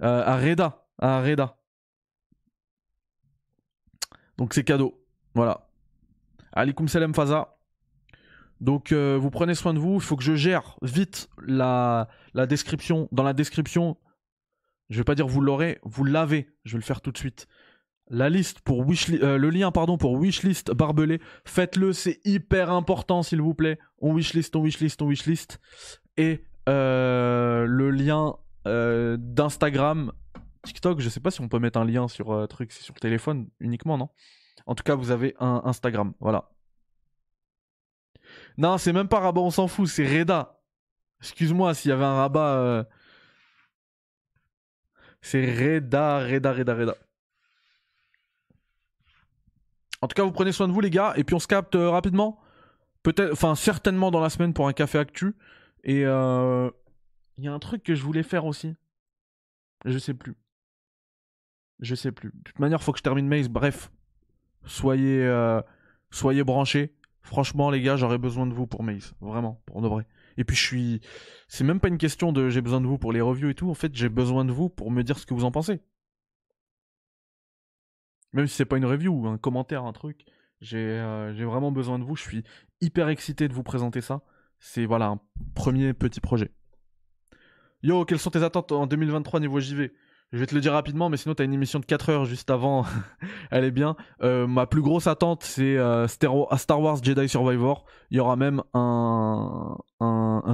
à 0.00 0.36
Reda. 0.36 0.86
Reda. 1.00 1.56
Donc 4.40 4.54
c'est 4.54 4.64
cadeau. 4.64 4.98
Voilà. 5.34 5.68
Alikum 6.54 6.88
salam 6.88 7.14
Faza. 7.14 7.58
Donc 8.62 8.90
euh, 8.90 9.18
vous 9.20 9.30
prenez 9.30 9.54
soin 9.54 9.74
de 9.74 9.78
vous. 9.78 9.96
Il 9.96 10.00
faut 10.00 10.16
que 10.16 10.22
je 10.22 10.34
gère 10.34 10.76
vite 10.80 11.28
la 11.46 12.08
description. 12.48 13.06
Dans 13.12 13.22
la 13.22 13.34
description, 13.34 13.98
je 14.90 14.98
vais 14.98 15.04
pas 15.04 15.14
dire 15.14 15.26
vous 15.26 15.40
l'aurez, 15.40 15.78
vous 15.84 16.04
l'avez. 16.04 16.50
Je 16.64 16.72
vais 16.72 16.78
le 16.78 16.84
faire 16.84 17.00
tout 17.00 17.12
de 17.12 17.18
suite. 17.18 17.46
La 18.08 18.28
liste 18.28 18.60
pour 18.60 18.82
euh, 18.82 19.38
le 19.38 19.50
lien 19.50 19.70
pardon 19.70 19.96
pour 19.96 20.18
wishlist 20.18 20.72
barbelé. 20.72 21.20
Faites-le, 21.44 21.92
c'est 21.92 22.20
hyper 22.24 22.70
important 22.70 23.22
s'il 23.22 23.40
vous 23.40 23.54
plaît. 23.54 23.78
On 23.98 24.12
wishlist, 24.12 24.54
on 24.56 24.62
wishlist, 24.62 25.00
on 25.00 25.06
wishlist. 25.06 25.60
Et 26.16 26.44
euh, 26.68 27.64
le 27.66 27.90
lien 27.90 28.36
d'Instagram 28.66 30.12
TikTok, 30.64 31.00
je 31.00 31.08
sais 31.08 31.20
pas 31.20 31.30
si 31.30 31.40
on 31.40 31.48
peut 31.48 31.58
mettre 31.58 31.78
un 31.78 31.84
lien 31.84 32.08
sur 32.08 32.32
euh, 32.32 32.46
truc, 32.46 32.72
c'est 32.72 32.82
sur 32.82 32.94
téléphone 32.94 33.48
uniquement, 33.60 33.96
non? 33.96 34.10
En 34.66 34.74
tout 34.74 34.82
cas, 34.82 34.94
vous 34.94 35.10
avez 35.10 35.34
un 35.40 35.62
Instagram, 35.64 36.12
voilà. 36.20 36.50
Non, 38.58 38.76
c'est 38.76 38.92
même 38.92 39.08
pas 39.08 39.20
Rabat, 39.20 39.40
on 39.40 39.50
s'en 39.50 39.68
fout, 39.68 39.88
c'est 39.88 40.06
Reda. 40.06 40.60
Excuse-moi 41.20 41.74
s'il 41.74 41.90
y 41.90 41.92
avait 41.92 42.04
un 42.04 42.14
rabat. 42.14 42.86
Euh, 45.22 45.26
c'est 45.26 45.54
Reda, 45.54 46.26
Reda, 46.26 46.52
Reda, 46.52 46.74
Reda. 46.74 46.96
En 50.02 50.08
tout 50.08 50.14
cas, 50.14 50.24
vous 50.24 50.32
prenez 50.32 50.52
soin 50.52 50.66
de 50.66 50.72
vous, 50.72 50.80
les 50.80 50.90
gars, 50.90 51.12
et 51.16 51.24
puis 51.24 51.34
on 51.34 51.38
se 51.38 51.46
capte 51.46 51.74
euh, 51.74 51.90
rapidement. 51.90 52.40
Peut-être, 53.02 53.32
enfin, 53.32 53.54
certainement 53.54 54.10
dans 54.10 54.20
la 54.20 54.30
semaine 54.30 54.52
pour 54.54 54.68
un 54.68 54.72
café 54.72 54.98
actu. 54.98 55.34
Et 55.84 56.00
il 56.00 57.44
y 57.44 57.48
a 57.48 57.52
un 57.52 57.58
truc 57.58 57.82
que 57.82 57.94
je 57.94 58.02
voulais 58.02 58.22
faire 58.22 58.44
aussi. 58.44 58.74
Je 59.86 59.98
sais 59.98 60.14
plus. 60.14 60.36
Je 61.80 61.94
sais 61.94 62.12
plus. 62.12 62.30
De 62.34 62.42
toute 62.44 62.58
manière, 62.58 62.82
faut 62.82 62.92
que 62.92 62.98
je 62.98 63.02
termine 63.02 63.26
Maze. 63.26 63.48
Bref, 63.48 63.90
soyez, 64.66 65.24
euh, 65.24 65.62
soyez 66.10 66.44
branchés. 66.44 66.94
Franchement, 67.22 67.70
les 67.70 67.80
gars, 67.80 67.96
j'aurais 67.96 68.18
besoin 68.18 68.46
de 68.46 68.52
vous 68.52 68.66
pour 68.66 68.82
Maze. 68.82 69.14
Vraiment, 69.20 69.62
pour 69.66 69.80
de 69.80 69.88
vrai. 69.88 70.06
Et 70.36 70.44
puis, 70.44 70.56
je 70.56 70.64
suis. 70.64 71.00
C'est 71.48 71.64
même 71.64 71.80
pas 71.80 71.88
une 71.88 71.98
question 71.98 72.32
de 72.32 72.48
j'ai 72.48 72.60
besoin 72.60 72.80
de 72.80 72.86
vous 72.86 72.98
pour 72.98 73.12
les 73.12 73.20
reviews 73.20 73.50
et 73.50 73.54
tout. 73.54 73.70
En 73.70 73.74
fait, 73.74 73.94
j'ai 73.94 74.08
besoin 74.08 74.44
de 74.44 74.52
vous 74.52 74.68
pour 74.68 74.90
me 74.90 75.02
dire 75.02 75.18
ce 75.18 75.26
que 75.26 75.34
vous 75.34 75.44
en 75.44 75.50
pensez. 75.50 75.80
Même 78.32 78.46
si 78.46 78.54
c'est 78.54 78.64
pas 78.64 78.76
une 78.76 78.84
review, 78.84 79.26
un 79.26 79.38
commentaire, 79.38 79.84
un 79.84 79.92
truc. 79.92 80.24
J'ai 80.60 80.78
euh, 80.78 81.34
j'ai 81.34 81.44
vraiment 81.44 81.72
besoin 81.72 81.98
de 81.98 82.04
vous. 82.04 82.16
Je 82.16 82.22
suis 82.22 82.44
hyper 82.80 83.08
excité 83.08 83.48
de 83.48 83.54
vous 83.54 83.62
présenter 83.62 84.00
ça. 84.00 84.22
C'est 84.58 84.86
voilà 84.86 85.06
un 85.06 85.20
premier 85.54 85.94
petit 85.94 86.20
projet. 86.20 86.52
Yo, 87.82 88.04
quelles 88.04 88.18
sont 88.18 88.30
tes 88.30 88.42
attentes 88.42 88.72
en 88.72 88.86
2023 88.86 89.40
niveau 89.40 89.58
JV 89.58 89.92
je 90.32 90.38
vais 90.38 90.46
te 90.46 90.54
le 90.54 90.60
dire 90.60 90.72
rapidement, 90.72 91.08
mais 91.08 91.16
sinon, 91.16 91.34
tu 91.34 91.42
as 91.42 91.44
une 91.44 91.52
émission 91.52 91.80
de 91.80 91.84
4 91.84 92.08
heures 92.10 92.24
juste 92.24 92.50
avant. 92.50 92.84
Elle 93.50 93.64
est 93.64 93.72
bien. 93.72 93.96
Euh, 94.22 94.46
ma 94.46 94.66
plus 94.66 94.80
grosse 94.80 95.08
attente, 95.08 95.42
c'est 95.42 95.76
euh, 95.76 96.06
Star 96.06 96.80
Wars 96.80 97.02
Jedi 97.02 97.28
Survivor. 97.28 97.84
Il 98.12 98.18
y 98.18 98.20
aura 98.20 98.36
même 98.36 98.62
un, 98.72 99.76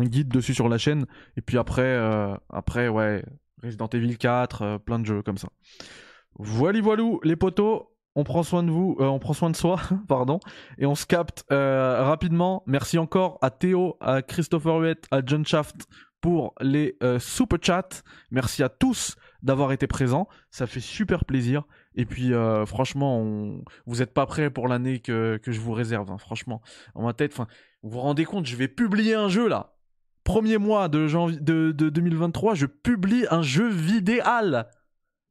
guide 0.05 0.29
dessus 0.29 0.55
sur 0.55 0.71
la 0.71 0.79
chaîne. 0.79 1.05
Et 1.37 1.43
puis 1.43 1.59
après, 1.59 1.83
euh, 1.83 2.35
après 2.49 2.89
ouais, 2.89 3.23
Resident 3.63 3.89
Evil 3.89 4.17
4, 4.17 4.79
plein 4.79 4.99
de 4.99 5.05
jeux 5.05 5.21
comme 5.21 5.37
ça. 5.37 5.49
Voilà, 6.39 6.81
voilou, 6.81 7.21
les 7.23 7.37
potos. 7.37 7.89
On 8.19 8.25
prend 8.25 8.43
soin 8.43 8.63
de 8.63 8.71
vous, 8.71 8.97
on 8.99 9.19
prend 9.19 9.35
soin 9.35 9.51
de 9.51 9.57
soi, 9.57 9.79
pardon, 10.09 10.41
et 10.79 10.87
on 10.87 10.95
se 10.95 11.05
capte 11.05 11.45
rapidement. 11.51 12.63
Merci 12.67 12.97
encore 12.97 13.37
à 13.43 13.51
Théo, 13.51 13.99
à 14.01 14.23
Christopher 14.23 14.79
Huet, 14.79 15.03
à 15.11 15.21
John 15.23 15.45
Shaft 15.45 15.87
pour 16.23 16.55
les 16.63 16.97
super 17.19 17.59
chats. 17.61 18.03
Merci 18.31 18.63
à 18.63 18.71
tous 18.71 19.19
d'avoir 19.43 19.73
été 19.73 19.87
présent. 19.87 20.29
Ça 20.51 20.67
fait 20.67 20.81
super 20.81 21.25
plaisir. 21.25 21.65
Et 21.95 22.05
puis, 22.05 22.33
euh, 22.33 22.67
franchement, 22.67 23.23
vous 23.87 23.97
n'êtes 23.97 24.13
pas 24.13 24.27
prêts 24.27 24.51
pour 24.51 24.69
l'année 24.69 25.01
que, 25.01 25.41
je 25.47 25.61
vous 25.61 25.73
réserve. 25.73 26.11
Hein. 26.11 26.19
franchement, 26.19 26.63
en 26.95 27.05
ma 27.05 27.13
tête, 27.13 27.35
vous 27.35 27.45
vous 27.91 28.01
rendez 28.01 28.25
compte, 28.25 28.47
je 28.47 28.57
vais 28.57 28.69
publier 28.69 29.15
un 29.15 29.29
jeu 29.29 29.49
là. 29.49 29.73
Premier 30.25 30.59
mois 30.59 30.89
de, 30.89 31.07
janvier, 31.07 31.39
de, 31.41 31.71
2023, 31.71 32.55
je 32.55 32.67
publie 32.67 33.27
un 33.31 33.43
jeu 33.43 33.69
vidéal. 33.69 34.69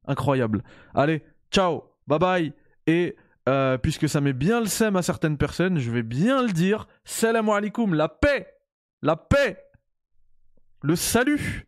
Incroyable. 0.06 0.62
Allez, 0.94 1.22
ciao, 1.50 1.84
bye 2.06 2.18
bye. 2.18 2.52
Et 2.86 3.16
euh, 3.48 3.76
puisque 3.78 4.08
ça 4.08 4.20
met 4.20 4.32
bien 4.32 4.60
le 4.60 4.66
seum 4.66 4.96
à 4.96 5.02
certaines 5.02 5.36
personnes, 5.36 5.78
je 5.78 5.90
vais 5.90 6.02
bien 6.02 6.42
le 6.42 6.52
dire. 6.52 6.88
Salam 7.04 7.48
alaikum, 7.50 7.94
la 7.94 8.08
paix, 8.08 8.54
la 9.02 9.16
paix, 9.16 9.62
le 10.82 10.96
salut. 10.96 11.66